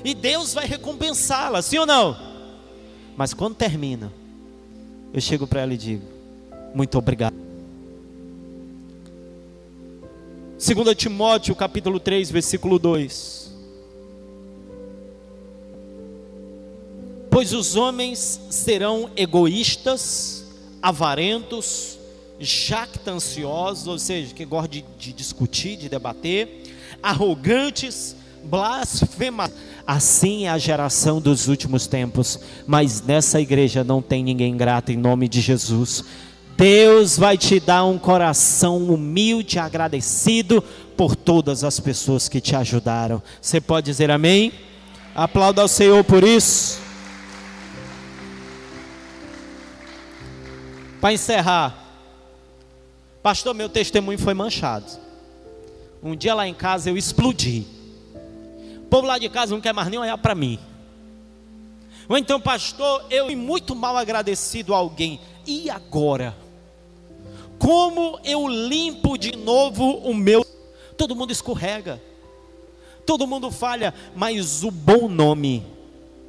E 0.04 0.14
Deus 0.14 0.54
vai 0.54 0.66
recompensá-la, 0.66 1.62
sim 1.62 1.78
ou 1.78 1.86
não? 1.86 2.18
Mas 3.16 3.34
quando 3.34 3.56
termina, 3.56 4.12
eu 5.14 5.22
chego 5.22 5.48
para 5.48 5.62
ela 5.62 5.74
e 5.74 5.78
digo: 5.78 6.04
Muito 6.76 6.98
obrigado. 6.98 7.41
2 10.64 10.96
Timóteo 10.96 11.56
capítulo 11.56 12.00
3, 12.00 12.30
versículo 12.30 12.78
2. 12.78 13.52
Pois 17.32 17.52
os 17.52 17.76
homens 17.76 18.40
serão 18.52 19.10
egoístas, 19.18 20.46
avarentos, 20.80 21.98
jactanciosos, 22.40 23.88
ou 23.88 23.98
seja, 23.98 24.36
que 24.36 24.46
gostam 24.46 24.70
de, 24.70 24.86
de 25.00 25.14
discutir, 25.14 25.78
de 25.78 25.90
debater, 25.90 26.62
arrogantes, 27.02 28.16
blasfemas. 28.44 29.52
Assim 29.88 30.46
é 30.46 30.50
a 30.50 30.60
geração 30.60 31.20
dos 31.20 31.48
últimos 31.48 31.88
tempos, 31.88 32.40
mas 32.68 33.02
nessa 33.02 33.42
igreja 33.42 33.84
não 33.84 34.00
tem 34.00 34.24
ninguém 34.24 34.56
grato 34.56 34.92
em 34.92 34.98
nome 34.98 35.28
de 35.28 35.42
Jesus. 35.42 36.06
Deus 36.62 37.18
vai 37.18 37.40
te 37.40 37.60
dar 37.60 37.86
um 37.86 37.98
coração 37.98 38.78
humilde, 38.78 39.58
agradecido 39.58 40.62
por 40.96 41.16
todas 41.16 41.64
as 41.64 41.80
pessoas 41.80 42.30
que 42.30 42.40
te 42.40 42.56
ajudaram. 42.56 43.20
Você 43.42 43.60
pode 43.60 43.88
dizer 43.88 44.12
amém? 44.12 44.54
Aplauda 45.16 45.64
ao 45.64 45.68
Senhor 45.68 46.04
por 46.04 46.24
isso. 46.24 46.80
Para 51.02 51.14
encerrar, 51.14 51.76
pastor, 53.24 53.56
meu 53.56 53.68
testemunho 53.68 54.20
foi 54.20 54.36
manchado. 54.36 54.86
Um 56.04 56.16
dia 56.16 56.36
lá 56.36 56.48
em 56.48 56.54
casa 56.54 56.92
eu 56.92 56.96
explodi. 56.96 57.66
O 58.84 58.88
povo 58.88 59.08
lá 59.08 59.18
de 59.18 59.30
casa 59.30 59.52
não 59.52 59.62
quer 59.62 59.74
mais 59.74 59.88
nem 59.88 59.98
olhar 59.98 60.20
para 60.20 60.36
mim. 60.36 60.60
Ou 62.08 62.20
então, 62.20 62.40
pastor, 62.40 63.04
eu 63.10 63.26
fui 63.26 63.36
muito 63.36 63.76
mal 63.76 63.98
agradecido 63.98 64.76
a 64.76 64.78
alguém. 64.78 65.20
E 65.48 65.68
agora? 65.68 66.36
Como 67.62 68.20
eu 68.24 68.48
limpo 68.48 69.20
de 69.20 69.38
novo 69.38 69.98
o 69.98 70.16
meu? 70.16 70.44
Todo 70.98 71.16
mundo 71.16 71.32
escorrega, 71.32 72.02
todo 73.06 73.28
mundo 73.28 73.52
falha, 73.52 73.94
mas 74.16 74.64
o 74.64 74.72
bom 74.72 75.08
nome 75.08 75.64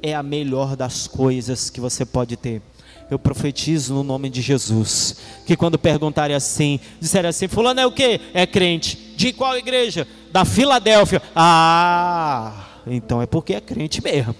é 0.03 0.13
a 0.13 0.21
melhor 0.21 0.75
das 0.75 1.07
coisas 1.07 1.71
que 1.71 1.81
você 1.81 2.05
pode 2.05 2.37
ter. 2.37 2.61
Eu 3.09 3.17
profetizo 3.17 3.95
no 3.95 4.03
nome 4.03 4.29
de 4.29 4.43
Jesus. 4.43 5.17
Que 5.43 5.57
quando 5.57 5.79
perguntarem 5.79 6.35
assim, 6.35 6.79
disserem 6.99 7.29
assim: 7.29 7.47
Fulano 7.47 7.79
é 7.79 7.85
o 7.85 7.91
que? 7.91 8.21
É 8.31 8.45
crente. 8.45 8.95
De 9.15 9.33
qual 9.33 9.57
igreja? 9.57 10.07
Da 10.31 10.45
Filadélfia. 10.45 11.19
Ah, 11.35 12.67
então 12.85 13.23
é 13.23 13.25
porque 13.25 13.55
é 13.55 13.61
crente 13.61 14.03
mesmo. 14.03 14.35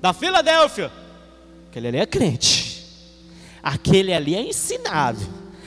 Da 0.00 0.12
Filadélfia. 0.12 0.90
Aquele 1.68 1.88
ali 1.88 1.98
é 1.98 2.06
crente. 2.06 2.71
Aquele 3.62 4.12
ali 4.12 4.34
é 4.34 4.42
ensinado, 4.42 5.20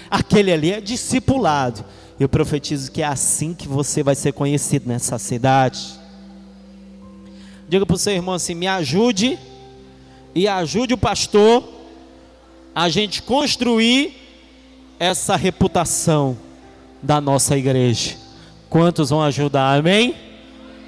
aquele 0.10 0.52
ali 0.52 0.72
é 0.72 0.82
discipulado. 0.82 1.86
Eu 2.20 2.28
profetizo 2.28 2.92
que 2.92 3.02
é 3.02 3.06
assim 3.06 3.54
que 3.54 3.68
você 3.68 4.04
vai 4.04 4.16
ser 4.16 4.34
conhecido 4.34 4.88
nessa 4.88 5.18
cidade. 5.18 6.00
Diga 7.68 7.86
para 7.86 7.96
o 7.96 8.00
seu 8.00 8.14
irmão 8.14 8.36
assim: 8.36 8.54
me 8.54 8.68
ajude 8.68 9.40
e 10.34 10.48
ajude 10.48 10.94
o 10.94 10.98
pastor 10.98 11.64
a 12.74 12.90
gente 12.90 13.22
construir 13.22 14.14
essa 15.00 15.36
reputação 15.36 16.38
da 17.02 17.22
nossa 17.22 17.58
igreja. 17.58 18.16
Quantos 18.70 19.10
vão 19.10 19.22
ajudar? 19.24 19.80
Amém? 19.80 20.16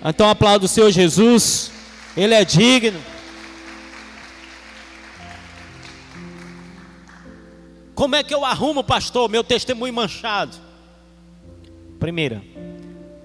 Então 0.03 0.29
aplauda 0.29 0.65
o 0.65 0.67
Senhor 0.67 0.91
Jesus, 0.91 1.71
Ele 2.15 2.33
é 2.33 2.43
digno. 2.43 2.99
Como 7.97 8.15
é 8.15 8.21
que 8.21 8.31
eu 8.31 8.45
arrumo, 8.45 8.83
pastor, 8.83 9.27
meu 9.27 9.43
testemunho 9.43 9.91
manchado? 9.91 10.55
Primeira, 11.99 12.43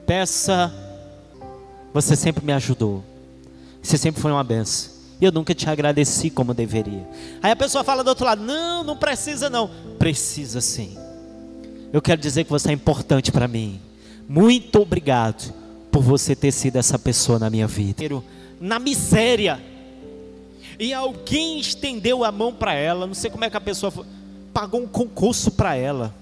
peça. 0.06 0.72
Você 1.92 2.16
sempre 2.16 2.42
me 2.42 2.54
ajudou. 2.54 3.04
Você 3.82 3.98
sempre 3.98 4.22
foi 4.22 4.32
uma 4.32 4.42
benção. 4.42 4.90
E 5.20 5.26
eu 5.26 5.30
nunca 5.30 5.54
te 5.54 5.68
agradeci 5.68 6.30
como 6.30 6.54
deveria. 6.54 7.06
Aí 7.42 7.50
a 7.50 7.56
pessoa 7.56 7.84
fala 7.84 8.02
do 8.02 8.08
outro 8.08 8.24
lado: 8.24 8.42
Não, 8.42 8.82
não 8.82 8.96
precisa 8.96 9.50
não. 9.50 9.70
Precisa 9.98 10.62
sim. 10.62 10.96
Eu 11.92 12.00
quero 12.00 12.22
dizer 12.22 12.44
que 12.44 12.50
você 12.50 12.70
é 12.70 12.72
importante 12.72 13.30
para 13.30 13.46
mim. 13.46 13.78
Muito 14.26 14.80
obrigado 14.80 15.52
por 15.90 16.02
você 16.02 16.34
ter 16.34 16.50
sido 16.50 16.76
essa 16.76 16.98
pessoa 16.98 17.38
na 17.38 17.50
minha 17.50 17.66
vida. 17.66 18.02
Na 18.58 18.78
miséria. 18.78 19.62
E 20.78 20.94
alguém 20.94 21.60
estendeu 21.60 22.24
a 22.24 22.32
mão 22.32 22.54
para 22.54 22.72
ela. 22.72 23.06
Não 23.06 23.12
sei 23.12 23.30
como 23.30 23.44
é 23.44 23.50
que 23.50 23.56
a 23.58 23.60
pessoa 23.60 23.90
foi 23.90 24.06
pagou 24.52 24.82
um 24.82 24.86
concurso 24.86 25.50
para 25.50 25.74
ela. 25.74 26.14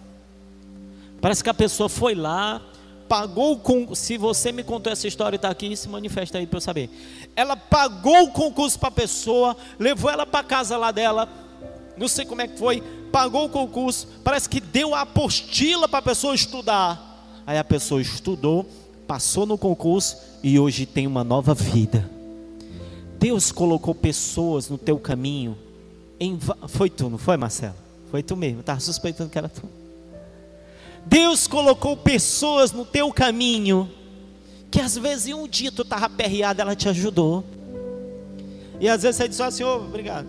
Parece 1.21 1.43
que 1.45 1.51
a 1.51 1.55
pessoa 1.55 1.89
foi 1.89 2.15
lá, 2.15 2.63
pagou 3.09 3.53
o 3.53 3.59
concurso. 3.59 4.03
Se 4.03 4.17
você 4.17 4.53
me 4.53 4.63
contou 4.63 4.93
essa 4.93 5.07
história 5.07 5.35
e 5.35 5.37
está 5.37 5.51
aqui, 5.51 5.77
se 5.77 5.89
manifesta 5.89 6.39
aí 6.39 6.47
para 6.47 6.57
eu 6.57 6.61
saber. 6.61 6.89
Ela 7.37 7.57
pagou 7.57 8.25
o 8.25 8.31
concurso 8.31 8.79
para 8.79 8.89
a 8.89 8.93
pessoa, 8.93 9.57
levou 9.79 10.11
ela 10.11 10.25
para 10.25 10.45
casa 10.45 10.77
lá 10.77 10.91
dela. 10.91 11.29
Não 11.97 12.09
sei 12.09 12.25
como 12.25 12.41
é 12.41 12.49
que 12.49 12.59
foi. 12.59 12.81
Pagou 13.13 13.47
o 13.47 13.49
concurso. 13.51 14.07
Parece 14.25 14.49
que 14.49 14.61
deu 14.61 14.95
a 14.95 15.03
apostila 15.03 15.89
para 15.89 15.99
a 15.99 16.03
pessoa 16.03 16.35
estudar. 16.35 17.09
Aí 17.47 17.59
a 17.59 17.65
pessoa 17.65 18.01
estudou, 18.01 18.67
passou 19.07 19.45
no 19.45 19.59
concurso 19.59 20.17
e 20.43 20.59
hoje 20.59 20.87
tem 20.87 21.07
uma 21.07 21.25
nova 21.25 21.53
vida. 21.53 22.09
Deus 23.19 23.53
colocou 23.53 23.95
pessoas 23.95 24.71
no 24.71 24.79
teu 24.79 24.99
caminho. 24.99 25.59
Em... 26.19 26.39
Foi 26.69 26.89
tu, 26.89 27.11
não 27.11 27.19
foi, 27.19 27.37
Marcelo? 27.37 27.90
Foi 28.11 28.23
tu 28.23 28.37
mesmo, 28.37 28.61
estava 28.61 28.81
suspeitando 28.81 29.31
que 29.31 29.39
era 29.39 29.49
tu. 29.49 29.63
Deus 31.07 31.47
colocou 31.47 31.97
pessoas 31.97 32.73
no 32.73 32.85
teu 32.85 33.13
caminho 33.13 33.89
que 34.71 34.81
às 34.81 34.97
vezes 34.97 35.27
em 35.27 35.35
um 35.35 35.49
dia 35.49 35.73
tu 35.73 35.83
estava 35.83 36.07
aperreado, 36.07 36.61
ela 36.61 36.77
te 36.77 36.89
ajudou. 36.89 37.45
E 38.79 38.89
às 38.89 39.03
vezes 39.03 39.17
você 39.17 39.29
diz 39.29 39.41
assim, 39.41 39.65
ô, 39.65 39.77
oh, 39.77 39.85
obrigado. 39.85 40.29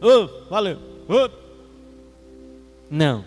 Ô, 0.00 0.08
oh, 0.08 0.50
valeu. 0.50 0.78
Oh. 1.08 1.30
Não. 2.90 3.24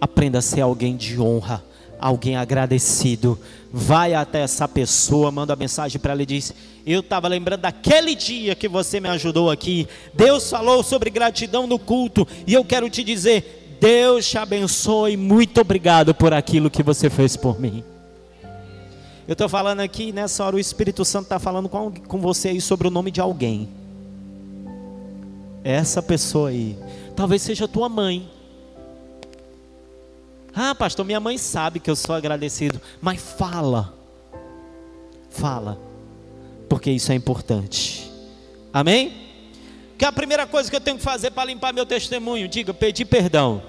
Aprenda 0.00 0.38
a 0.38 0.42
ser 0.42 0.60
alguém 0.60 0.96
de 0.96 1.18
honra, 1.18 1.64
alguém 1.98 2.36
agradecido. 2.36 3.38
Vai 3.76 4.14
até 4.14 4.42
essa 4.42 4.68
pessoa, 4.68 5.32
manda 5.32 5.56
mensagem 5.56 6.00
para 6.00 6.12
ela 6.12 6.22
e 6.22 6.26
diz: 6.26 6.54
Eu 6.86 7.00
estava 7.00 7.26
lembrando 7.26 7.62
daquele 7.62 8.14
dia 8.14 8.54
que 8.54 8.68
você 8.68 9.00
me 9.00 9.08
ajudou 9.08 9.50
aqui. 9.50 9.88
Deus 10.14 10.48
falou 10.48 10.80
sobre 10.84 11.10
gratidão 11.10 11.66
no 11.66 11.76
culto. 11.76 12.24
E 12.46 12.54
eu 12.54 12.64
quero 12.64 12.88
te 12.88 13.02
dizer: 13.02 13.76
Deus 13.80 14.28
te 14.28 14.38
abençoe. 14.38 15.16
Muito 15.16 15.60
obrigado 15.60 16.14
por 16.14 16.32
aquilo 16.32 16.70
que 16.70 16.84
você 16.84 17.10
fez 17.10 17.36
por 17.36 17.58
mim. 17.58 17.82
Eu 19.26 19.32
estou 19.32 19.48
falando 19.48 19.80
aqui, 19.80 20.12
nessa 20.12 20.44
hora 20.44 20.54
o 20.54 20.60
Espírito 20.60 21.04
Santo 21.04 21.24
está 21.24 21.40
falando 21.40 21.68
com, 21.68 21.90
com 21.90 22.20
você 22.20 22.50
aí 22.50 22.60
sobre 22.60 22.86
o 22.86 22.92
nome 22.92 23.10
de 23.10 23.20
alguém. 23.20 23.68
Essa 25.64 26.00
pessoa 26.00 26.50
aí. 26.50 26.78
Talvez 27.16 27.42
seja 27.42 27.66
tua 27.66 27.88
mãe. 27.88 28.30
Ah, 30.54 30.74
pastor, 30.74 31.04
minha 31.04 31.20
mãe 31.20 31.36
sabe 31.36 31.80
que 31.80 31.90
eu 31.90 31.96
sou 31.96 32.14
agradecido. 32.14 32.80
Mas 33.00 33.20
fala. 33.20 33.94
Fala. 35.30 35.78
Porque 36.68 36.90
isso 36.90 37.10
é 37.10 37.14
importante. 37.14 38.10
Amém? 38.72 39.12
Que 39.98 40.04
é 40.04 40.08
a 40.08 40.12
primeira 40.12 40.46
coisa 40.46 40.70
que 40.70 40.76
eu 40.76 40.80
tenho 40.80 40.96
que 40.96 41.02
fazer 41.02 41.30
para 41.30 41.44
limpar 41.44 41.72
meu 41.72 41.86
testemunho, 41.86 42.48
diga, 42.48 42.74
pedir 42.74 43.04
perdão. 43.04 43.62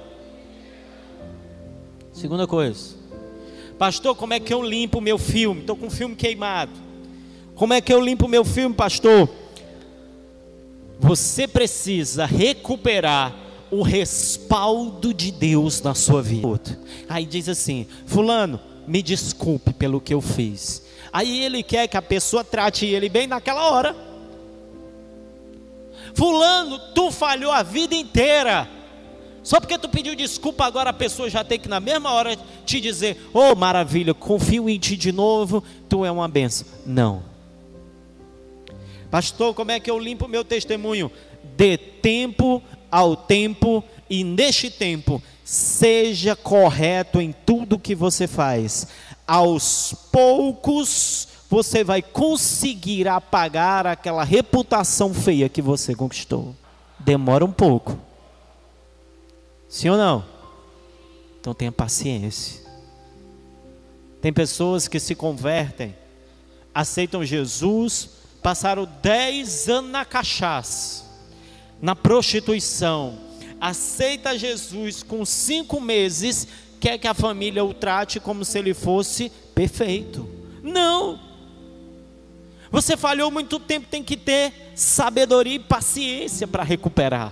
Segunda 2.11 2.47
coisa, 2.47 2.95
Pastor, 3.77 4.15
como 4.15 4.33
é 4.33 4.39
que 4.39 4.53
eu 4.53 4.61
limpo 4.63 4.99
o 4.99 5.01
meu 5.01 5.17
filme? 5.17 5.61
Estou 5.61 5.75
com 5.75 5.87
o 5.87 5.91
filme 5.91 6.15
queimado. 6.15 6.71
Como 7.55 7.73
é 7.73 7.81
que 7.81 7.93
eu 7.93 7.99
limpo 7.99 8.25
o 8.25 8.29
meu 8.29 8.45
filme, 8.45 8.73
pastor? 8.73 9.29
Você 10.99 11.47
precisa 11.47 12.25
recuperar 12.25 13.35
o 13.71 13.81
respaldo 13.81 15.13
de 15.13 15.31
Deus 15.31 15.81
na 15.81 15.93
sua 15.93 16.21
vida. 16.21 16.47
Aí 17.09 17.25
diz 17.25 17.49
assim: 17.49 17.87
Fulano, 18.05 18.59
me 18.87 19.01
desculpe 19.01 19.73
pelo 19.73 19.99
que 20.01 20.13
eu 20.13 20.21
fiz. 20.21 20.83
Aí 21.11 21.43
ele 21.43 21.63
quer 21.63 21.87
que 21.87 21.97
a 21.97 22.01
pessoa 22.01 22.43
trate 22.43 22.85
ele 22.85 23.09
bem 23.09 23.27
naquela 23.27 23.69
hora. 23.69 23.95
Fulano, 26.13 26.79
tu 26.93 27.11
falhou 27.11 27.51
a 27.51 27.63
vida 27.63 27.95
inteira. 27.95 28.69
Só 29.43 29.59
porque 29.59 29.77
tu 29.77 29.87
pediu 29.87 30.15
desculpa, 30.15 30.65
agora 30.65 30.89
a 30.89 30.93
pessoa 30.93 31.29
já 31.29 31.43
tem 31.43 31.59
que 31.59 31.69
na 31.69 31.79
mesma 31.79 32.11
hora 32.11 32.35
te 32.65 32.81
dizer: 32.81 33.29
Oh, 33.33 33.55
maravilha, 33.55 34.13
confio 34.13 34.69
em 34.69 34.79
ti 34.79 34.97
de 34.97 35.11
novo, 35.11 35.63
tu 35.87 36.03
é 36.03 36.11
uma 36.11 36.27
benção. 36.27 36.67
Não. 36.85 37.23
Pastor, 39.11 39.53
como 39.53 39.71
é 39.71 39.79
que 39.79 39.89
eu 39.89 39.99
limpo 39.99 40.27
meu 40.27 40.43
testemunho? 40.43 41.11
Dê 41.55 41.77
tempo 41.77 42.61
ao 42.95 43.13
tempo 43.13 43.83
e 44.09 44.23
neste 44.23 44.69
tempo 44.69 45.21
seja 45.43 46.33
correto 46.33 47.19
em 47.19 47.33
tudo 47.33 47.77
que 47.77 47.93
você 47.93 48.25
faz. 48.25 48.87
Aos 49.27 49.93
poucos 50.13 51.27
você 51.49 51.83
vai 51.83 52.01
conseguir 52.01 53.09
apagar 53.09 53.85
aquela 53.85 54.23
reputação 54.23 55.13
feia 55.13 55.49
que 55.49 55.61
você 55.61 55.93
conquistou. 55.93 56.55
Demora 56.97 57.43
um 57.43 57.51
pouco. 57.51 57.99
Sim 59.67 59.89
ou 59.89 59.97
não? 59.97 60.23
Então 61.41 61.53
tenha 61.53 61.73
paciência. 61.73 62.63
Tem 64.21 64.31
pessoas 64.31 64.87
que 64.87 65.01
se 65.01 65.15
convertem, 65.15 65.93
aceitam 66.73 67.25
Jesus, 67.25 68.09
passaram 68.41 68.87
10 69.01 69.67
anos 69.67 69.91
na 69.91 70.05
cachaça, 70.05 71.04
na 71.85 71.95
prostituição, 71.95 73.13
aceita 73.61 74.35
Jesus 74.35 75.03
com 75.03 75.23
cinco 75.23 75.79
meses, 75.79 76.47
quer 76.79 76.97
que 76.97 77.07
a 77.07 77.13
família 77.13 77.63
o 77.63 77.75
trate 77.75 78.19
como 78.19 78.43
se 78.43 78.57
ele 78.57 78.73
fosse 78.73 79.31
perfeito. 79.53 80.27
Não! 80.63 81.19
Você 82.71 82.97
falhou 82.97 83.29
muito 83.29 83.59
tempo, 83.59 83.85
tem 83.87 84.01
que 84.01 84.17
ter 84.17 84.71
sabedoria 84.73 85.53
e 85.53 85.59
paciência 85.59 86.47
para 86.47 86.63
recuperar 86.63 87.31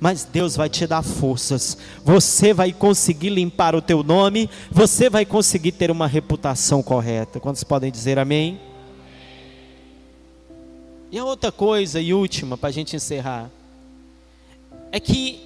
mas 0.00 0.24
Deus 0.24 0.56
vai 0.56 0.68
te 0.68 0.84
dar 0.84 1.00
forças. 1.02 1.78
Você 2.04 2.52
vai 2.52 2.72
conseguir 2.72 3.28
limpar 3.30 3.76
o 3.76 3.80
teu 3.80 4.02
nome, 4.02 4.50
você 4.68 5.08
vai 5.08 5.24
conseguir 5.24 5.70
ter 5.70 5.92
uma 5.92 6.08
reputação 6.08 6.82
correta. 6.82 7.38
Quantos 7.38 7.62
podem 7.62 7.88
dizer 7.88 8.18
amém? 8.18 8.60
E 11.08 11.16
a 11.16 11.24
outra 11.24 11.52
coisa 11.52 12.00
e 12.00 12.12
última 12.12 12.58
para 12.58 12.70
a 12.70 12.72
gente 12.72 12.96
encerrar 12.96 13.48
é 14.92 15.00
que 15.00 15.40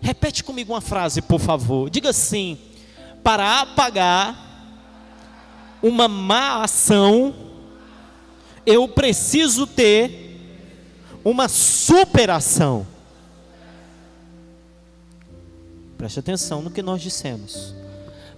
repete 0.00 0.44
comigo 0.44 0.72
uma 0.72 0.80
frase, 0.80 1.20
por 1.20 1.40
favor. 1.40 1.90
Diga 1.90 2.10
assim: 2.10 2.56
para 3.22 3.60
apagar 3.60 4.46
uma 5.82 6.08
má 6.08 6.62
ação, 6.62 7.34
eu 8.64 8.86
preciso 8.88 9.66
ter 9.66 10.28
uma 11.24 11.48
superação. 11.48 12.86
Preste 15.96 16.20
atenção 16.20 16.62
no 16.62 16.70
que 16.70 16.80
nós 16.80 17.02
dissemos. 17.02 17.74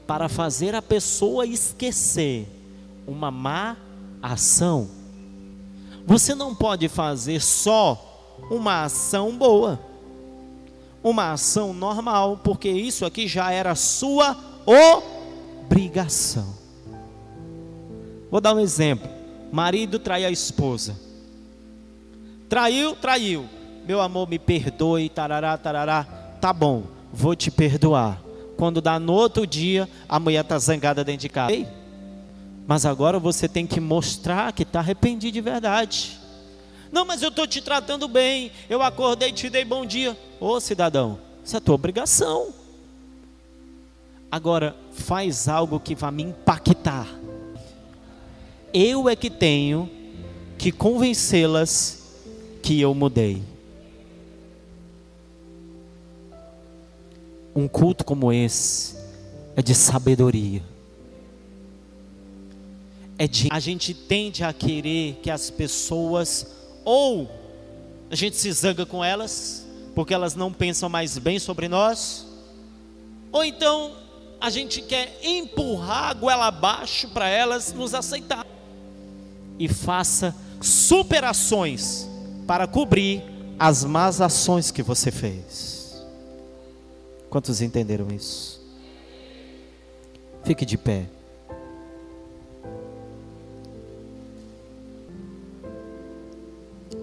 Para 0.07 0.29
fazer 0.29 0.75
a 0.75 0.81
pessoa 0.81 1.47
esquecer 1.47 2.49
uma 3.07 3.31
má 3.31 3.77
ação, 4.23 4.89
você 6.07 6.35
não 6.35 6.55
pode 6.55 6.89
fazer 6.89 7.41
só 7.41 8.39
uma 8.51 8.85
ação 8.85 9.37
boa, 9.37 9.79
uma 11.03 11.33
ação 11.33 11.73
normal, 11.73 12.41
porque 12.43 12.69
isso 12.69 13.05
aqui 13.07 13.27
já 13.27 13.51
era 13.51 13.75
sua 13.75 14.37
obrigação. 15.65 16.55
Vou 18.31 18.41
dar 18.41 18.55
um 18.55 18.61
exemplo: 18.61 19.09
marido 19.53 19.99
trai 19.99 20.25
a 20.25 20.31
esposa. 20.31 20.97
Traiu, 22.49 22.95
traiu. 22.97 23.47
Meu 23.87 24.01
amor, 24.01 24.29
me 24.29 24.39
perdoe, 24.39 25.09
tarará, 25.09 25.57
tarará. 25.57 26.05
Tá 26.41 26.53
bom 26.53 27.01
vou 27.13 27.35
te 27.35 27.51
perdoar. 27.51 28.21
Quando 28.57 28.81
dá 28.81 28.99
no 28.99 29.13
outro 29.13 29.47
dia, 29.47 29.89
a 30.09 30.21
mulher 30.21 30.43
está 30.43 30.59
zangada 30.59 31.03
dentro 31.03 31.23
de 31.23 31.29
casa. 31.29 31.53
Ei, 31.53 31.67
mas 32.67 32.85
agora 32.85 33.19
você 33.19 33.49
tem 33.49 33.67
que 33.67 33.81
mostrar 33.81 34.53
que 34.53 34.63
está 34.63 34.81
arrependido 34.81 35.33
de 35.33 35.41
verdade. 35.41 36.20
Não, 36.93 37.05
mas 37.05 37.23
eu 37.23 37.29
estou 37.29 37.47
te 37.47 37.61
tratando 37.61 38.09
bem. 38.09 38.51
Eu 38.69 38.83
acordei 38.83 39.29
e 39.29 39.33
te 39.33 39.49
dei 39.49 39.65
bom 39.65 39.87
dia. 39.87 40.17
Ô 40.41 40.59
cidadão, 40.59 41.19
isso 41.45 41.57
é 41.57 41.61
tua 41.61 41.75
obrigação. 41.75 42.53
Agora, 44.31 44.77
faz 44.93 45.49
algo 45.49 45.81
que 45.81 45.95
vai 45.95 46.11
me 46.11 46.23
impactar. 46.23 47.09
Eu 48.73 49.09
é 49.09 49.17
que 49.17 49.29
tenho 49.29 49.91
que 50.57 50.71
convencê-las 50.71 52.19
que 52.63 52.81
eu 52.81 52.95
mudei. 52.95 53.43
Um 57.55 57.67
culto 57.67 58.05
como 58.05 58.33
esse 58.33 58.97
é 59.57 59.63
de 59.63 59.75
sabedoria. 59.75 60.63
É 63.19 63.27
de 63.27 63.49
a 63.51 63.59
gente 63.59 63.93
tende 63.93 64.45
a 64.45 64.53
querer 64.53 65.19
que 65.23 65.31
as 65.31 65.51
pessoas 65.51 66.60
ou 66.85 67.31
a 68.11 68.15
gente 68.15 68.37
se 68.37 68.51
zanga 68.53 68.85
com 68.85 69.05
elas 69.05 69.67
porque 69.95 70.15
elas 70.15 70.35
não 70.35 70.53
pensam 70.53 70.89
mais 70.89 71.19
bem 71.19 71.39
sobre 71.39 71.69
nós, 71.69 72.27
ou 73.33 73.45
então 73.45 73.93
a 74.41 74.49
gente 74.49 74.81
quer 74.81 75.19
empurrar 75.23 76.11
a 76.11 76.15
goela 76.15 76.47
abaixo 76.47 77.09
para 77.09 77.29
elas 77.29 77.73
nos 77.73 77.93
aceitar. 77.93 78.47
E 79.59 79.69
faça 79.69 80.35
superações 80.61 82.09
para 82.47 82.67
cobrir 82.67 83.23
as 83.59 83.85
más 83.85 84.21
ações 84.21 84.71
que 84.71 84.83
você 84.83 85.11
fez. 85.11 86.03
Quantos 87.29 87.61
entenderam 87.61 88.09
isso? 88.11 88.59
Fique 90.43 90.65
de 90.65 90.79
pé. 90.79 91.07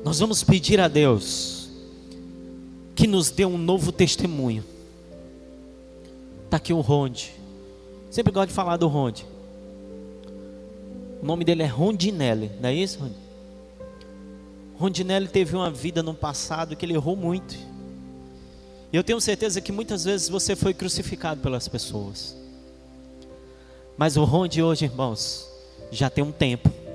Nós 0.08 0.20
vamos 0.20 0.42
pedir 0.42 0.80
a 0.80 0.88
Deus 0.88 1.68
que 2.96 3.06
nos 3.06 3.30
dê 3.30 3.46
um 3.46 3.58
novo 3.58 3.92
testemunho. 3.92 4.64
Está 6.46 6.56
aqui 6.56 6.72
o 6.72 6.80
Ronde. 6.80 7.34
Sempre 8.10 8.32
gosto 8.32 8.48
de 8.48 8.54
falar 8.54 8.78
do 8.78 8.88
Ronde. 8.88 9.26
O 11.22 11.26
nome 11.26 11.44
dele 11.44 11.62
é 11.62 11.66
Rondinelli, 11.66 12.50
não 12.62 12.70
é 12.70 12.74
isso, 12.74 13.00
Ronde? 13.00 13.16
Rondinelli 14.78 15.28
teve 15.28 15.58
uma 15.58 15.70
vida 15.70 16.02
no 16.02 16.14
passado 16.14 16.74
que 16.78 16.86
ele 16.86 16.94
errou 16.94 17.18
muito. 17.18 17.58
E 18.94 18.96
eu 18.96 19.04
tenho 19.04 19.20
certeza 19.20 19.60
que 19.60 19.74
muitas 19.74 20.06
vezes 20.06 20.30
você 20.30 20.56
foi 20.56 20.74
crucificado 20.74 21.42
pelas 21.42 21.68
pessoas. 21.68 22.34
Mas 23.98 24.16
o 24.16 24.24
Ronde 24.24 24.64
hoje, 24.64 24.86
irmãos, 24.86 25.52
já 25.92 26.10
tem 26.10 26.24
um 26.24 26.32
tempo. 26.32 26.87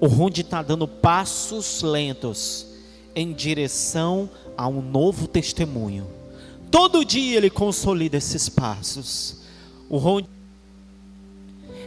O 0.00 0.06
Ronde 0.06 0.40
está 0.40 0.62
dando 0.62 0.88
passos 0.88 1.82
lentos 1.82 2.66
em 3.14 3.32
direção 3.34 4.30
a 4.56 4.66
um 4.66 4.80
novo 4.80 5.28
testemunho. 5.28 6.06
Todo 6.70 7.04
dia 7.04 7.36
ele 7.36 7.50
consolida 7.50 8.16
esses 8.16 8.48
passos. 8.48 9.42
O 9.90 9.98
Ronde 9.98 10.28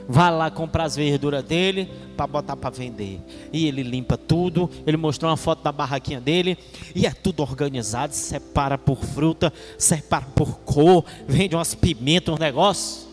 vai 0.08 0.30
lá 0.30 0.52
comprar 0.52 0.84
as 0.84 0.96
verduras 0.96 1.44
dele 1.44 1.90
para 2.16 2.28
botar 2.28 2.56
para 2.56 2.70
vender. 2.70 3.20
E 3.52 3.66
ele 3.68 3.82
limpa 3.82 4.16
tudo. 4.16 4.70
Ele 4.86 4.98
mostrou 4.98 5.32
uma 5.32 5.38
foto 5.38 5.64
da 5.64 5.72
barraquinha 5.72 6.22
dele 6.22 6.56
e 6.94 7.08
é 7.08 7.12
tudo 7.12 7.42
organizado, 7.42 8.14
separa 8.14 8.78
por 8.78 9.04
fruta, 9.04 9.52
separa 9.78 10.26
por 10.36 10.60
cor, 10.60 11.04
vende 11.28 11.56
umas 11.56 11.74
pimentas, 11.74 12.36
um 12.36 12.38
negócio. 12.38 13.08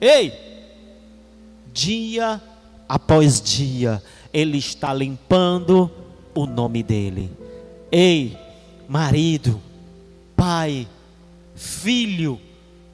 Ei! 0.00 0.32
Dia 1.72 2.40
após 2.88 3.40
dia 3.40 4.02
ele 4.32 4.58
está 4.58 4.92
limpando 4.92 5.90
o 6.34 6.46
nome 6.46 6.82
dele. 6.82 7.30
Ei, 7.90 8.36
marido, 8.88 9.60
pai, 10.36 10.86
filho, 11.54 12.40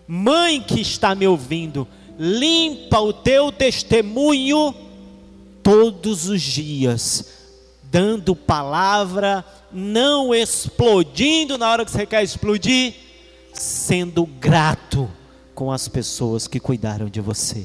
mãe 0.06 0.60
que 0.60 0.80
está 0.80 1.14
me 1.14 1.26
ouvindo, 1.26 1.86
limpa 2.18 3.00
o 3.00 3.12
teu 3.12 3.50
testemunho 3.50 4.74
todos 5.62 6.28
os 6.28 6.42
dias, 6.42 7.28
dando 7.84 8.36
palavra, 8.36 9.44
não 9.72 10.34
explodindo 10.34 11.58
na 11.58 11.70
hora 11.70 11.84
que 11.84 11.90
você 11.90 12.06
quer 12.06 12.22
explodir, 12.22 12.94
sendo 13.52 14.26
grato 14.26 15.10
com 15.54 15.70
as 15.70 15.88
pessoas 15.88 16.46
que 16.46 16.60
cuidaram 16.60 17.08
de 17.08 17.20
você. 17.20 17.64